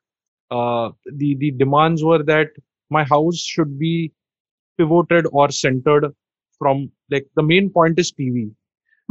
uh, 0.51 0.91
the 1.07 1.37
the 1.37 1.51
demands 1.53 2.05
were 2.05 2.23
that 2.23 2.51
my 2.91 3.05
house 3.05 3.39
should 3.39 3.79
be 3.79 4.13
pivoted 4.77 5.27
or 5.33 5.51
centered 5.51 6.13
from 6.59 6.91
like 7.11 7.27
the 7.37 7.43
main 7.43 7.71
point 7.71 7.99
is 7.99 8.13
TV 8.13 8.51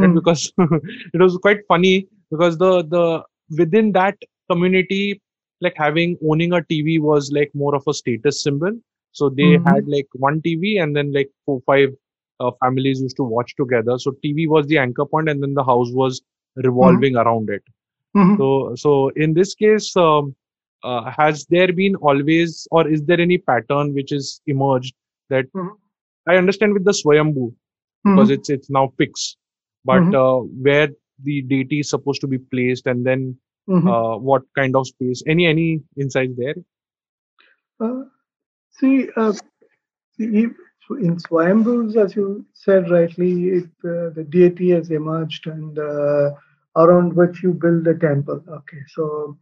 and 0.01 0.13
hmm. 0.13 0.15
because 0.15 0.51
it 1.13 1.19
was 1.21 1.37
quite 1.37 1.59
funny 1.67 2.07
because 2.31 2.57
the 2.57 2.83
the 2.95 3.23
within 3.57 3.91
that 3.91 4.15
community 4.51 5.21
like 5.61 5.73
having 5.77 6.17
owning 6.29 6.53
a 6.53 6.61
tv 6.71 6.99
was 6.99 7.31
like 7.31 7.51
more 7.53 7.75
of 7.75 7.83
a 7.87 7.93
status 7.93 8.41
symbol 8.43 8.71
so 9.11 9.29
they 9.29 9.51
Mhm. 9.51 9.65
had 9.65 9.87
like 9.87 10.07
one 10.13 10.41
tv 10.41 10.81
and 10.81 10.95
then 10.95 11.11
like 11.13 11.29
four 11.45 11.59
five 11.65 11.89
uh, 12.39 12.51
families 12.63 13.01
used 13.01 13.17
to 13.17 13.23
watch 13.23 13.55
together 13.55 13.97
so 13.97 14.11
tv 14.23 14.47
was 14.47 14.67
the 14.67 14.77
anchor 14.77 15.05
point 15.05 15.29
and 15.29 15.41
then 15.43 15.53
the 15.53 15.63
house 15.71 15.89
was 15.93 16.21
revolving 16.55 17.15
around 17.15 17.49
it 17.49 17.63
Mhm. 18.13 18.37
so 18.37 18.73
so 18.75 19.09
in 19.15 19.33
this 19.33 19.53
case 19.55 19.95
um, 19.95 20.35
uh, 20.83 21.11
has 21.17 21.45
there 21.49 21.71
been 21.73 21.95
always 21.95 22.67
or 22.71 22.87
is 22.87 23.03
there 23.05 23.19
any 23.19 23.37
pattern 23.37 23.93
which 23.93 24.11
is 24.11 24.41
emerged 24.47 24.93
that 25.29 25.45
Mhm. 25.53 25.77
i 26.27 26.35
understand 26.41 26.73
with 26.73 26.83
the 26.85 26.95
swayambhu 27.01 27.45
because 28.13 28.29
Mhm. 28.29 28.35
it's 28.35 28.49
it's 28.49 28.69
now 28.69 28.85
fixed 28.97 29.37
but 29.85 30.01
Mhm. 30.01 30.13
uh, 30.13 30.39
where 30.67 30.89
the 31.23 31.41
deity 31.41 31.79
is 31.79 31.89
supposed 31.89 32.21
to 32.21 32.27
be 32.27 32.37
placed 32.37 32.87
and 32.87 33.05
then 33.05 33.37
Mhm. 33.69 33.89
uh, 33.89 34.17
what 34.17 34.43
kind 34.57 34.75
of 34.75 34.87
space 34.87 35.23
any 35.27 35.45
any 35.47 35.81
insights 35.97 36.35
there 36.37 36.55
Uh, 37.79 38.03
see, 38.71 39.09
uh, 39.15 39.33
see, 40.17 40.47
in 40.89 41.17
Swayambhus, 41.17 41.95
as 41.95 42.15
you 42.15 42.45
said 42.53 42.89
rightly, 42.89 43.49
it, 43.49 43.69
uh, 43.85 44.09
the 44.09 44.25
deity 44.29 44.69
has 44.71 44.91
emerged 44.91 45.47
and 45.47 45.77
uh, 45.79 46.31
around 46.75 47.13
which 47.13 47.41
you 47.43 47.53
build 47.53 47.87
a 47.87 47.95
temple. 47.97 48.43
Okay, 48.49 48.81
so 48.87 49.37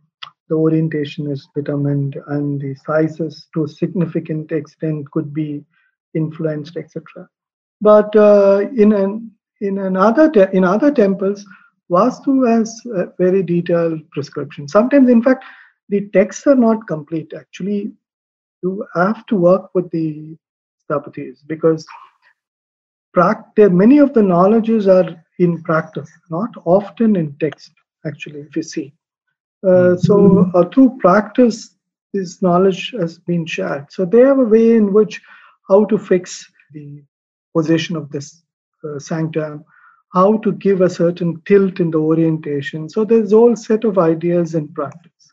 the 0.50 0.56
orientation 0.56 1.30
is 1.32 1.48
determined 1.56 2.18
and 2.28 2.62
the 2.62 2.76
sizes 2.76 3.48
to 3.54 3.64
a 3.66 3.68
significant 3.70 4.52
extent 4.52 5.10
could 5.12 5.34
be 5.34 5.64
influenced, 6.14 6.78
etc. 6.78 7.28
But 7.82 8.16
uh, 8.16 8.68
in 8.76 8.92
an 8.94 9.32
in 9.62 9.78
another 9.80 10.30
te- 10.30 10.52
in 10.58 10.64
other 10.64 10.92
temples, 10.92 11.46
Vastu 11.90 12.48
has 12.50 12.80
a 12.96 13.08
very 13.18 13.44
detailed 13.44 14.10
prescription. 14.12 14.68
Sometimes, 14.68 15.10
in 15.10 15.22
fact, 15.22 15.46
the 15.90 16.10
texts 16.10 16.48
are 16.48 16.56
not 16.56 16.88
complete. 16.88 17.34
Actually, 17.38 17.92
you 18.64 18.86
have 18.96 19.26
to 19.28 19.36
work 19.36 19.70
with 19.74 19.90
the 19.92 20.38
Sthapatis 20.84 21.40
because 21.48 21.86
practice, 23.14 23.70
many 23.72 24.00
of 24.00 24.14
the 24.14 24.24
knowledges 24.24 24.88
are 24.88 25.24
in 25.40 25.62
practice, 25.64 26.10
not 26.30 26.50
often 26.66 27.16
in 27.16 27.36
text, 27.40 27.72
actually, 28.06 28.42
if 28.42 28.56
you 28.56 28.64
see. 28.64 28.94
Uh, 29.68 29.96
so 29.96 30.50
uh, 30.56 30.68
through 30.70 30.98
practice, 31.00 31.76
this 32.14 32.42
knowledge 32.42 32.92
has 33.00 33.20
been 33.20 33.46
shared. 33.46 33.92
So 33.92 34.06
they 34.06 34.20
have 34.20 34.40
a 34.40 34.44
way 34.44 34.76
in 34.76 34.92
which 34.92 35.22
how 35.68 35.86
to 35.86 35.98
fix 35.98 36.50
the 36.74 37.04
position 37.56 37.96
of 37.96 38.10
this 38.12 38.44
sanctum, 39.00 39.64
how 40.14 40.38
to 40.40 40.52
give 40.54 40.82
a 40.82 40.90
certain 40.90 41.42
tilt 41.46 41.80
in 41.80 41.92
the 41.92 42.00
orientation. 42.00 42.90
So 42.90 43.06
there's 43.06 43.34
a 43.34 43.38
whole 43.38 43.56
set 43.56 43.84
of 43.84 43.98
ideas 43.98 44.56
in 44.56 44.68
practice. 44.70 45.32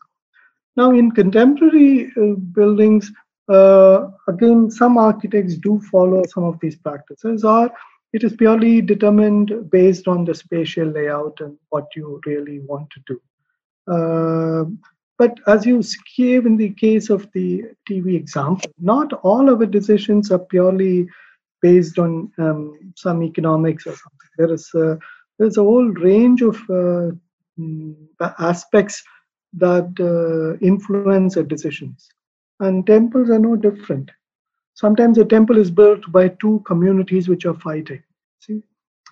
Now, 0.77 0.91
in 0.91 1.11
contemporary 1.11 2.11
uh, 2.15 2.35
buildings, 2.53 3.11
uh, 3.49 4.11
again, 4.27 4.71
some 4.71 4.97
architects 4.97 5.57
do 5.57 5.81
follow 5.91 6.23
some 6.27 6.43
of 6.43 6.59
these 6.61 6.77
practices, 6.77 7.43
or 7.43 7.69
it 8.13 8.23
is 8.23 8.35
purely 8.35 8.81
determined 8.81 9.69
based 9.69 10.07
on 10.07 10.23
the 10.23 10.33
spatial 10.33 10.87
layout 10.87 11.39
and 11.41 11.57
what 11.69 11.87
you 11.95 12.21
really 12.25 12.59
want 12.59 12.89
to 12.91 12.99
do. 13.07 13.21
Uh, 13.91 14.65
but 15.17 15.37
as 15.47 15.65
you 15.65 15.83
gave 16.15 16.45
in 16.45 16.55
the 16.55 16.69
case 16.69 17.09
of 17.09 17.29
the 17.33 17.65
TV 17.89 18.15
example, 18.15 18.71
not 18.79 19.11
all 19.23 19.49
of 19.49 19.59
our 19.59 19.65
decisions 19.65 20.31
are 20.31 20.39
purely 20.39 21.07
based 21.61 21.99
on 21.99 22.31
um, 22.37 22.93
some 22.95 23.23
economics 23.23 23.85
or 23.85 23.95
something. 23.95 24.29
There 24.37 24.53
is 24.53 24.69
a, 24.75 24.97
there's 25.37 25.57
a 25.57 25.63
whole 25.63 25.87
range 25.87 26.41
of 26.41 26.55
uh, 26.69 27.11
mm, 27.59 27.95
aspects 28.39 29.03
that 29.53 29.89
uh, 29.99 30.57
influence 30.65 31.35
decisions. 31.35 32.07
And 32.59 32.85
temples 32.85 33.29
are 33.29 33.39
no 33.39 33.55
different. 33.55 34.11
Sometimes 34.73 35.17
a 35.17 35.25
temple 35.25 35.57
is 35.57 35.71
built 35.71 36.09
by 36.11 36.29
two 36.29 36.61
communities 36.65 37.27
which 37.27 37.45
are 37.45 37.55
fighting. 37.55 38.03
See, 38.39 38.63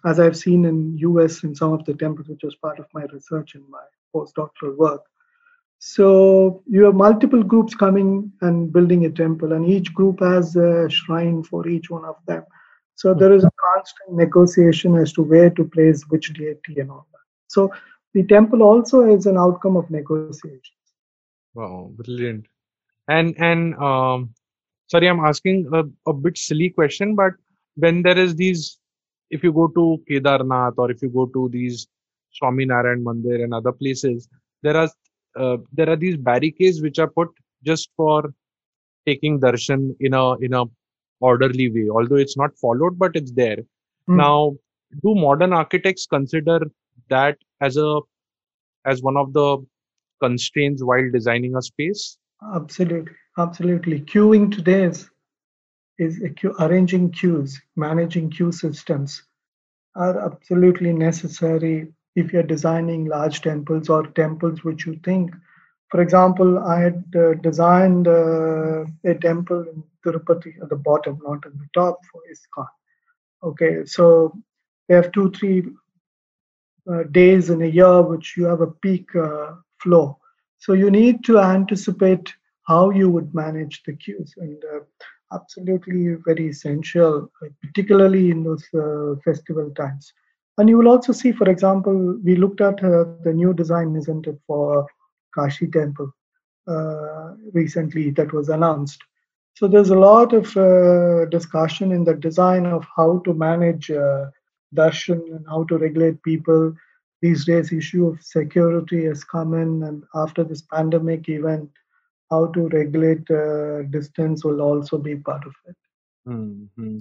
as 0.05 0.19
I've 0.19 0.37
seen 0.37 0.65
in 0.65 0.97
US 0.99 1.43
in 1.43 1.55
some 1.55 1.73
of 1.73 1.83
the 1.85 1.93
temples, 1.93 2.27
which 2.27 2.43
was 2.43 2.55
part 2.55 2.79
of 2.79 2.85
my 2.93 3.03
research 3.11 3.55
in 3.55 3.69
my 3.69 3.83
postdoctoral 4.15 4.77
work. 4.77 5.01
So 5.79 6.63
you 6.67 6.83
have 6.85 6.95
multiple 6.95 7.43
groups 7.43 7.75
coming 7.75 8.31
and 8.41 8.71
building 8.71 9.05
a 9.05 9.09
temple, 9.11 9.53
and 9.53 9.65
each 9.65 9.93
group 9.93 10.19
has 10.21 10.55
a 10.55 10.89
shrine 10.89 11.43
for 11.43 11.67
each 11.67 11.89
one 11.89 12.05
of 12.05 12.15
them. 12.27 12.43
So 12.95 13.13
there 13.13 13.33
is 13.33 13.43
a 13.43 13.51
constant 13.73 14.17
negotiation 14.17 14.95
as 14.97 15.13
to 15.13 15.21
where 15.23 15.49
to 15.51 15.63
place 15.65 16.03
which 16.09 16.33
deity 16.33 16.79
and 16.79 16.91
all 16.91 17.07
that. 17.11 17.25
So 17.47 17.71
the 18.13 18.23
temple 18.23 18.63
also 18.63 19.01
is 19.01 19.25
an 19.27 19.37
outcome 19.37 19.77
of 19.77 19.89
negotiations. 19.91 20.63
wow 21.53 21.91
brilliant 21.99 22.45
and 23.07 23.35
and 23.49 23.75
um, 23.87 24.29
sorry 24.87 25.07
i'm 25.09 25.19
asking 25.31 25.67
a, 25.73 25.83
a 26.09 26.13
bit 26.13 26.37
silly 26.37 26.69
question 26.69 27.15
but 27.15 27.33
when 27.75 28.01
there 28.01 28.17
is 28.17 28.35
these 28.35 28.79
if 29.29 29.43
you 29.43 29.51
go 29.51 29.67
to 29.77 29.85
kedarnath 30.09 30.73
or 30.77 30.91
if 30.91 31.01
you 31.01 31.09
go 31.09 31.25
to 31.37 31.49
these 31.55 31.87
swami 32.37 32.65
narayan 32.65 33.03
mandir 33.07 33.43
and 33.43 33.53
other 33.59 33.73
places 33.81 34.29
there 34.63 34.77
are 34.81 34.89
uh, 35.35 35.57
there 35.73 35.89
are 35.89 35.95
these 35.95 36.17
barricades 36.17 36.81
which 36.81 36.99
are 36.99 37.07
put 37.09 37.29
just 37.63 37.89
for 37.95 38.33
taking 39.05 39.39
darshan 39.39 39.95
in 39.99 40.13
a 40.13 40.25
in 40.47 40.53
a 40.53 40.63
orderly 41.19 41.69
way 41.75 41.87
although 41.89 42.21
it's 42.25 42.37
not 42.37 42.57
followed 42.57 42.97
but 42.97 43.15
it's 43.15 43.31
there 43.31 43.57
Hmm. 44.07 44.17
now 44.17 44.55
do 45.03 45.13
modern 45.15 45.53
architects 45.53 46.05
consider 46.05 46.59
that 47.09 47.37
as 47.61 47.77
a 47.77 47.99
as 48.85 49.01
one 49.01 49.17
of 49.17 49.33
the 49.33 49.65
constraints 50.21 50.83
while 50.83 51.09
designing 51.11 51.55
a 51.55 51.61
space 51.61 52.17
Absolutely, 52.55 53.13
absolutely. 53.37 53.99
Queuing 54.01 54.51
today 54.51 54.83
is, 54.83 55.09
is 55.97 56.21
a 56.23 56.29
queue, 56.29 56.55
arranging 56.59 57.11
queues, 57.11 57.61
managing 57.75 58.29
queue 58.29 58.51
systems 58.51 59.23
are 59.95 60.19
absolutely 60.25 60.93
necessary 60.93 61.91
if 62.17 62.33
you're 62.33 62.51
designing 62.55 63.05
large 63.05 63.41
temples 63.41 63.89
or 63.89 64.07
temples 64.21 64.63
which 64.63 64.87
you 64.87 64.99
think. 65.03 65.31
For 65.91 66.01
example, 66.01 66.57
I 66.59 66.79
had 66.81 67.03
uh, 67.15 67.35
designed 67.35 68.07
uh, 68.07 68.85
a 69.05 69.13
temple 69.21 69.61
in 69.71 69.83
Tirupati 70.03 70.53
at 70.61 70.69
the 70.69 70.75
bottom, 70.75 71.19
not 71.23 71.45
at 71.45 71.53
the 71.53 71.69
top 71.73 71.99
for 72.11 72.21
ISKCON. 72.31 72.67
Okay, 73.43 73.85
so 73.85 74.33
they 74.87 74.95
have 74.95 75.11
two, 75.11 75.29
three 75.31 75.63
uh, 76.91 77.03
days 77.11 77.51
in 77.51 77.61
a 77.61 77.73
year 77.79 78.01
which 78.01 78.35
you 78.35 78.45
have 78.45 78.61
a 78.61 78.73
peak 78.85 79.15
uh, 79.15 79.51
flow. 79.79 80.17
So 80.57 80.73
you 80.73 80.89
need 80.89 81.23
to 81.25 81.39
anticipate 81.39 82.33
how 82.63 82.89
you 82.89 83.11
would 83.11 83.33
manage 83.35 83.83
the 83.83 83.93
queues, 83.93 84.33
and 84.37 84.61
uh, 84.73 84.79
absolutely 85.31 86.15
very 86.25 86.47
essential, 86.47 87.31
particularly 87.61 88.31
in 88.31 88.43
those 88.43 88.65
uh, 88.73 89.15
festival 89.23 89.69
times. 89.71 90.11
And 90.57 90.69
you 90.69 90.77
will 90.77 90.87
also 90.89 91.13
see, 91.13 91.31
for 91.31 91.49
example, 91.49 92.17
we 92.23 92.35
looked 92.35 92.61
at 92.61 92.83
uh, 92.83 93.05
the 93.23 93.33
new 93.33 93.53
design, 93.53 93.95
isn't 93.95 94.27
it, 94.27 94.39
for 94.47 94.85
Kashi 95.33 95.67
Temple 95.67 96.11
uh, 96.67 97.33
recently 97.53 98.11
that 98.11 98.33
was 98.33 98.49
announced. 98.49 99.01
So 99.55 99.67
there's 99.67 99.89
a 99.89 99.99
lot 99.99 100.33
of 100.33 100.55
uh, 100.57 101.25
discussion 101.25 101.91
in 101.91 102.03
the 102.03 102.15
design 102.15 102.65
of 102.65 102.85
how 102.95 103.19
to 103.19 103.33
manage 103.33 103.89
uh, 103.89 104.25
darshan 104.75 105.21
and 105.35 105.45
how 105.47 105.63
to 105.65 105.77
regulate 105.77 106.21
people. 106.23 106.73
These 107.21 107.45
days, 107.45 107.71
issue 107.71 108.07
of 108.07 108.21
security 108.21 109.05
has 109.05 109.23
come 109.23 109.53
in, 109.53 109.83
and 109.83 110.03
after 110.15 110.43
this 110.43 110.61
pandemic, 110.61 111.29
even 111.29 111.69
how 112.29 112.47
to 112.47 112.67
regulate 112.69 113.29
uh, 113.31 113.83
distance 113.83 114.43
will 114.43 114.61
also 114.61 114.97
be 114.97 115.15
part 115.15 115.45
of 115.45 115.53
it. 115.67 115.75
hmm 116.25 116.99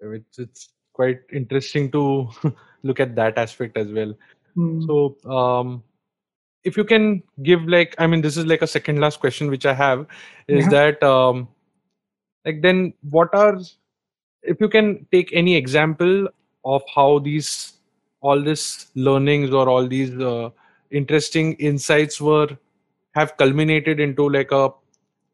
It's 0.00 0.38
it's 0.38 0.72
quite 0.96 1.20
interesting 1.32 1.90
to 1.92 2.02
look 2.82 3.00
at 3.00 3.14
that 3.16 3.38
aspect 3.38 3.76
as 3.78 3.92
well. 3.92 4.14
Hmm. 4.54 4.80
So, 4.88 5.16
um, 5.30 5.82
if 6.64 6.76
you 6.76 6.84
can 6.84 7.22
give 7.42 7.66
like, 7.68 7.94
I 7.98 8.06
mean, 8.06 8.22
this 8.22 8.36
is 8.36 8.46
like 8.46 8.62
a 8.62 8.66
second 8.66 9.00
last 9.00 9.20
question 9.20 9.50
which 9.50 9.66
I 9.66 9.74
have 9.74 10.06
is 10.48 10.66
Yeah. 10.66 10.70
that 10.70 11.02
um, 11.02 11.48
like 12.44 12.62
then 12.62 12.94
what 13.10 13.34
are 13.34 13.58
if 14.42 14.60
you 14.60 14.68
can 14.68 15.06
take 15.12 15.30
any 15.32 15.56
example 15.56 16.28
of 16.64 16.82
how 16.94 17.18
these 17.18 17.74
all 18.20 18.42
this 18.42 18.90
learnings 18.94 19.52
or 19.52 19.68
all 19.68 19.86
these 19.86 20.14
uh, 20.18 20.50
interesting 20.90 21.54
insights 21.54 22.20
were 22.20 22.48
have 23.14 23.36
culminated 23.36 24.00
into 24.00 24.28
like 24.28 24.52
a 24.52 24.70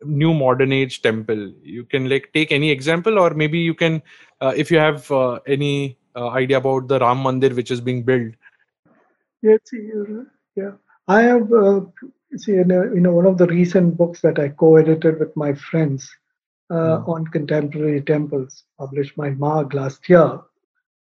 new 0.05 0.33
modern 0.35 0.73
age 0.73 1.03
temple 1.03 1.53
you 1.63 1.85
can 1.85 2.09
like 2.09 2.31
take 2.33 2.53
any 2.53 2.71
example 2.71 3.19
or 3.19 3.31
maybe 3.31 3.59
you 3.59 3.75
can 3.75 4.03
uh, 4.41 4.53
if 4.57 4.71
you 4.71 4.79
have 4.79 5.11
uh, 5.11 5.39
any 5.47 5.97
uh, 6.17 6.29
idea 6.31 6.59
about 6.59 6.89
the 6.89 6.99
ram 6.99 7.19
mandir 7.25 7.55
which 7.55 7.71
is 7.71 7.81
being 7.81 8.03
built 8.03 8.33
Yeah, 9.43 9.57
see, 9.65 9.91
uh, 9.93 10.25
yeah. 10.57 10.73
I 11.09 11.23
have 11.23 11.53
uh, 11.53 11.81
see 12.37 12.55
in, 12.57 12.71
a, 12.71 12.83
in 12.93 13.07
a, 13.07 13.13
one 13.13 13.27
of 13.27 13.39
the 13.39 13.47
recent 13.47 13.97
books 13.97 14.21
that 14.23 14.39
I 14.39 14.49
co-edited 14.49 15.19
with 15.19 15.37
my 15.37 15.55
friends 15.55 16.11
uh, 16.71 16.99
Hmm. 16.99 17.11
on 17.11 17.27
contemporary 17.27 18.01
temples, 18.03 18.65
published 18.79 19.17
by 19.17 19.31
Marg 19.31 19.75
last 19.75 20.09
year. 20.09 20.41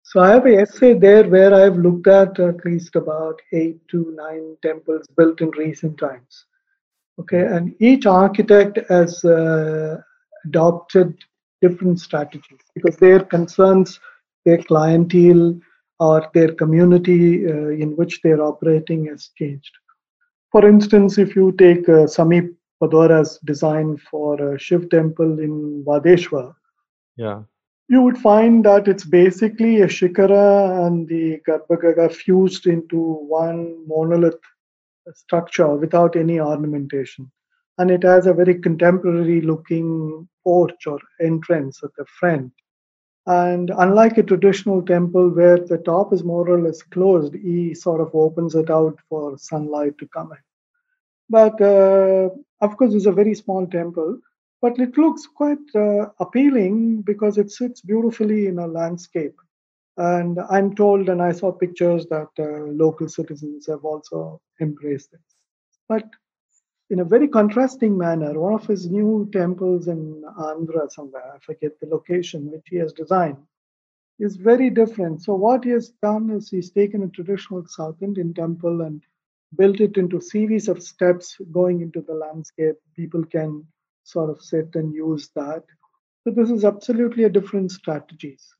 So 0.03 0.21
I 0.21 0.31
have 0.31 0.47
an 0.47 0.61
essay 0.61 0.95
there 0.95 1.25
where 1.29 1.53
I've 1.55 1.77
looked 1.77 2.07
at 2.07 2.39
at 2.39 2.65
least 2.65 2.95
about 2.97 3.41
eight 3.53 3.87
to 3.89 4.13
nine 4.17 4.57
temples 4.63 5.07
built 5.17 5.41
in 5.41 5.51
recent 5.51 5.99
times. 5.99 6.47
Okay, 7.19 7.47
and 7.47 7.75
each 7.81 8.05
architect 8.07 8.79
has 8.89 9.25
uh, 9.25 9.97
adopted 10.45 11.17
different 11.63 11.99
strategies 11.99 12.61
because 12.75 12.97
their 12.97 13.21
concerns, 13.21 13.99
their 14.45 14.59
clientele, 14.59 15.59
or 15.99 16.29
their 16.35 16.53
community 16.53 17.47
uh, 17.47 17.69
in 17.69 17.97
which 17.97 18.21
they're 18.23 18.43
operating 18.43 19.07
has 19.07 19.31
changed. 19.39 19.73
For 20.53 20.69
instance, 20.69 21.17
if 21.19 21.35
you 21.35 21.53
take 21.53 21.89
uh, 21.89 22.05
Sameep 22.07 22.55
Padora's 22.83 23.39
design 23.45 23.97
for 23.97 24.55
a 24.55 24.59
Shiv 24.59 24.91
temple 24.91 25.41
in 25.41 25.83
Vadeshwar, 25.87 26.55
Yeah. 27.17 27.43
you 27.89 28.03
would 28.03 28.19
find 28.19 28.63
that 28.67 28.89
it's 28.89 29.05
basically 29.05 29.81
a 29.81 29.87
shikara 29.87 30.87
and 30.87 31.09
the 31.09 31.41
garbhagriha 31.49 32.13
fused 32.13 32.67
into 32.67 32.99
one 32.99 33.87
monolith 33.89 34.41
structure 35.15 35.75
without 35.75 36.17
any 36.17 36.41
ornamentation. 36.41 37.31
And 37.79 37.91
it 37.91 38.03
has 38.05 38.27
a 38.27 38.35
very 38.35 38.59
contemporary 38.59 39.41
looking 39.41 40.29
porch 40.45 40.87
or 40.87 40.99
entrance 41.21 41.83
at 41.83 41.91
the 41.99 42.07
front. 42.19 42.53
And 43.27 43.71
unlike 43.77 44.19
a 44.19 44.23
traditional 44.23 44.83
temple 44.83 45.31
where 45.31 45.59
the 45.59 45.79
top 45.79 46.13
is 46.13 46.23
more 46.23 46.49
or 46.49 46.63
less 46.63 46.83
closed, 46.83 47.35
he 47.35 47.75
sort 47.75 48.01
of 48.01 48.15
opens 48.15 48.55
it 48.55 48.71
out 48.71 48.99
for 49.09 49.37
sunlight 49.37 49.99
to 49.99 50.09
come 50.09 50.31
in. 50.33 50.39
But 51.29 51.61
uh, 51.61 52.31
of 52.61 52.77
course, 52.77 52.95
it's 52.95 53.07
a 53.07 53.13
very 53.13 53.35
small 53.35 53.67
temple, 53.67 54.21
but 54.63 54.79
it 54.79 54.97
looks 54.97 55.27
quite 55.27 55.59
uh, 55.75 56.07
appealing 56.21 57.03
because 57.03 57.37
it 57.37 57.51
sits 57.51 57.81
beautifully 57.81 58.47
in 58.47 58.61
a 58.61 58.67
landscape. 58.67 59.35
And 59.97 60.39
I'm 60.51 60.75
told, 60.75 61.09
and 61.09 61.23
I 61.23 61.33
saw 61.33 61.53
pictures 61.53 62.07
that 62.09 62.29
uh, 62.39 62.71
local 62.73 63.09
citizens 63.09 63.67
have 63.67 63.85
also 63.85 64.41
embraced 64.61 65.15
it. 65.15 65.21
But 65.89 66.05
in 66.91 67.01
a 67.01 67.05
very 67.05 67.29
contrasting 67.29 67.97
manner, 67.97 68.39
one 68.39 68.55
of 68.55 68.67
his 68.67 68.91
new 68.91 69.29
temples 69.33 69.89
in 69.89 70.23
Andhra 70.39 70.91
somewhere, 70.91 71.33
I 71.35 71.39
forget 71.39 71.81
the 71.81 71.87
location, 71.89 72.51
which 72.51 72.67
he 72.67 72.77
has 72.77 72.93
designed, 72.93 73.39
is 74.19 74.37
very 74.37 74.71
different. 74.71 75.23
So 75.23 75.35
what 75.35 75.65
he 75.65 75.71
has 75.71 75.91
done 76.03 76.31
is 76.31 76.51
he's 76.51 76.71
taken 76.71 77.03
a 77.03 77.09
traditional 77.09 77.67
South 77.67 78.03
Indian 78.03 78.35
temple 78.35 78.83
and 78.83 79.03
built 79.57 79.81
it 79.81 79.97
into 79.97 80.21
series 80.21 80.69
of 80.69 80.83
steps 80.83 81.37
going 81.53 81.81
into 81.81 82.03
the 82.03 82.15
landscape. 82.15 82.77
People 82.95 83.25
can 83.25 83.67
sort 84.05 84.31
of 84.31 84.43
sit 84.43 84.75
and 84.75 84.95
use 84.95 85.31
that. 85.35 85.65
So 86.25 86.31
this 86.31 86.51
is 86.51 86.65
absolutely 86.65 87.25
a 87.25 87.31
different 87.31 87.73
strategies. 87.73 88.56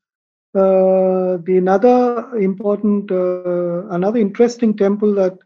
Uh, 0.55 1.37
the 1.43 1.57
another 1.57 2.35
important, 2.37 3.11
uh, 3.11 3.87
another 3.89 4.19
interesting 4.19 4.75
temple 4.75 5.13
that 5.13 5.37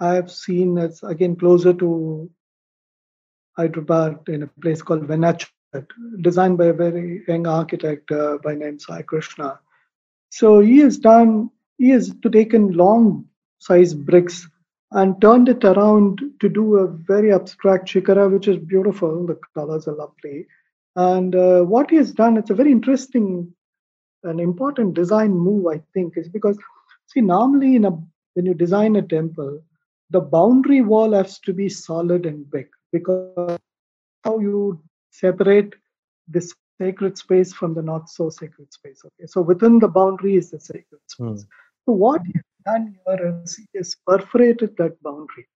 I 0.00 0.14
have 0.14 0.30
seen 0.30 0.78
is 0.78 1.02
again 1.02 1.36
closer 1.36 1.72
to 1.74 2.30
Hyderabad 3.56 4.20
in 4.28 4.44
a 4.44 4.46
place 4.60 4.82
called 4.82 5.06
Venachat, 5.06 5.48
designed 6.20 6.58
by 6.58 6.66
a 6.66 6.72
very 6.72 7.24
young 7.28 7.46
architect 7.46 8.10
uh, 8.10 8.38
by 8.42 8.54
name 8.54 8.78
Sai 8.78 9.02
Krishna. 9.02 9.58
So 10.30 10.60
he 10.60 10.78
has 10.78 10.98
done, 10.98 11.50
he 11.76 11.90
has 11.90 12.14
to 12.22 12.30
taken 12.30 12.72
long 12.72 13.26
size 13.58 13.94
bricks 13.94 14.48
and 14.92 15.20
turned 15.20 15.48
it 15.48 15.64
around 15.64 16.20
to 16.40 16.48
do 16.48 16.76
a 16.76 16.86
very 16.86 17.32
abstract 17.32 17.88
shikara, 17.88 18.30
which 18.32 18.48
is 18.48 18.56
beautiful. 18.56 19.26
The 19.26 19.38
colors 19.54 19.86
are 19.86 19.94
lovely. 19.94 20.46
And 20.96 21.34
uh, 21.34 21.62
what 21.62 21.90
he 21.90 21.96
has 21.96 22.12
done, 22.12 22.36
it's 22.36 22.50
a 22.50 22.54
very 22.54 22.72
interesting 22.72 23.52
an 24.24 24.40
important 24.40 24.94
design 24.94 25.30
move, 25.30 25.66
I 25.66 25.82
think, 25.94 26.16
is 26.16 26.28
because 26.28 26.58
see, 27.06 27.20
normally 27.20 27.76
in 27.76 27.84
a 27.84 27.90
when 28.34 28.46
you 28.46 28.54
design 28.54 28.96
a 28.96 29.02
temple, 29.02 29.60
the 30.10 30.20
boundary 30.20 30.80
wall 30.80 31.12
has 31.12 31.38
to 31.40 31.52
be 31.52 31.68
solid 31.68 32.26
and 32.26 32.50
big 32.50 32.68
because 32.92 33.58
how 34.24 34.38
you 34.38 34.80
separate 35.10 35.74
this 36.28 36.54
sacred 36.80 37.18
space 37.18 37.52
from 37.52 37.74
the 37.74 37.82
not 37.82 38.08
so 38.08 38.30
sacred 38.30 38.72
space. 38.72 39.02
Okay, 39.04 39.26
so 39.26 39.40
within 39.40 39.78
the 39.78 39.88
boundary 39.88 40.36
is 40.36 40.50
the 40.50 40.60
sacred 40.60 41.00
space. 41.06 41.18
Hmm. 41.18 41.36
So 41.86 41.92
what 41.92 42.22
he 42.24 42.32
has 42.34 42.44
done 42.66 42.96
here 43.06 43.40
is 43.44 43.56
he 43.56 43.78
has 43.78 43.96
perforated 44.06 44.76
that 44.76 45.02
boundary. 45.02 45.48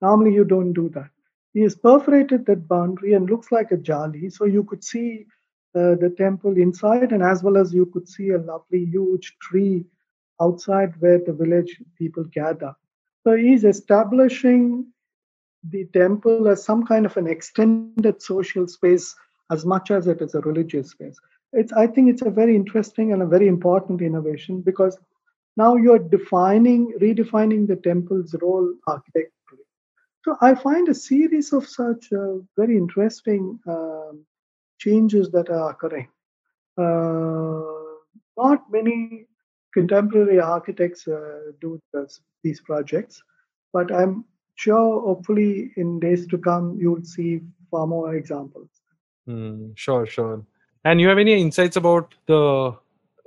Normally 0.00 0.34
you 0.34 0.44
don't 0.44 0.72
do 0.72 0.88
that. 0.90 1.10
He 1.52 1.60
has 1.60 1.76
perforated 1.76 2.46
that 2.46 2.66
boundary 2.66 3.14
and 3.14 3.28
looks 3.28 3.52
like 3.52 3.70
a 3.70 3.76
jali, 3.76 4.30
so 4.30 4.44
you 4.44 4.64
could 4.64 4.82
see 4.82 5.26
the 5.74 6.14
temple 6.16 6.56
inside, 6.56 7.12
and 7.12 7.22
as 7.22 7.42
well 7.42 7.56
as 7.56 7.74
you 7.74 7.86
could 7.86 8.08
see 8.08 8.30
a 8.30 8.38
lovely 8.38 8.84
huge 8.84 9.36
tree 9.40 9.84
outside 10.40 10.92
where 11.00 11.18
the 11.18 11.32
village 11.32 11.80
people 11.98 12.24
gather. 12.24 12.74
So 13.24 13.36
he's 13.36 13.64
establishing 13.64 14.86
the 15.70 15.86
temple 15.86 16.48
as 16.48 16.64
some 16.64 16.84
kind 16.84 17.06
of 17.06 17.16
an 17.16 17.26
extended 17.26 18.22
social 18.22 18.66
space 18.68 19.14
as 19.50 19.64
much 19.64 19.90
as 19.90 20.06
it 20.06 20.20
is 20.20 20.34
a 20.34 20.40
religious 20.40 20.90
space. 20.90 21.18
It's, 21.52 21.72
I 21.72 21.86
think 21.86 22.10
it's 22.10 22.22
a 22.22 22.30
very 22.30 22.54
interesting 22.54 23.12
and 23.12 23.22
a 23.22 23.26
very 23.26 23.48
important 23.48 24.02
innovation 24.02 24.60
because 24.60 24.98
now 25.56 25.76
you're 25.76 25.98
defining, 25.98 26.92
redefining 27.00 27.66
the 27.66 27.76
temple's 27.76 28.34
role 28.42 28.74
architecturally. 28.88 29.64
So 30.24 30.36
I 30.40 30.54
find 30.54 30.88
a 30.88 30.94
series 30.94 31.52
of 31.52 31.66
such 31.66 32.12
uh, 32.12 32.38
very 32.56 32.76
interesting 32.76 33.58
um, 33.68 34.24
changes 34.78 35.30
that 35.30 35.50
are 35.50 35.70
occurring. 35.70 36.08
Uh, 36.76 37.62
not 38.36 38.62
many 38.70 39.26
contemporary 39.72 40.40
architects 40.40 41.06
uh, 41.08 41.52
do 41.60 41.80
this, 41.92 42.20
these 42.42 42.60
projects, 42.60 43.22
but 43.72 43.92
I'm 43.92 44.24
sure 44.56 45.00
hopefully 45.00 45.72
in 45.76 46.00
days 46.00 46.26
to 46.28 46.38
come 46.38 46.76
you'll 46.80 47.04
see 47.04 47.40
far 47.70 47.86
more 47.86 48.14
examples. 48.14 48.68
Hmm, 49.26 49.70
sure, 49.74 50.06
sure. 50.06 50.44
And 50.84 51.00
you 51.00 51.08
have 51.08 51.18
any 51.18 51.40
insights 51.40 51.76
about 51.76 52.14
the 52.26 52.76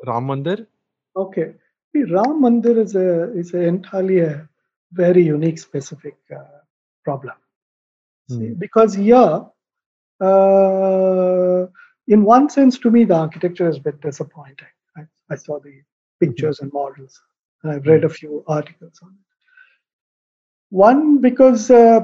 Ram 0.06 0.28
Mandir? 0.28 0.68
Okay, 1.16 1.54
the 1.94 2.04
Ram 2.04 2.42
Mandir 2.44 2.78
is 2.78 2.96
a 2.96 3.34
is 3.34 3.54
a 3.54 3.62
entirely 3.62 4.20
a 4.20 4.48
very 4.92 5.24
unique, 5.24 5.60
specific 5.60 6.16
uh, 6.34 6.44
problem. 7.04 7.36
See, 8.30 8.50
Hmm. 8.50 8.54
because 8.54 8.94
here, 8.94 9.46
uh, 10.22 11.68
in 12.08 12.24
one 12.24 12.50
sense, 12.50 12.78
to 12.80 12.92
me, 12.92 13.04
the 13.06 13.16
architecture 13.16 13.70
is 13.70 13.78
a 13.78 13.82
bit 13.82 14.02
disappointing. 14.02 14.68
I, 14.96 15.02
I 15.30 15.36
saw 15.36 15.60
the 15.60 15.82
pictures 16.20 16.60
and 16.60 16.72
models, 16.74 17.22
and 17.64 17.72
I've 17.74 17.86
read 17.86 18.04
a 18.04 18.10
few 18.10 18.44
articles 18.48 19.00
on 19.04 19.10
it. 19.10 19.28
One, 20.70 21.22
because 21.22 21.70
uh, 21.70 22.02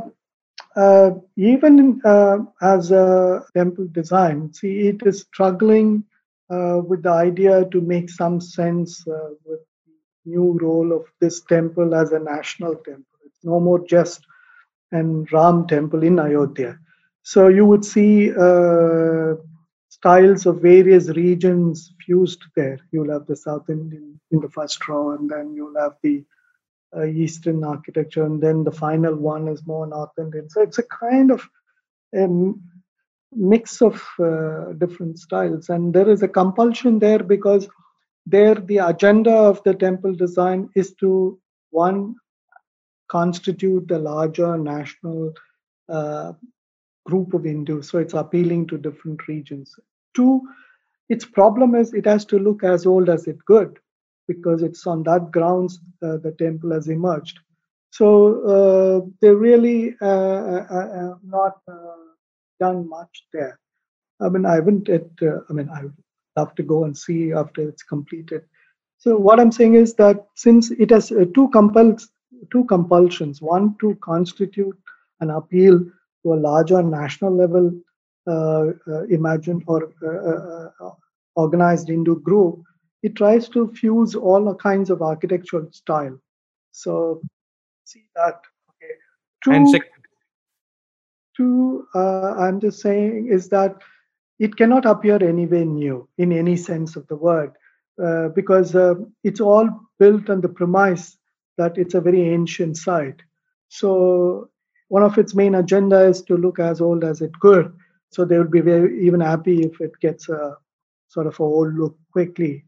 uh, 0.76 1.12
even 1.36 2.02
uh, 2.06 2.40
as 2.62 2.92
a 2.92 3.44
temple 3.56 3.88
design, 3.92 4.54
see, 4.54 4.88
it 4.88 5.02
is 5.06 5.22
struggling 5.22 6.04
uh, 6.50 6.82
with 6.86 7.04
the 7.04 7.12
idea 7.12 7.66
to 7.66 7.82
make 7.82 8.10
some 8.10 8.40
sense 8.40 9.06
uh, 9.08 9.30
with 9.46 9.60
the 9.86 10.32
new 10.32 10.58
role 10.62 10.94
of 10.94 11.06
this 11.20 11.42
temple 11.42 11.96
as 11.96 12.12
a 12.12 12.20
national 12.20 12.76
temple. 12.76 13.20
It's 13.26 13.44
no 13.44 13.60
more 13.60 13.86
just 13.86 14.26
an 14.92 15.26
Ram 15.32 15.68
temple 15.68 16.04
in 16.04 16.20
Ayodhya. 16.20 16.80
So 17.24 17.48
you 17.48 17.66
would 17.66 17.86
see 17.86 18.32
uh, 18.32 19.36
styles 19.90 20.46
of 20.46 20.62
various 20.62 21.08
regions 21.10 21.94
fused 22.06 22.44
there. 22.56 22.80
You'll 22.92 23.12
have 23.12 23.26
the 23.26 23.36
South 23.38 23.70
Indian 23.70 24.20
in 24.32 24.42
the 24.42 24.50
first 24.50 24.86
row, 24.88 25.12
and 25.12 25.30
then 25.30 25.54
you'll 25.56 25.80
have 25.80 25.94
the 26.04 26.24
uh, 26.96 27.06
Eastern 27.06 27.64
architecture, 27.64 28.26
and 28.26 28.44
then 28.44 28.66
the 28.66 28.72
final 28.72 29.16
one 29.16 29.48
is 29.48 29.66
more 29.66 29.88
North 29.88 30.12
Indian. 30.20 30.50
So 30.50 30.62
it's 30.62 30.80
a 30.80 30.84
kind 30.84 31.32
of 31.32 31.48
um, 32.16 32.62
mix 33.32 33.82
of 33.82 34.04
uh, 34.20 34.74
different 34.74 35.18
styles, 35.18 35.70
and 35.70 35.94
there 35.94 36.10
is 36.10 36.24
a 36.24 36.28
compulsion 36.28 37.00
there 37.00 37.24
because 37.24 37.70
there 38.26 38.56
the 38.56 38.78
agenda 38.78 39.32
of 39.32 39.64
the 39.64 39.74
temple 39.74 40.14
design 40.14 40.70
is 40.76 40.94
to 40.96 41.40
one 41.72 42.16
constitute 43.10 43.88
the 43.88 44.00
larger 44.00 44.58
national 44.58 45.34
uh, 45.90 46.34
group 47.06 47.34
of 47.34 47.44
Hindus. 47.44 47.90
So 47.90 48.00
it's 48.00 48.14
appealing 48.14 48.68
to 48.68 48.78
different 48.78 49.28
regions. 49.28 49.76
Two, 50.16 50.42
its 51.10 51.26
problem 51.26 51.76
is 51.76 51.94
it 51.94 52.06
has 52.06 52.26
to 52.26 52.40
look 52.40 52.64
as 52.64 52.86
old 52.86 53.10
as 53.10 53.28
it 53.28 53.44
could 53.46 53.80
because 54.28 54.64
it's 54.64 54.88
on 54.88 55.04
that 55.04 55.32
grounds 55.32 55.80
uh, 56.02 56.18
the 56.18 56.32
temple 56.40 56.72
has 56.72 56.88
emerged. 56.88 57.40
So 57.92 58.42
uh, 58.44 59.08
they 59.22 59.30
really 59.30 59.96
uh, 60.02 60.06
uh, 60.06 60.66
uh, 60.72 61.16
not 61.24 61.60
uh, 61.68 61.96
done 62.60 62.90
much 62.90 63.26
there. 63.34 63.60
I 64.20 64.30
mean, 64.30 64.46
I 64.46 64.56
haven't. 64.56 64.90
Uh, 64.90 65.00
I 65.50 65.54
mean, 65.54 65.70
I 65.70 65.84
would 65.84 65.94
love 66.38 66.56
to 66.56 66.64
go 66.64 66.86
and 66.86 66.98
see 66.98 67.34
after 67.34 67.68
it's 67.68 67.84
completed. 67.84 68.44
So 68.98 69.18
what 69.18 69.40
I'm 69.40 69.52
saying 69.52 69.76
is 69.76 69.94
that 69.96 70.26
since 70.36 70.72
it 70.72 70.90
has 70.90 71.10
two 71.10 71.50
compels 71.50 72.10
two 72.52 72.66
compulsions, 72.66 73.42
one 73.42 73.76
to 73.80 73.96
constitute 73.96 74.78
an 75.20 75.30
appeal 75.30 75.84
to 76.24 76.34
a 76.34 76.36
larger 76.36 76.82
national 76.82 77.36
level 77.36 77.72
uh, 78.26 78.68
uh, 78.88 79.04
imagined 79.10 79.64
or 79.68 79.92
uh, 80.02 80.08
uh, 80.08 80.88
uh, 80.88 80.94
organized 81.36 81.90
Hindu 81.90 82.22
group, 82.22 82.64
it 83.02 83.16
tries 83.16 83.50
to 83.50 83.68
fuse 83.74 84.16
all 84.16 84.56
kinds 84.56 84.90
of 84.90 85.02
architectural 85.02 85.68
style. 85.72 86.18
So 86.72 87.22
see 87.84 88.06
that. 88.16 88.40
Okay. 88.70 88.94
Two, 89.44 89.52
and 89.52 89.70
sec- 89.70 89.92
two 91.36 91.86
uh, 91.94 92.36
I'm 92.38 92.62
just 92.62 92.80
saying 92.80 93.28
is 93.30 93.50
that 93.50 93.76
it 94.40 94.56
cannot 94.56 94.86
appear 94.86 95.22
anywhere 95.22 95.66
new 95.66 96.08
in 96.18 96.32
any 96.32 96.56
sense 96.56 96.96
of 96.96 97.06
the 97.08 97.16
word 97.16 97.52
uh, 98.02 98.30
because 98.30 98.76
it's 99.24 99.42
all 99.42 99.70
built 100.00 100.30
on 100.30 100.40
the 100.42 100.50
premise 100.50 101.18
that 101.58 101.78
it's 101.78 101.94
a 101.94 102.02
very 102.02 102.22
ancient 102.30 102.78
site. 102.78 103.22
So 103.68 104.50
one 104.96 105.04
of 105.10 105.18
its 105.18 105.34
main 105.34 105.56
agenda 105.56 106.00
is 106.12 106.22
to 106.22 106.38
look 106.38 106.60
as 106.60 106.80
old 106.80 107.04
as 107.04 107.22
it 107.22 107.34
could. 107.40 107.74
So 108.12 108.26
they 108.26 108.38
would 108.38 108.52
be 108.52 108.62
very 108.62 108.90
even 109.08 109.22
happy 109.22 109.64
if 109.64 109.82
it 109.82 109.94
gets 110.06 110.30
a 110.30 110.56
sort 111.08 111.26
of 111.28 111.40
a 111.40 111.44
old 111.44 111.74
look 111.82 111.98
quickly. 112.12 112.64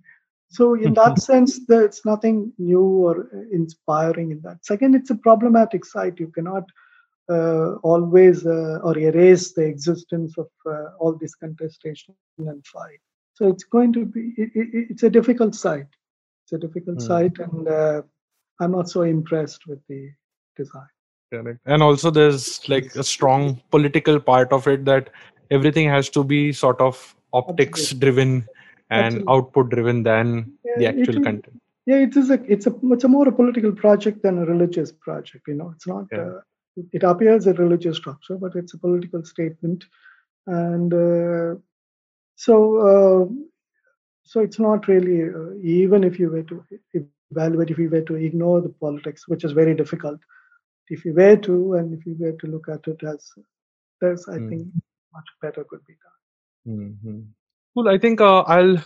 So 0.50 0.74
in 0.86 0.94
that 0.96 1.20
sense, 1.20 1.66
there's 1.68 2.02
nothing 2.06 2.52
new 2.58 2.82
or 3.08 3.16
inspiring 3.52 4.32
in 4.32 4.42
that. 4.42 4.66
Second, 4.66 4.96
it's 4.96 5.12
a 5.12 5.22
problematic 5.28 5.86
site. 5.86 6.20
You 6.20 6.30
cannot 6.38 6.66
uh, 7.30 7.76
always 7.92 8.46
uh, 8.46 8.80
or 8.84 8.98
erase 8.98 9.54
the 9.54 9.66
existence 9.66 10.38
of 10.38 10.50
uh, 10.66 10.88
all 11.00 11.14
this 11.22 11.36
contestation 11.36 12.16
and 12.40 12.66
fight. 12.66 13.02
So 13.34 13.48
it's 13.50 13.66
going 13.66 13.94
to 13.94 14.06
be 14.06 14.34
it, 14.38 14.50
it, 14.56 14.88
it's 14.92 15.04
a 15.04 15.16
difficult 15.20 15.54
site. 15.54 15.94
It's 16.44 16.54
a 16.54 16.58
difficult 16.66 17.02
Hmm. 17.02 17.08
site, 17.12 17.38
and 17.40 17.68
uh, 17.68 18.02
I'm 18.60 18.72
not 18.72 18.90
so 18.90 19.02
impressed 19.04 19.68
with 19.68 19.82
the 19.90 20.12
design. 20.56 20.95
Correct. 21.32 21.60
And 21.66 21.82
also, 21.82 22.12
there's 22.12 22.68
like 22.70 22.96
a 22.96 23.04
strong 23.04 23.62
political 23.72 24.20
part 24.20 24.54
of 24.54 24.68
it 24.68 24.86
that 24.86 25.10
everything 25.52 25.90
has 25.90 26.10
to 26.10 26.24
be 26.24 26.54
sort 26.54 26.80
of 26.80 27.16
optics 27.34 27.92
driven 27.94 28.48
and 28.90 29.24
output 29.28 29.70
driven 29.70 30.04
than 30.04 30.54
the 30.78 30.84
Yeah, 30.84 30.90
it 30.90 31.00
actual 31.00 31.24
content. 31.24 31.62
Yeah, 31.86 31.98
it 31.98 32.16
is 32.16 32.30
a 32.30 32.42
it's 32.52 32.68
a 32.68 32.74
it's 32.92 33.04
a 33.04 33.08
more 33.08 33.28
a 33.28 33.32
political 33.32 33.72
project 33.72 34.24
than 34.24 34.40
a 34.40 34.46
religious 34.46 34.92
project. 34.92 35.48
You 35.48 35.56
know, 35.56 35.72
it's 35.76 35.88
not. 35.88 36.06
Yeah. 36.12 36.20
Uh, 36.20 36.40
it, 36.78 36.86
it 36.94 37.04
appears 37.04 37.48
a 37.48 37.54
religious 37.54 37.98
structure, 37.98 38.38
but 38.38 38.56
it's 38.56 38.74
a 38.74 38.78
political 38.78 39.24
statement, 39.24 39.86
and 40.48 40.94
uh, 40.94 41.56
so 42.36 42.56
uh, 42.78 43.26
so 44.24 44.42
it's 44.42 44.60
not 44.60 44.88
really 44.88 45.24
uh, 45.24 45.54
even 45.62 46.04
if 46.04 46.20
you 46.20 46.30
were 46.30 46.44
to 46.44 46.64
evaluate 47.32 47.72
if 47.72 47.78
you 47.78 47.90
were 47.90 48.02
to 48.02 48.16
ignore 48.16 48.62
the 48.62 48.70
politics, 48.70 49.28
which 49.28 49.44
is 49.44 49.52
very 49.52 49.76
difficult. 49.76 50.20
If 50.90 51.06
you 51.06 51.14
were 51.14 51.36
to, 51.38 51.74
and 51.76 51.94
if 51.94 52.06
you 52.06 52.16
were 52.20 52.34
to 52.34 52.48
look 52.48 52.68
at 52.70 52.88
it 52.88 53.04
as 53.04 53.32
there's, 54.02 54.28
I 54.28 54.40
Hmm. 54.40 54.50
think 54.50 54.68
much 55.14 55.28
better 55.42 55.64
could 55.70 55.86
be 55.86 55.96
done. 56.04 56.76
hmm 57.04 57.20
Cool. 57.74 57.90
I 57.90 57.98
think 57.98 58.22
uh, 58.22 58.42
I'll 58.42 58.78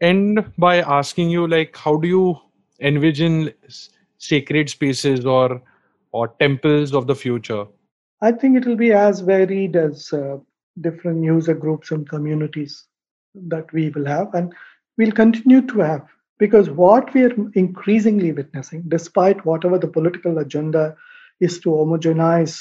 end 0.00 0.44
by 0.58 0.78
asking 0.80 1.30
you, 1.30 1.46
like, 1.46 1.76
how 1.76 1.96
do 1.96 2.08
you 2.08 2.36
envision 2.80 3.52
sacred 4.18 4.70
spaces 4.70 5.24
or 5.26 5.62
or 6.12 6.28
temples 6.40 6.94
of 6.94 7.06
the 7.06 7.14
future? 7.14 7.66
I 8.22 8.32
think 8.32 8.56
it 8.56 8.66
will 8.66 8.76
be 8.76 8.92
as 8.92 9.20
varied 9.20 9.76
as 9.76 10.12
uh, 10.12 10.38
different 10.80 11.22
user 11.24 11.54
groups 11.54 11.90
and 11.90 12.08
communities 12.08 12.86
that 13.34 13.72
we 13.72 13.90
will 13.90 14.06
have, 14.06 14.32
and 14.34 14.52
we'll 14.96 15.12
continue 15.12 15.62
to 15.66 15.78
have. 15.80 16.06
Because 16.38 16.70
what 16.70 17.12
we 17.14 17.24
are 17.24 17.32
increasingly 17.54 18.32
witnessing, 18.32 18.84
despite 18.88 19.44
whatever 19.44 19.78
the 19.78 19.88
political 19.88 20.38
agenda 20.38 20.96
is 21.42 21.58
to 21.60 21.70
homogenize 21.70 22.54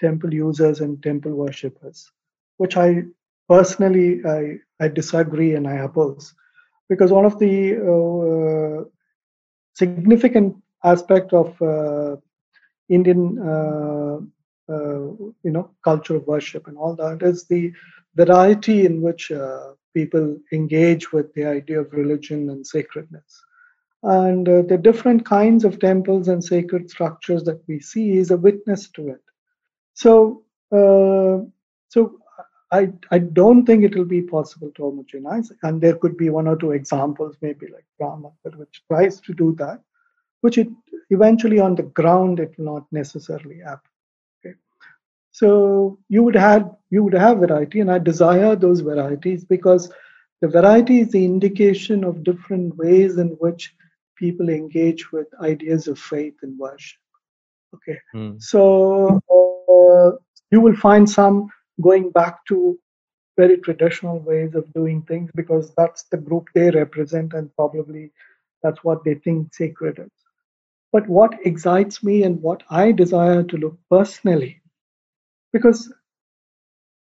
temple 0.00 0.34
users 0.34 0.80
and 0.80 1.02
temple 1.02 1.32
worshippers, 1.32 2.10
which 2.56 2.76
I 2.76 3.04
personally 3.48 4.24
I, 4.26 4.58
I 4.80 4.88
disagree 4.88 5.54
and 5.54 5.68
I 5.68 5.76
oppose. 5.88 6.34
Because 6.88 7.12
one 7.12 7.24
of 7.24 7.38
the 7.38 7.54
uh, 7.92 8.84
significant 9.74 10.56
aspect 10.82 11.32
of 11.32 11.62
uh, 11.62 12.16
Indian, 12.88 13.38
uh, 13.38 14.18
uh, 14.68 15.00
you 15.46 15.52
know, 15.54 15.70
culture 15.84 16.16
of 16.16 16.26
worship 16.26 16.66
and 16.66 16.76
all 16.76 16.96
that 16.96 17.22
is 17.22 17.46
the 17.46 17.72
variety 18.16 18.84
in 18.84 19.00
which 19.00 19.30
uh, 19.30 19.72
people 19.94 20.36
engage 20.52 21.12
with 21.12 21.32
the 21.34 21.44
idea 21.44 21.80
of 21.80 21.92
religion 21.92 22.50
and 22.50 22.66
sacredness. 22.66 23.43
And 24.04 24.48
uh, 24.48 24.62
the 24.62 24.78
different 24.78 25.24
kinds 25.24 25.64
of 25.64 25.80
temples 25.80 26.28
and 26.28 26.44
sacred 26.44 26.90
structures 26.90 27.44
that 27.44 27.62
we 27.66 27.80
see 27.80 28.18
is 28.18 28.30
a 28.30 28.36
witness 28.36 28.88
to 28.90 29.08
it. 29.08 29.22
So, 29.94 30.42
uh, 30.72 31.46
so 31.88 32.18
I 32.70 32.92
I 33.10 33.18
don't 33.18 33.64
think 33.64 33.84
it 33.84 33.96
will 33.96 34.04
be 34.04 34.22
possible 34.22 34.70
to 34.76 34.82
homogenize, 34.82 35.50
and 35.62 35.80
there 35.80 35.96
could 35.96 36.16
be 36.16 36.28
one 36.30 36.48
or 36.48 36.56
two 36.56 36.72
examples, 36.72 37.36
maybe 37.40 37.68
like 37.68 37.86
Brahma, 37.98 38.30
which 38.56 38.82
tries 38.88 39.20
to 39.22 39.32
do 39.32 39.54
that 39.58 39.80
which 40.44 40.58
it 40.58 40.68
eventually 41.08 41.58
on 41.58 41.74
the 41.74 41.88
ground 41.98 42.38
it 42.38 42.52
will 42.58 42.66
not 42.66 42.86
necessarily 42.92 43.60
happen. 43.60 43.90
Okay. 44.38 44.54
So 45.30 45.98
you 46.10 46.22
would 46.22 46.36
have 46.36 46.70
you 46.90 47.02
would 47.02 47.14
have 47.14 47.38
variety, 47.38 47.80
and 47.80 47.90
I 47.90 47.98
desire 47.98 48.54
those 48.54 48.80
varieties 48.80 49.46
because 49.46 49.90
the 50.42 50.48
variety 50.48 51.00
is 51.00 51.08
the 51.12 51.24
indication 51.24 52.04
of 52.04 52.24
different 52.24 52.76
ways 52.76 53.16
in 53.16 53.28
which 53.44 53.72
people 54.16 54.48
engage 54.48 55.12
with 55.12 55.26
ideas 55.40 55.88
of 55.88 55.98
faith 55.98 56.34
and 56.42 56.58
worship. 56.58 56.98
Okay. 57.74 57.98
Hmm. 58.12 58.32
So 58.38 59.20
uh, 59.30 60.16
you 60.50 60.60
will 60.60 60.76
find 60.76 61.08
some 61.08 61.48
going 61.80 62.10
back 62.10 62.44
to 62.46 62.78
very 63.36 63.58
traditional 63.58 64.20
ways 64.20 64.54
of 64.54 64.72
doing 64.74 65.02
things 65.02 65.30
because 65.34 65.72
that's 65.74 66.04
the 66.04 66.16
group 66.16 66.46
they 66.54 66.70
represent 66.70 67.32
and 67.32 67.54
probably 67.56 68.12
that's 68.62 68.84
what 68.84 69.04
they 69.04 69.14
think 69.14 69.52
sacred 69.52 69.98
is. 69.98 70.10
But 70.92 71.08
what 71.08 71.34
excites 71.44 72.02
me 72.04 72.22
and 72.22 72.40
what 72.40 72.62
I 72.70 72.92
desire 72.92 73.42
to 73.42 73.56
look 73.56 73.76
personally, 73.90 74.62
because 75.52 75.92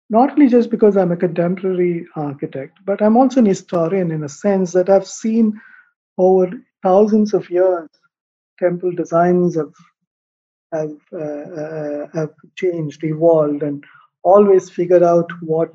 not 0.09 0.31
only 0.31 0.47
just 0.47 0.69
because 0.69 0.95
I'm 0.95 1.11
a 1.11 1.17
contemporary 1.17 2.05
architect, 2.15 2.79
but 2.85 3.01
I'm 3.01 3.17
also 3.17 3.39
an 3.39 3.45
historian 3.45 4.11
in 4.11 4.23
a 4.23 4.29
sense 4.29 4.71
that 4.73 4.89
I've 4.89 5.07
seen 5.07 5.59
over 6.17 6.51
thousands 6.83 7.33
of 7.33 7.49
years 7.49 7.89
temple 8.59 8.91
designs 8.91 9.55
have 9.55 9.73
have, 10.73 10.95
uh, 11.11 11.61
uh, 11.63 12.07
have 12.13 12.29
changed, 12.55 13.03
evolved, 13.03 13.61
and 13.61 13.83
always 14.23 14.69
figured 14.69 15.03
out 15.03 15.29
what 15.41 15.73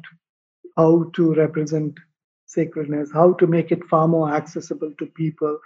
how 0.76 1.10
to 1.14 1.34
represent 1.34 1.98
sacredness, 2.46 3.10
how 3.12 3.32
to 3.34 3.46
make 3.46 3.72
it 3.72 3.84
far 3.84 4.06
more 4.08 4.32
accessible 4.32 4.92
to 4.98 5.06
people, 5.06 5.58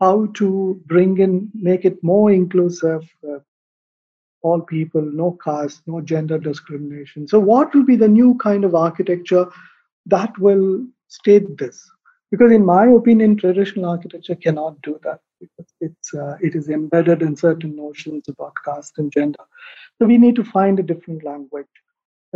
how 0.00 0.26
to 0.34 0.80
bring 0.86 1.18
in, 1.18 1.50
make 1.54 1.84
it 1.84 2.02
more 2.02 2.30
inclusive, 2.30 3.02
uh, 3.28 3.38
all 4.42 4.60
people, 4.60 5.02
no 5.02 5.36
caste, 5.44 5.82
no 5.86 6.00
gender 6.00 6.38
discrimination. 6.38 7.26
So, 7.26 7.38
what 7.40 7.74
will 7.74 7.84
be 7.84 7.96
the 7.96 8.08
new 8.08 8.36
kind 8.36 8.64
of 8.64 8.74
architecture 8.74 9.46
that 10.06 10.38
will 10.38 10.86
state 11.08 11.56
this? 11.58 11.90
Because, 12.30 12.52
in 12.52 12.64
my 12.64 12.86
opinion, 12.86 13.36
traditional 13.36 13.86
architecture 13.90 14.34
cannot 14.36 14.80
do 14.82 14.98
that 15.04 15.20
because 15.40 15.72
it's 15.80 16.14
uh, 16.14 16.36
it 16.40 16.54
is 16.54 16.68
embedded 16.68 17.22
in 17.22 17.36
certain 17.36 17.76
notions 17.76 18.28
about 18.28 18.52
caste 18.64 18.98
and 18.98 19.12
gender. 19.12 19.44
So, 19.98 20.06
we 20.06 20.18
need 20.18 20.36
to 20.36 20.44
find 20.44 20.78
a 20.78 20.82
different 20.82 21.24
language, 21.24 21.66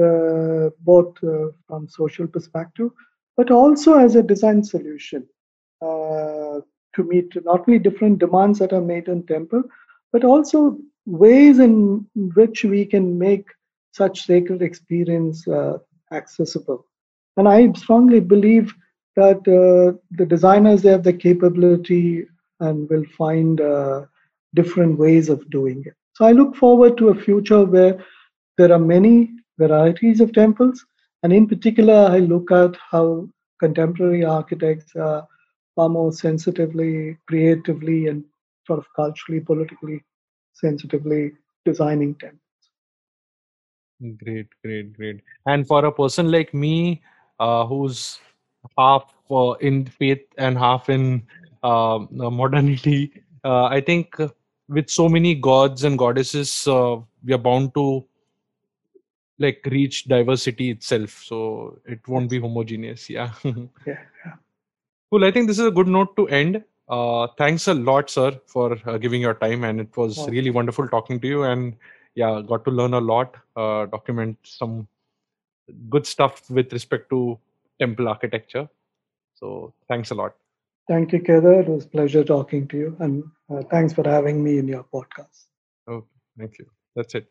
uh, 0.03 0.70
both 0.80 1.22
uh, 1.22 1.49
from 1.66 1.88
social 1.88 2.26
perspective, 2.26 2.90
but 3.36 3.51
also 3.51 3.99
as 3.99 4.16
a 4.16 4.22
design 4.22 4.62
solution 4.64 5.26
uh, 5.82 6.61
to 6.95 7.03
meet 7.05 7.32
not 7.45 7.64
only 7.68 7.78
different 7.78 8.18
demands 8.18 8.59
that 8.59 8.72
are 8.72 8.80
made 8.80 9.09
in 9.09 9.24
temple, 9.26 9.62
but 10.12 10.24
also 10.24 10.76
ways 11.07 11.59
in 11.59 12.07
which 12.34 12.64
we 12.64 12.84
can 12.86 13.18
make 13.18 13.47
such 13.93 14.24
sacred 14.24 14.62
experience 14.62 15.47
uh, 15.49 15.78
accessible. 16.12 16.86
And 17.36 17.49
I 17.49 17.72
strongly 17.72 18.20
believe 18.20 18.74
that 19.17 19.39
uh, 19.49 19.99
the 20.13 20.27
designers 20.27 20.83
they 20.83 20.91
have 20.91 21.03
the 21.03 21.13
capability 21.13 22.27
and 22.61 22.89
will 22.89 23.05
find 23.17 23.61
uh, 23.61 24.05
different 24.55 24.99
ways 24.99 25.29
of 25.29 25.49
doing 25.51 25.83
it. 25.87 25.95
So 26.15 26.25
I 26.25 26.33
look 26.33 26.57
forward 26.57 26.97
to 26.99 27.09
a 27.09 27.15
future 27.15 27.65
where 27.65 28.05
there 28.59 28.73
are 28.73 28.79
many 28.79 29.31
varieties 29.59 30.21
of 30.21 30.33
temples, 30.33 30.85
and 31.23 31.33
in 31.33 31.47
particular, 31.47 32.09
I 32.11 32.19
look 32.19 32.51
at 32.51 32.77
how 32.91 33.29
contemporary 33.61 34.25
architects 34.25 34.95
are 34.97 35.27
far 35.75 35.89
more 35.89 36.13
sensitively, 36.13 37.17
creatively, 37.29 38.09
and 38.09 38.25
sort 38.67 38.79
of 38.79 38.87
culturally, 38.95 39.41
politically 39.41 40.03
sensitively 40.53 41.33
designing 41.65 42.15
temples. 42.17 42.41
Great, 44.25 44.49
great, 44.65 44.93
great. 44.97 45.21
And 45.47 45.67
for 45.67 45.85
a 45.85 45.93
person 45.93 46.31
like 46.31 46.53
me, 46.53 47.03
uh, 47.39 47.65
who's 47.67 48.19
half 48.79 49.15
uh, 49.31 49.53
in 49.61 49.87
faith 49.87 50.23
and 50.39 50.59
half 50.59 50.89
in 50.89 51.23
uh, 51.63 51.99
modernity, 52.11 53.23
uh, 53.45 53.65
I 53.65 53.81
think 53.81 54.17
with 54.69 54.89
so 54.89 55.09
many 55.09 55.35
gods 55.35 55.85
and 55.85 55.99
goddesses, 55.99 56.67
uh, 56.67 56.97
we 57.25 57.33
are 57.33 57.39
bound 57.39 57.75
to 57.75 58.05
like 59.39 59.67
reach 59.67 60.05
diversity 60.05 60.71
itself. 60.71 61.23
So 61.25 61.79
it 61.85 62.07
won't 62.07 62.31
be 62.31 62.41
homogeneous. 62.41 63.09
Yeah. 63.19 63.33
Yeah. 63.45 63.97
Cool. 65.11 65.25
I 65.25 65.31
think 65.31 65.47
this 65.47 65.59
is 65.59 65.67
a 65.67 65.71
good 65.71 65.89
note 65.89 66.17
to 66.17 66.29
end. 66.29 66.65
Uh, 66.89 67.27
thanks 67.39 67.69
a 67.69 67.75
lot, 67.75 68.11
sir, 68.11 68.39
for 68.47 68.79
uh, 68.87 68.99
giving 68.99 69.21
your 69.21 69.35
time, 69.35 69.65
and 69.65 69.81
it 69.81 69.97
was 69.97 70.29
really 70.29 70.51
wonderful 70.51 70.89
talking 70.89 71.21
to 71.21 71.27
you. 71.29 71.43
And 71.45 71.77
yeah, 72.15 72.43
got 72.47 72.65
to 72.65 72.71
learn 72.71 72.95
a 72.95 73.01
lot, 73.01 73.37
uh, 73.57 73.87
document 73.87 74.37
some 74.43 74.87
good 75.89 76.07
stuff 76.07 76.51
with 76.51 76.73
respect 76.73 77.09
to 77.11 77.39
temple 77.83 78.09
architecture. 78.09 78.68
So 79.35 79.74
thanks 79.89 80.11
a 80.11 80.14
lot. 80.14 80.35
Thank 80.89 81.12
you, 81.12 81.20
Kedar. 81.20 81.61
It 81.61 81.68
was 81.68 81.85
a 81.85 81.89
pleasure 81.89 82.24
talking 82.24 82.66
to 82.68 82.76
you. 82.76 82.97
And 82.99 83.24
uh, 83.53 83.62
thanks 83.70 83.93
for 83.93 84.09
having 84.09 84.43
me 84.43 84.59
in 84.59 84.68
your 84.68 84.85
podcast. 84.85 85.47
Okay, 85.89 86.07
thank 86.39 86.59
you. 86.59 86.66
That's 86.97 87.14
it. 87.14 87.28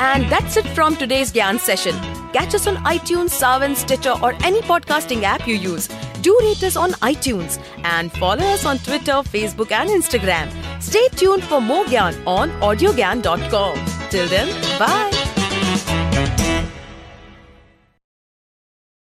And 0.00 0.28
that's 0.28 0.56
it 0.56 0.66
from 0.76 0.96
today's 0.96 1.32
Gyan 1.32 1.60
session. 1.60 1.94
Catch 2.32 2.54
us 2.56 2.66
on 2.66 2.76
iTunes, 2.92 3.36
Saavn, 3.40 3.76
Stitcher, 3.76 4.14
or 4.22 4.32
any 4.42 4.60
podcasting 4.62 5.22
app 5.22 5.46
you 5.46 5.54
use. 5.54 5.88
Do 6.22 6.36
rate 6.40 6.62
us 6.64 6.76
on 6.76 6.92
iTunes 7.12 7.60
and 7.84 8.10
follow 8.12 8.44
us 8.56 8.64
on 8.64 8.78
Twitter, 8.78 9.22
Facebook, 9.36 9.70
and 9.70 9.90
Instagram. 9.90 10.50
Stay 10.82 11.06
tuned 11.08 11.44
for 11.44 11.60
more 11.60 11.84
Gyan 11.84 12.26
on 12.26 12.50
audiogyan.com. 12.60 13.84
Till 14.10 14.28
then, 14.28 14.48
bye. 14.78 15.21